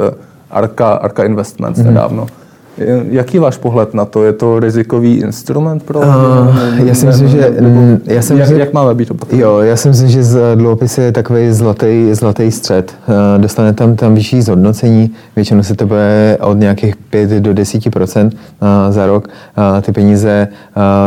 Arka, 0.51 0.93
Arka 0.93 1.25
Investments 1.25 1.81
mm-hmm. 1.81 1.87
nedávno. 1.87 2.27
Jaký 3.11 3.39
váš 3.39 3.57
pohled 3.57 3.95
na 3.95 4.05
to? 4.05 4.25
Je 4.25 4.33
to 4.33 4.61
rizikový 4.61 5.15
instrument 5.15 5.83
pro... 5.83 6.01
Uh, 6.01 6.07
já 6.85 6.95
si 6.95 7.07
myslím, 7.07 7.29
že... 7.29 7.55
Já 8.05 8.23
si 8.23 8.35
myslím, 8.35 8.57
jak, 8.57 8.67
jak 8.67 8.73
máme 8.73 8.95
být 8.95 9.11
opatrný? 9.11 9.41
Jo, 9.41 9.59
já 9.59 9.77
si 9.77 9.89
myslím, 9.89 10.09
že 10.09 10.23
z 10.23 10.57
dluhopis 10.57 10.99
je 10.99 11.13
takový 11.13 11.53
zlatý, 11.53 12.15
zlatý 12.15 12.51
střed. 12.51 12.95
Uh, 13.09 13.15
dostane 13.43 13.73
tam, 13.73 13.97
tam 13.97 14.15
vyšší 14.15 14.43
zhodnocení, 14.43 15.11
většinou 15.37 15.63
se 15.63 15.75
to 15.75 15.87
bude 15.87 16.39
od 16.41 16.59
nějakých 16.59 16.97
5 16.97 17.31
do 17.31 17.55
10 17.55 17.87
uh, 17.87 17.93
za 18.91 19.07
rok. 19.07 19.29
Ty 19.83 19.93
peníze 19.93 20.49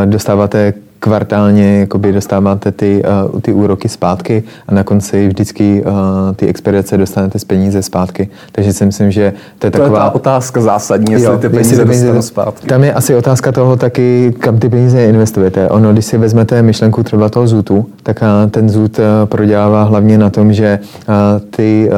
dostáváte 0.06 0.73
kvartálně 1.05 1.79
jakoby 1.79 2.11
dostáváte 2.11 2.71
ty, 2.71 3.03
uh, 3.33 3.39
ty 3.39 3.53
úroky 3.53 3.89
zpátky 3.89 4.43
a 4.67 4.73
na 4.73 4.83
konci 4.83 5.27
vždycky 5.27 5.83
uh, 5.85 5.91
ty 6.35 6.47
expedice 6.47 6.97
dostanete 6.97 7.39
z 7.39 7.43
peníze 7.43 7.81
zpátky. 7.81 8.29
Takže 8.51 8.73
si 8.73 8.85
myslím, 8.85 9.11
že 9.11 9.33
to 9.59 9.67
je 9.67 9.71
to 9.71 9.77
taková... 9.77 9.99
je 9.99 10.09
ta 10.09 10.15
otázka 10.15 10.61
zásadní, 10.61 11.13
jestli 11.13 11.25
jo, 11.25 11.37
ty 11.37 11.49
peníze, 11.49 11.69
jestli 11.69 11.85
peníze 11.85 12.05
dostanu 12.05 12.21
zpátky. 12.21 12.67
Tam 12.67 12.83
je 12.83 12.93
asi 12.93 13.15
otázka 13.15 13.51
toho 13.51 13.75
taky, 13.75 14.33
kam 14.39 14.59
ty 14.59 14.69
peníze 14.69 15.05
investujete. 15.05 15.69
Ono, 15.69 15.93
když 15.93 16.05
si 16.05 16.17
vezmete 16.17 16.61
myšlenku 16.61 17.03
třeba 17.03 17.29
toho 17.29 17.47
zůtu, 17.47 17.85
tak 18.05 18.21
uh, 18.21 18.51
ten 18.51 18.69
zůt 18.69 18.99
uh, 18.99 19.05
prodělává 19.25 19.83
hlavně 19.83 20.17
na 20.17 20.29
tom, 20.29 20.53
že 20.53 20.79
uh, 20.79 21.13
ty 21.49 21.89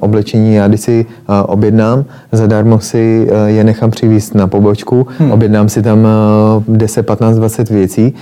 oblečení 0.00 0.54
já 0.54 0.68
když 0.68 0.80
si 0.80 1.06
objednám, 1.46 2.04
zadarmo 2.32 2.80
si 2.80 3.28
je 3.46 3.64
nechám 3.64 3.90
přivízt 3.90 4.34
na 4.34 4.46
pobočku, 4.46 5.06
hmm. 5.18 5.30
objednám 5.30 5.68
si 5.68 5.82
tam 5.82 5.98
uh, 6.68 6.76
10, 6.76 7.02
15, 7.02 7.36
20 7.36 7.70
věcí, 7.70 8.14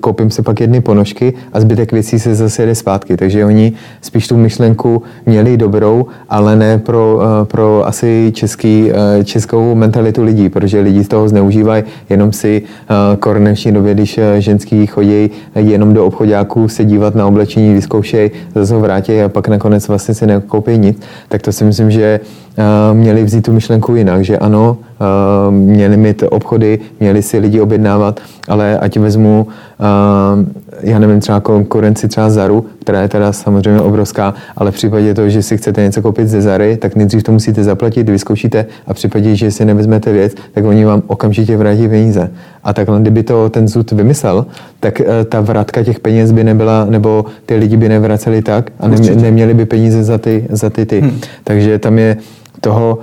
koupím 0.00 0.30
si 0.30 0.42
pak 0.42 0.60
jedny 0.60 0.80
ponožky 0.80 1.34
a 1.52 1.60
zbytek 1.60 1.92
věcí 1.92 2.18
se 2.18 2.34
zase 2.34 2.62
jede 2.62 2.74
zpátky. 2.74 3.16
Takže 3.16 3.44
oni 3.44 3.72
spíš 4.00 4.28
tu 4.28 4.36
myšlenku 4.36 5.02
měli 5.26 5.56
dobrou, 5.56 6.06
ale 6.28 6.56
ne 6.56 6.78
pro, 6.78 7.20
eh, 7.22 7.44
pro 7.44 7.86
asi 7.86 8.32
český, 8.34 8.90
eh, 8.92 9.24
českou 9.24 9.74
mentalitu 9.74 10.22
lidí, 10.22 10.48
protože 10.48 10.80
lidi 10.80 11.04
z 11.04 11.08
toho 11.08 11.28
zneužívají, 11.28 11.84
jenom 12.08 12.32
si 12.32 12.62
eh, 12.62 13.16
koronečně 13.16 13.72
době, 13.72 13.94
když 13.94 14.20
ženský 14.38 14.86
chodí 14.86 15.30
jenom 15.54 15.94
do 15.94 16.06
obchodáků 16.06 16.68
se 16.70 16.84
dívat 16.84 17.14
na 17.14 17.26
oblečení, 17.26 17.74
vyzkoušej, 17.74 18.30
zase 18.54 18.74
ho 18.74 18.80
vrátí 18.80 19.20
a 19.20 19.28
pak 19.28 19.48
nakonec 19.48 19.88
vlastně 19.88 20.14
si 20.14 20.26
nekoupí 20.26 20.78
nic, 20.78 21.02
tak 21.28 21.42
to 21.42 21.52
si 21.52 21.64
myslím, 21.64 21.90
že 21.90 22.20
měli 22.92 23.24
vzít 23.24 23.44
tu 23.44 23.52
myšlenku 23.52 23.94
jinak, 23.94 24.24
že 24.24 24.38
ano, 24.38 24.76
měli 25.50 25.96
mít 25.96 26.24
obchody, 26.30 26.78
měli 27.00 27.22
si 27.22 27.38
lidi 27.38 27.60
objednávat, 27.60 28.20
ale 28.48 28.78
ať 28.78 28.96
vezmu, 28.96 29.46
já 30.80 30.98
nevím, 30.98 31.20
třeba 31.20 31.40
konkurenci 31.40 32.08
třeba 32.08 32.30
Zaru, 32.30 32.66
která 32.82 33.02
je 33.02 33.08
teda 33.08 33.32
samozřejmě 33.32 33.80
obrovská, 33.80 34.34
ale 34.56 34.70
v 34.70 34.74
případě 34.74 35.14
toho, 35.14 35.28
že 35.28 35.42
si 35.42 35.56
chcete 35.56 35.82
něco 35.82 36.02
koupit 36.02 36.28
ze 36.28 36.42
Zary, 36.42 36.76
tak 36.76 36.96
nejdřív 36.96 37.22
to 37.22 37.32
musíte 37.32 37.64
zaplatit, 37.64 38.08
vyzkoušíte 38.08 38.66
a 38.86 38.94
v 38.94 38.96
případě, 38.96 39.36
že 39.36 39.50
si 39.50 39.64
nevezmete 39.64 40.12
věc, 40.12 40.34
tak 40.52 40.64
oni 40.64 40.84
vám 40.84 41.02
okamžitě 41.06 41.56
vrátí 41.56 41.88
peníze. 41.88 42.30
A 42.64 42.72
takhle, 42.72 43.00
kdyby 43.00 43.22
to 43.22 43.48
ten 43.48 43.68
zud 43.68 43.92
vymyslel, 43.92 44.46
tak 44.80 45.02
ta 45.28 45.40
vratka 45.40 45.82
těch 45.82 46.00
peněz 46.00 46.32
by 46.32 46.44
nebyla, 46.44 46.86
nebo 46.90 47.24
ty 47.46 47.56
lidi 47.56 47.76
by 47.76 47.88
nevraceli 47.88 48.42
tak 48.42 48.70
a 48.80 48.88
neměli 49.14 49.54
by 49.54 49.64
peníze 49.64 50.04
za 50.04 50.18
ty, 50.18 50.46
za 50.50 50.70
ty, 50.70 50.86
ty. 50.86 51.00
Hmm. 51.00 51.20
Takže 51.44 51.78
tam 51.78 51.98
je 51.98 52.16
toho, 52.60 52.98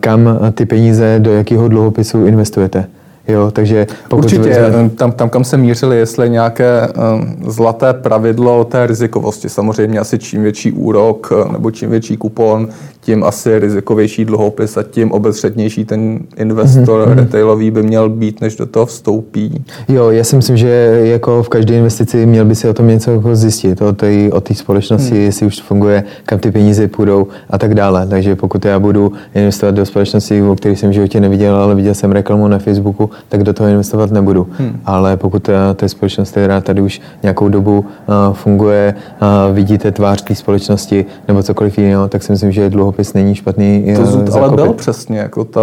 kam 0.00 0.38
ty 0.54 0.66
peníze, 0.66 1.16
do 1.18 1.32
jakého 1.32 1.68
dluhopisu 1.68 2.26
investujete. 2.26 2.86
Jo, 3.30 3.50
takže 3.50 3.86
pokud 4.08 4.24
Určitě, 4.24 4.48
vezme... 4.48 4.90
tam, 4.90 5.12
tam, 5.12 5.28
kam 5.28 5.44
se 5.44 5.56
mířili, 5.56 5.98
jestli 5.98 6.30
nějaké 6.30 6.88
um, 6.88 7.36
zlaté 7.50 7.92
pravidlo 7.92 8.64
té 8.64 8.86
rizikovosti. 8.86 9.48
Samozřejmě 9.48 9.98
asi 9.98 10.18
čím 10.18 10.42
větší 10.42 10.72
úrok 10.72 11.32
nebo 11.52 11.70
čím 11.70 11.90
větší 11.90 12.16
kupon, 12.16 12.68
tím 13.00 13.24
asi 13.24 13.58
rizikovější 13.58 14.24
dluhopis 14.24 14.76
a 14.76 14.82
tím 14.82 15.12
obezřetnější 15.12 15.84
ten 15.84 16.18
investor 16.36 17.08
mm-hmm. 17.08 17.14
retailový 17.14 17.70
by 17.70 17.82
měl 17.82 18.08
být, 18.08 18.40
než 18.40 18.56
do 18.56 18.66
toho 18.66 18.86
vstoupí. 18.86 19.64
Jo, 19.88 20.10
já 20.10 20.24
si 20.24 20.36
myslím, 20.36 20.56
že 20.56 21.00
jako 21.04 21.42
v 21.42 21.48
každé 21.48 21.74
investici 21.74 22.26
měl 22.26 22.44
by 22.44 22.54
si 22.54 22.68
o 22.68 22.74
tom 22.74 22.88
něco 22.88 23.10
jako 23.10 23.36
zjistit, 23.36 23.82
o 23.82 23.92
té 23.92 24.30
o 24.32 24.42
společnosti, 24.54 25.14
hmm. 25.14 25.22
jestli 25.22 25.46
už 25.46 25.56
to 25.56 25.62
funguje, 25.62 26.04
kam 26.26 26.38
ty 26.38 26.50
peníze 26.50 26.88
půjdou 26.88 27.26
a 27.50 27.58
tak 27.58 27.74
dále. 27.74 28.06
Takže 28.06 28.36
pokud 28.36 28.64
já 28.64 28.78
budu 28.78 29.12
investovat 29.34 29.74
do 29.74 29.86
společnosti, 29.86 30.42
o 30.42 30.56
které 30.56 30.76
jsem 30.76 30.90
v 30.90 30.92
životě 30.92 31.20
neviděl, 31.20 31.56
ale 31.56 31.74
viděl 31.74 31.94
jsem 31.94 32.12
reklamu 32.12 32.48
na 32.48 32.58
Facebooku, 32.58 33.10
tak 33.28 33.42
do 33.42 33.52
toho 33.52 33.68
investovat 33.68 34.10
nebudu. 34.10 34.46
Hmm. 34.58 34.80
Ale 34.84 35.16
pokud 35.16 35.42
to 35.76 35.84
je 35.84 35.88
společnost, 35.88 36.30
která 36.30 36.60
tady 36.60 36.80
už 36.80 37.00
nějakou 37.22 37.48
dobu 37.48 37.78
uh, 37.78 38.34
funguje, 38.34 38.94
uh, 39.22 39.54
vidíte 39.54 39.92
tvář 39.92 40.22
té 40.22 40.34
společnosti 40.34 41.06
nebo 41.28 41.42
cokoliv 41.42 41.78
jiného, 41.78 42.08
tak 42.08 42.22
si 42.22 42.32
myslím, 42.32 42.52
že 42.52 42.70
dluhopis 42.70 43.14
není 43.14 43.34
špatný. 43.34 43.94
To 43.96 44.06
zud 44.06 44.30
ale 44.30 44.50
byl 44.50 44.72
přesně, 44.72 45.18
jako 45.18 45.44
ta 45.44 45.60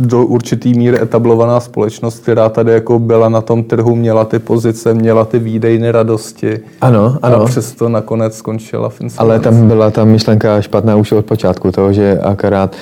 do 0.00 0.26
určitý 0.26 0.78
míry 0.78 1.02
etablovaná 1.02 1.60
společnost, 1.60 2.18
která 2.22 2.48
tady 2.48 2.72
jako 2.72 2.98
byla 2.98 3.28
na 3.28 3.40
tom 3.40 3.64
trhu, 3.64 3.96
měla 3.96 4.24
ty 4.24 4.38
pozice, 4.38 4.94
měla 4.94 5.24
ty 5.24 5.38
výdejny 5.38 5.90
radosti. 5.90 6.60
Ano, 6.80 7.16
ano. 7.22 7.42
A 7.42 7.44
přesto 7.44 7.88
nakonec 7.88 8.36
skončila 8.36 8.88
v 8.88 9.00
Ale 9.18 9.40
tam 9.40 9.68
byla 9.68 9.90
ta 9.90 10.04
myšlenka 10.04 10.60
špatná 10.60 10.96
už 10.96 11.12
od 11.12 11.26
počátku, 11.26 11.72
toho, 11.72 11.92
že 11.92 12.20
akorát 12.22 12.76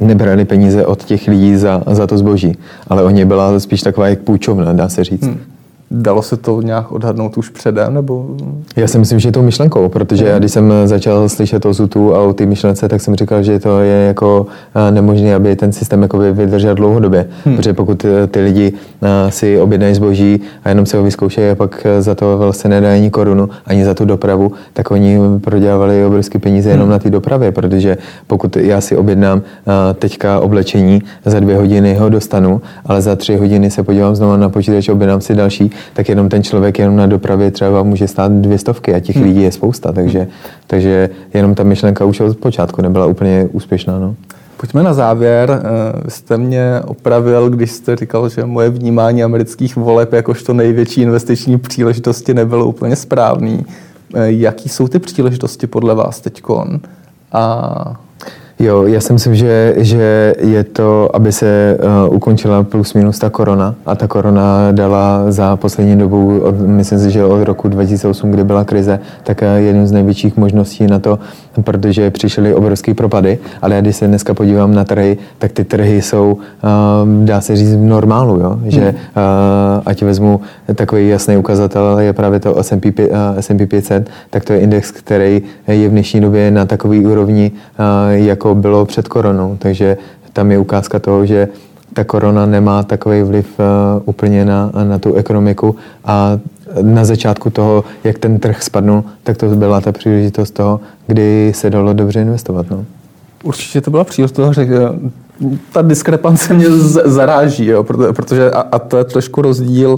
uh, 0.00 0.06
nebrali 0.06 0.44
peníze 0.44 0.86
od 0.86 1.04
těch 1.04 1.28
lidí 1.28 1.56
za, 1.56 1.82
za 1.90 2.06
to 2.06 2.18
zboží. 2.18 2.56
Ale 2.88 3.02
oni 3.02 3.24
byla 3.24 3.60
spíš 3.60 3.82
taková 3.82 4.08
jak 4.08 4.18
půjčovna, 4.18 4.72
dá 4.72 4.88
se 4.88 5.04
říct. 5.04 5.22
Hmm. 5.22 5.40
Dalo 5.92 6.22
se 6.22 6.36
to 6.36 6.62
nějak 6.62 6.92
odhadnout 6.92 7.38
už 7.38 7.48
předem? 7.48 7.94
Nebo... 7.94 8.26
Já 8.76 8.88
si 8.88 8.98
myslím, 8.98 9.20
že 9.20 9.28
je 9.28 9.32
to 9.32 9.42
myšlenkou, 9.42 9.88
protože 9.88 10.24
já, 10.24 10.38
když 10.38 10.52
jsem 10.52 10.72
začal 10.84 11.28
slyšet 11.28 11.66
o 11.66 11.72
ZUTu 11.72 12.14
a 12.14 12.22
o 12.22 12.32
ty 12.32 12.46
myšlence, 12.46 12.88
tak 12.88 13.00
jsem 13.00 13.14
říkal, 13.14 13.42
že 13.42 13.58
to 13.58 13.80
je 13.80 14.06
jako 14.06 14.46
nemožné, 14.90 15.34
aby 15.34 15.56
ten 15.56 15.72
systém 15.72 16.02
jako 16.02 16.18
vydržel 16.18 16.74
dlouhodobě. 16.74 17.28
Hmm. 17.44 17.56
Protože 17.56 17.72
pokud 17.72 18.04
e, 18.04 18.26
ty 18.26 18.40
lidi 18.40 18.72
si 19.28 19.60
objednají 19.60 19.94
zboží 19.94 20.40
a 20.64 20.68
jenom 20.68 20.86
se 20.86 20.96
ho 20.96 21.02
vyzkoušejí 21.02 21.50
a 21.50 21.54
pak 21.54 21.86
za 21.98 22.14
to 22.14 22.38
vlastně 22.38 22.70
nedají 22.70 23.00
ani 23.00 23.10
korunu, 23.10 23.48
ani 23.66 23.84
za 23.84 23.94
tu 23.94 24.04
dopravu, 24.04 24.52
tak 24.72 24.90
oni 24.90 25.18
prodělávali 25.40 26.04
obrovské 26.04 26.38
peníze 26.38 26.70
jenom 26.70 26.84
hmm. 26.84 26.90
na 26.90 26.98
té 26.98 27.10
dopravě, 27.10 27.52
protože 27.52 27.96
pokud 28.26 28.56
já 28.56 28.80
si 28.80 28.96
objednám 28.96 29.42
teďka 29.94 30.40
oblečení, 30.40 31.02
za 31.24 31.40
dvě 31.40 31.56
hodiny 31.56 31.94
ho 31.94 32.08
dostanu, 32.08 32.62
ale 32.86 33.02
za 33.02 33.16
tři 33.16 33.36
hodiny 33.36 33.70
se 33.70 33.82
podívám 33.82 34.14
znovu 34.14 34.36
na 34.36 34.48
počítač, 34.48 34.88
objednám 34.88 35.20
si 35.20 35.34
další, 35.34 35.70
tak 35.92 36.08
jenom 36.08 36.28
ten 36.28 36.42
člověk 36.42 36.78
jenom 36.78 36.96
na 36.96 37.06
dopravě 37.06 37.50
třeba 37.50 37.82
může 37.82 38.08
stát 38.08 38.32
dvě 38.32 38.58
stovky 38.58 38.94
a 38.94 39.00
těch 39.00 39.16
hmm. 39.16 39.24
lidí 39.24 39.42
je 39.42 39.52
spousta, 39.52 39.92
takže, 39.92 40.28
takže 40.66 41.10
jenom 41.34 41.54
ta 41.54 41.62
myšlenka 41.62 42.04
už 42.04 42.20
od 42.20 42.36
počátku 42.36 42.82
nebyla 42.82 43.06
úplně 43.06 43.48
úspěšná. 43.52 43.98
No. 43.98 44.14
Pojďme 44.56 44.82
na 44.82 44.94
závěr. 44.94 45.50
Eh, 45.50 46.00
vy 46.04 46.10
jste 46.10 46.38
mě 46.38 46.80
opravil, 46.86 47.50
když 47.50 47.70
jste 47.70 47.96
říkal, 47.96 48.28
že 48.28 48.44
moje 48.44 48.70
vnímání 48.70 49.22
amerických 49.22 49.76
voleb 49.76 50.12
jakožto 50.12 50.54
největší 50.54 51.02
investiční 51.02 51.58
příležitosti 51.58 52.34
nebylo 52.34 52.66
úplně 52.66 52.96
správný. 52.96 53.64
Eh, 54.14 54.32
jaký 54.32 54.68
jsou 54.68 54.88
ty 54.88 54.98
příležitosti 54.98 55.66
podle 55.66 55.94
vás 55.94 56.20
teďkon? 56.20 56.80
A 57.32 58.00
Jo, 58.60 58.86
já 58.86 59.00
si 59.00 59.12
myslím, 59.12 59.34
že, 59.34 59.74
že 59.76 60.34
je 60.38 60.64
to, 60.64 61.16
aby 61.16 61.32
se 61.32 61.78
uh, 62.08 62.14
ukončila 62.14 62.62
plus 62.62 62.94
minus 62.94 63.18
ta 63.18 63.30
korona 63.30 63.74
a 63.86 63.96
ta 63.96 64.06
korona 64.06 64.72
dala 64.72 65.24
za 65.28 65.56
poslední 65.56 65.96
dobu, 65.96 66.40
od, 66.40 66.60
myslím 66.60 66.98
si, 66.98 67.10
že 67.10 67.24
od 67.24 67.44
roku 67.44 67.68
2008, 67.68 68.30
kdy 68.30 68.44
byla 68.44 68.64
krize, 68.64 69.00
tak 69.22 69.42
uh, 69.42 69.64
jednu 69.64 69.86
z 69.86 69.92
největších 69.92 70.36
možností 70.36 70.86
na 70.86 70.98
to, 70.98 71.18
protože 71.62 72.10
přišly 72.10 72.54
obrovské 72.54 72.94
propady, 72.94 73.38
ale 73.62 73.74
já 73.74 73.80
když 73.80 73.96
se 73.96 74.06
dneska 74.06 74.34
podívám 74.34 74.74
na 74.74 74.84
trhy, 74.84 75.18
tak 75.38 75.52
ty 75.52 75.64
trhy 75.64 76.02
jsou, 76.02 76.32
uh, 76.32 77.24
dá 77.24 77.40
se 77.40 77.56
říct, 77.56 77.76
v 77.76 77.82
normálu, 77.82 78.40
jo? 78.40 78.58
že 78.64 78.80
hmm. 78.80 78.88
uh, 78.88 79.82
ať 79.86 80.02
vezmu 80.02 80.40
takový 80.74 81.08
jasný 81.08 81.36
ukazatel, 81.36 81.98
je 81.98 82.12
právě 82.12 82.40
to 82.40 82.62
S&P, 82.62 82.90
uh, 82.90 83.16
S&P 83.36 83.66
500, 83.66 84.10
tak 84.30 84.44
to 84.44 84.52
je 84.52 84.60
index, 84.60 84.90
který 84.90 85.42
je 85.68 85.88
v 85.88 85.90
dnešní 85.90 86.20
době 86.20 86.50
na 86.50 86.66
takový 86.66 87.06
úrovni 87.06 87.52
uh, 87.78 88.10
jako 88.10 88.49
jako 88.50 88.60
bylo 88.60 88.86
před 88.86 89.08
koronou. 89.08 89.56
Takže 89.58 89.96
tam 90.32 90.50
je 90.50 90.58
ukázka 90.58 90.98
toho, 90.98 91.26
že 91.26 91.48
ta 91.94 92.04
korona 92.04 92.46
nemá 92.46 92.82
takový 92.82 93.22
vliv 93.22 93.46
uh, 93.58 94.02
úplně 94.04 94.44
na, 94.44 94.70
na 94.84 94.98
tu 94.98 95.14
ekonomiku 95.14 95.76
a 96.04 96.38
na 96.82 97.04
začátku 97.04 97.50
toho, 97.50 97.84
jak 98.04 98.18
ten 98.18 98.38
trh 98.38 98.62
spadnul, 98.62 99.04
tak 99.22 99.36
to 99.36 99.46
byla 99.46 99.80
ta 99.80 99.92
příležitost 99.92 100.50
toho, 100.50 100.80
kdy 101.06 101.52
se 101.54 101.70
dalo 101.70 101.92
dobře 101.92 102.22
investovat. 102.22 102.66
No. 102.70 102.84
Určitě 103.42 103.80
to 103.80 103.90
byla 103.90 104.04
příležitost, 104.04 104.54
že 104.54 104.66
ta 105.72 105.82
diskrepance 105.82 106.54
mě 106.54 106.66
zaráží, 107.04 107.66
jo, 107.66 107.84
protože 107.84 108.50
a, 108.50 108.60
a 108.60 108.78
to 108.78 108.98
je 108.98 109.04
trošku 109.04 109.42
rozdíl 109.42 109.96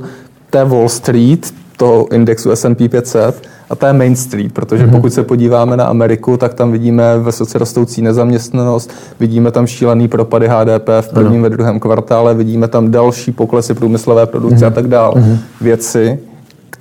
té 0.51 0.65
Wall 0.65 0.89
Street, 0.89 1.55
toho 1.77 2.13
indexu 2.13 2.51
S&P 2.51 2.89
500 2.89 3.43
a 3.71 3.75
to 3.75 3.87
je 3.87 3.93
Main 3.93 4.17
Street, 4.17 4.53
protože 4.53 4.87
mm-hmm. 4.87 4.91
pokud 4.91 5.13
se 5.13 5.23
podíváme 5.23 5.77
na 5.77 5.85
Ameriku, 5.85 6.37
tak 6.37 6.55
tam 6.55 6.73
vidíme 6.73 7.19
vysoce 7.19 7.59
rostoucí 7.59 8.03
nezaměstnanost, 8.03 8.91
vidíme 9.21 9.51
tam 9.51 9.67
šílený 9.67 10.09
propady 10.09 10.49
HDP 10.49 10.89
v 11.01 11.09
prvním, 11.09 11.41
ano. 11.41 11.43
ve 11.43 11.51
druhém 11.51 11.81
kvartále, 11.81 12.35
vidíme 12.35 12.69
tam 12.69 12.91
další 12.91 13.33
poklesy 13.33 13.75
průmyslové 13.75 14.27
produkce 14.27 14.65
mm-hmm. 14.65 14.69
a 14.69 14.71
tak 14.71 14.87
dále. 14.87 15.15
Mm-hmm. 15.15 15.39
Věci, 15.61 16.19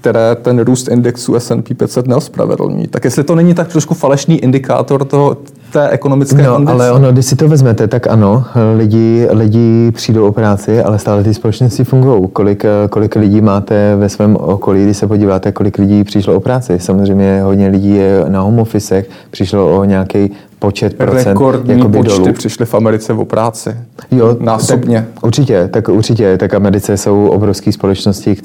které 0.02 0.36
ten 0.36 0.60
růst 0.60 0.88
indexu 0.88 1.36
S&P 1.40 1.74
500 1.74 2.08
neospravedlní. 2.08 2.88
Tak 2.88 3.04
jestli 3.04 3.24
to 3.24 3.36
není 3.36 3.54
tak 3.54 3.68
trošku 3.68 3.94
falešný 3.94 4.40
indikátor 4.40 5.06
toho, 5.06 5.38
té 5.72 5.90
ekonomické 5.90 6.44
no, 6.44 6.60
ale 6.68 6.92
ono, 6.92 7.12
když 7.12 7.26
si 7.26 7.36
to 7.36 7.48
vezmete, 7.48 7.88
tak 7.88 8.08
ano, 8.08 8.44
lidi, 8.78 9.28
lidi 9.32 9.92
přijdou 9.92 10.28
o 10.28 10.32
práci, 10.32 10.82
ale 10.82 11.00
stále 11.00 11.24
ty 11.24 11.34
společnosti 11.34 11.84
fungují. 11.84 12.28
Kolik, 12.34 12.66
kolik 12.90 13.16
lidí 13.16 13.42
máte 13.42 13.96
ve 13.96 14.10
svém 14.10 14.36
okolí, 14.36 14.84
když 14.84 14.98
se 14.98 15.08
podíváte, 15.08 15.52
kolik 15.52 15.78
lidí 15.78 16.04
přišlo 16.04 16.36
o 16.36 16.40
práci? 16.40 16.80
Samozřejmě 16.80 17.42
hodně 17.42 17.68
lidí 17.68 17.96
je 17.96 18.26
na 18.28 18.42
home 18.42 18.60
officech, 18.60 19.10
přišlo 19.32 19.78
o 19.78 19.84
nějaký 19.84 20.32
počet 20.62 20.94
procent 20.94 21.28
Rekordní 21.28 21.84
počty 21.90 22.22
dolů. 22.22 22.34
přišly 22.34 22.66
v 22.66 22.74
Americe 22.74 23.14
o 23.14 23.26
práci. 23.26 23.76
Jo, 24.12 24.38
násobně. 24.40 25.08
Tak 25.14 25.24
určitě, 25.24 25.68
tak 25.68 25.90
určitě. 25.90 26.38
Tak 26.38 26.54
Americe 26.54 26.98
jsou 26.98 27.28
obrovské 27.28 27.72
společnosti, 27.72 28.36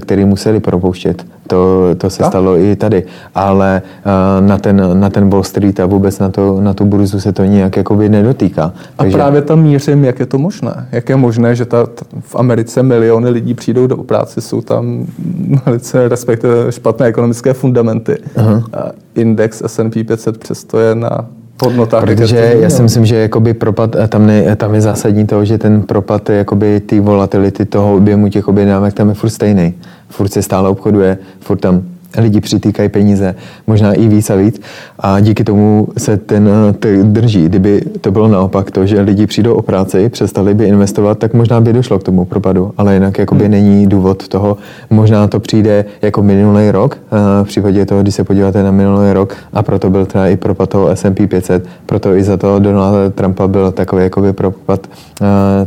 které 0.00 0.24
museli 0.24 0.60
propouštět. 0.60 1.26
To, 1.46 1.88
to 1.98 2.10
se 2.10 2.18
tak? 2.18 2.28
stalo 2.28 2.58
i 2.58 2.76
tady. 2.76 3.04
Ale 3.34 3.82
uh, 4.06 4.46
na, 4.46 4.58
ten, 4.58 5.00
na 5.00 5.10
ten 5.10 5.30
Wall 5.30 5.42
Street 5.42 5.80
a 5.80 5.86
vůbec 5.86 6.18
na, 6.18 6.28
to, 6.28 6.60
na 6.60 6.74
tu 6.74 6.84
burzu 6.84 7.20
se 7.20 7.32
to 7.32 7.44
nijak 7.44 7.76
jakoby 7.76 8.08
nedotýká. 8.08 8.64
A 8.98 9.02
Takže... 9.02 9.16
právě 9.16 9.42
tam 9.42 9.62
mířím, 9.62 10.04
jak 10.04 10.20
je 10.20 10.26
to 10.26 10.38
možné. 10.38 10.88
Jak 10.92 11.08
je 11.08 11.16
možné, 11.16 11.54
že 11.54 11.64
ta, 11.64 11.86
v 12.20 12.36
Americe 12.36 12.82
miliony 12.82 13.30
lidí 13.30 13.54
přijdou 13.54 13.86
do 13.86 13.96
práce, 13.96 14.40
jsou 14.40 14.60
tam 14.60 15.06
velice 15.66 16.08
respektive 16.08 16.72
špatné 16.72 17.06
ekonomické 17.06 17.52
fundamenty. 17.52 18.18
Uh-huh. 18.36 18.64
A 18.72 18.92
index 19.14 19.62
S&P 19.66 20.04
500 20.04 20.38
přesto 20.38 20.78
je 20.78 20.94
na 20.94 21.26
hodnotách. 21.64 22.04
Protože 22.04 22.56
já 22.60 22.70
si 22.70 22.82
myslím, 22.82 23.06
že 23.06 23.16
jakoby 23.16 23.54
propad, 23.54 23.96
eh, 23.96 24.08
tam, 24.08 24.26
ne, 24.26 24.56
tam 24.56 24.74
je 24.74 24.80
zásadní 24.80 25.26
to, 25.26 25.44
že 25.44 25.58
ten 25.58 25.82
propad 25.82 26.30
jakoby 26.30 26.80
ty 26.80 27.00
volatility 27.00 27.64
toho 27.64 27.96
objemu 27.96 28.28
těch 28.28 28.48
objednávek 28.48 28.94
tam 28.94 29.08
je 29.08 29.14
furt 29.14 29.30
stejný. 29.30 29.74
Furt 30.08 30.28
se 30.28 30.42
stále 30.42 30.68
obchoduje, 30.68 31.18
furt 31.40 31.56
tam 31.56 31.82
lidi 32.18 32.40
přitýkají 32.40 32.88
peníze, 32.88 33.34
možná 33.66 33.92
i 33.92 34.08
víc 34.08 34.30
a 34.30 34.34
víc 34.34 34.60
a 34.98 35.20
díky 35.20 35.44
tomu 35.44 35.88
se 35.98 36.16
ten 36.16 36.48
trh 36.78 36.98
drží. 36.98 37.44
Kdyby 37.44 37.80
to 38.00 38.10
bylo 38.10 38.28
naopak 38.28 38.70
to, 38.70 38.86
že 38.86 39.00
lidi 39.00 39.26
přijdou 39.26 39.54
o 39.54 39.62
práci, 39.62 40.08
přestali 40.08 40.54
by 40.54 40.64
investovat, 40.64 41.18
tak 41.18 41.34
možná 41.34 41.60
by 41.60 41.72
došlo 41.72 41.98
k 41.98 42.02
tomu 42.02 42.24
propadu, 42.24 42.72
ale 42.78 42.94
jinak 42.94 43.18
jakoby 43.18 43.44
hmm. 43.44 43.50
není 43.50 43.86
důvod 43.86 44.28
toho. 44.28 44.56
Možná 44.90 45.28
to 45.28 45.40
přijde 45.40 45.84
jako 46.02 46.22
minulý 46.22 46.70
rok, 46.70 46.98
v 47.42 47.46
případě 47.46 47.86
toho, 47.86 48.02
když 48.02 48.14
se 48.14 48.24
podíváte 48.24 48.62
na 48.62 48.70
minulý 48.70 49.12
rok 49.12 49.36
a 49.52 49.62
proto 49.62 49.90
byl 49.90 50.06
třeba 50.06 50.28
i 50.28 50.36
propad 50.36 50.70
toho 50.70 50.88
S&P 50.88 51.26
500, 51.26 51.66
proto 51.86 52.14
i 52.14 52.22
za 52.22 52.36
to 52.36 52.58
Donalda 52.58 53.10
Trumpa 53.10 53.48
byl 53.48 53.72
takový 53.72 54.02
jakoby 54.02 54.32
propad 54.32 54.86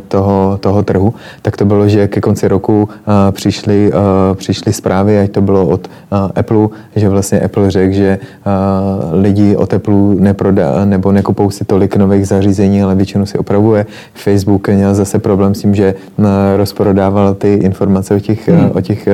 toho, 0.08 0.58
toho 0.62 0.84
trhu, 0.84 1.14
tak 1.42 1.58
to 1.58 1.66
bylo, 1.66 1.88
že 1.88 2.08
ke 2.08 2.22
konci 2.22 2.48
roku 2.48 2.90
přišly, 3.32 3.92
přišly 4.34 4.74
zprávy, 4.74 5.20
ať 5.20 5.32
to 5.32 5.42
bylo 5.42 5.68
od 5.68 5.88
Apple, 6.36 6.68
že 6.96 7.10
vlastně 7.10 7.40
Apple 7.40 7.72
řekl, 7.72 7.94
že 7.94 8.20
lidi 9.12 9.56
o 9.56 9.66
teplu 9.66 10.16
neprodá 10.20 10.86
nebo 10.86 11.12
nekupou 11.12 11.52
si 11.52 11.66
tolik 11.66 11.96
nových 11.96 12.28
zařízení, 12.28 12.84
ale 12.84 12.96
většinu 12.96 13.26
si 13.26 13.38
opravuje. 13.38 13.86
Facebook 14.14 14.70
měl 14.70 14.96
zase 14.96 15.20
problém 15.20 15.56
s 15.56 15.62
tím, 15.62 15.76
že 15.76 15.94
rozprodával 16.56 17.34
ty 17.36 17.54
informace 17.54 18.16
o 18.16 18.20
těch, 18.20 18.50
hmm. 18.50 18.72
o 18.74 18.82
těch 18.82 19.08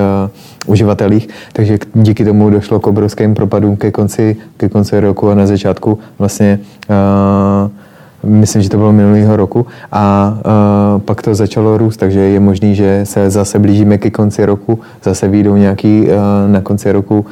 uživatelích, 0.65 1.29
takže 1.53 1.77
díky 1.93 2.25
tomu 2.25 2.49
došlo 2.49 2.79
k 2.79 2.87
obrovským 2.87 3.33
propadům 3.33 3.75
ke 3.75 3.91
konci, 3.91 4.37
ke 4.57 4.69
konci 4.69 4.99
roku 4.99 5.29
a 5.29 5.35
na 5.35 5.47
začátku 5.47 5.99
vlastně 6.19 6.59
uh, 6.89 7.69
myslím, 8.25 8.61
že 8.61 8.69
to 8.69 8.77
bylo 8.77 8.91
minulého 8.91 9.35
roku 9.35 9.65
a 9.91 10.33
uh, 10.95 11.01
pak 11.01 11.21
to 11.21 11.35
začalo 11.35 11.77
růst, 11.77 11.97
takže 11.97 12.19
je 12.19 12.39
možný, 12.39 12.75
že 12.75 13.01
se 13.03 13.29
zase 13.29 13.59
blížíme 13.59 13.97
ke 13.97 14.09
konci 14.09 14.45
roku, 14.45 14.79
zase 15.03 15.27
výjdou 15.27 15.55
nějaký 15.55 16.01
uh, 16.01 16.11
na 16.51 16.61
konci 16.61 16.91
roku 16.91 17.19
uh, 17.19 17.25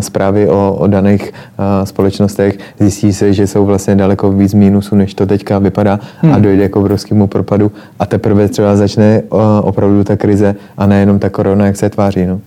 zprávy 0.00 0.48
o, 0.48 0.76
o 0.78 0.86
daných 0.86 1.32
uh, 1.32 1.84
společnostech, 1.84 2.58
zjistí 2.78 3.12
se, 3.12 3.32
že 3.32 3.46
jsou 3.46 3.66
vlastně 3.66 3.96
daleko 3.96 4.32
víc 4.32 4.54
mínusu, 4.54 4.96
než 4.96 5.14
to 5.14 5.26
teďka 5.26 5.58
vypadá 5.58 6.00
hmm. 6.20 6.34
a 6.34 6.38
dojde 6.38 6.68
k 6.68 6.76
obrovskému 6.76 7.26
propadu 7.26 7.72
a 7.98 8.06
teprve 8.06 8.48
třeba 8.48 8.76
začne 8.76 9.22
uh, 9.22 9.40
opravdu 9.62 10.04
ta 10.04 10.16
krize 10.16 10.54
a 10.78 10.86
nejenom 10.86 11.18
ta 11.18 11.30
korona, 11.30 11.66
jak 11.66 11.76
se 11.76 11.90
tváří. 11.90 12.26
No. 12.26 12.40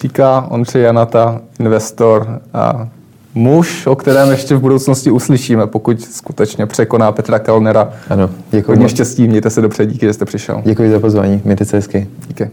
Říká 0.00 0.46
Ondřej 0.50 0.82
Janata, 0.82 1.40
investor 1.60 2.40
a 2.54 2.88
muž, 3.34 3.86
o 3.86 3.96
kterém 3.96 4.30
ještě 4.30 4.56
v 4.56 4.60
budoucnosti 4.60 5.10
uslyšíme, 5.10 5.66
pokud 5.66 6.02
skutečně 6.02 6.66
překoná 6.66 7.12
Petra 7.12 7.38
Kalnera. 7.38 7.92
Ano, 8.08 8.30
děkuji. 8.50 8.72
Hodně 8.72 8.88
štěstí, 8.88 9.28
mějte 9.28 9.50
se 9.50 9.60
dobře, 9.60 9.86
díky, 9.86 10.06
že 10.06 10.12
jste 10.12 10.24
přišel. 10.24 10.62
Děkuji 10.64 10.90
za 10.90 11.00
pozvání, 11.00 11.40
mějte 11.44 11.64
se 11.64 11.76
hezky. 11.76 12.08
Díky. 12.28 12.50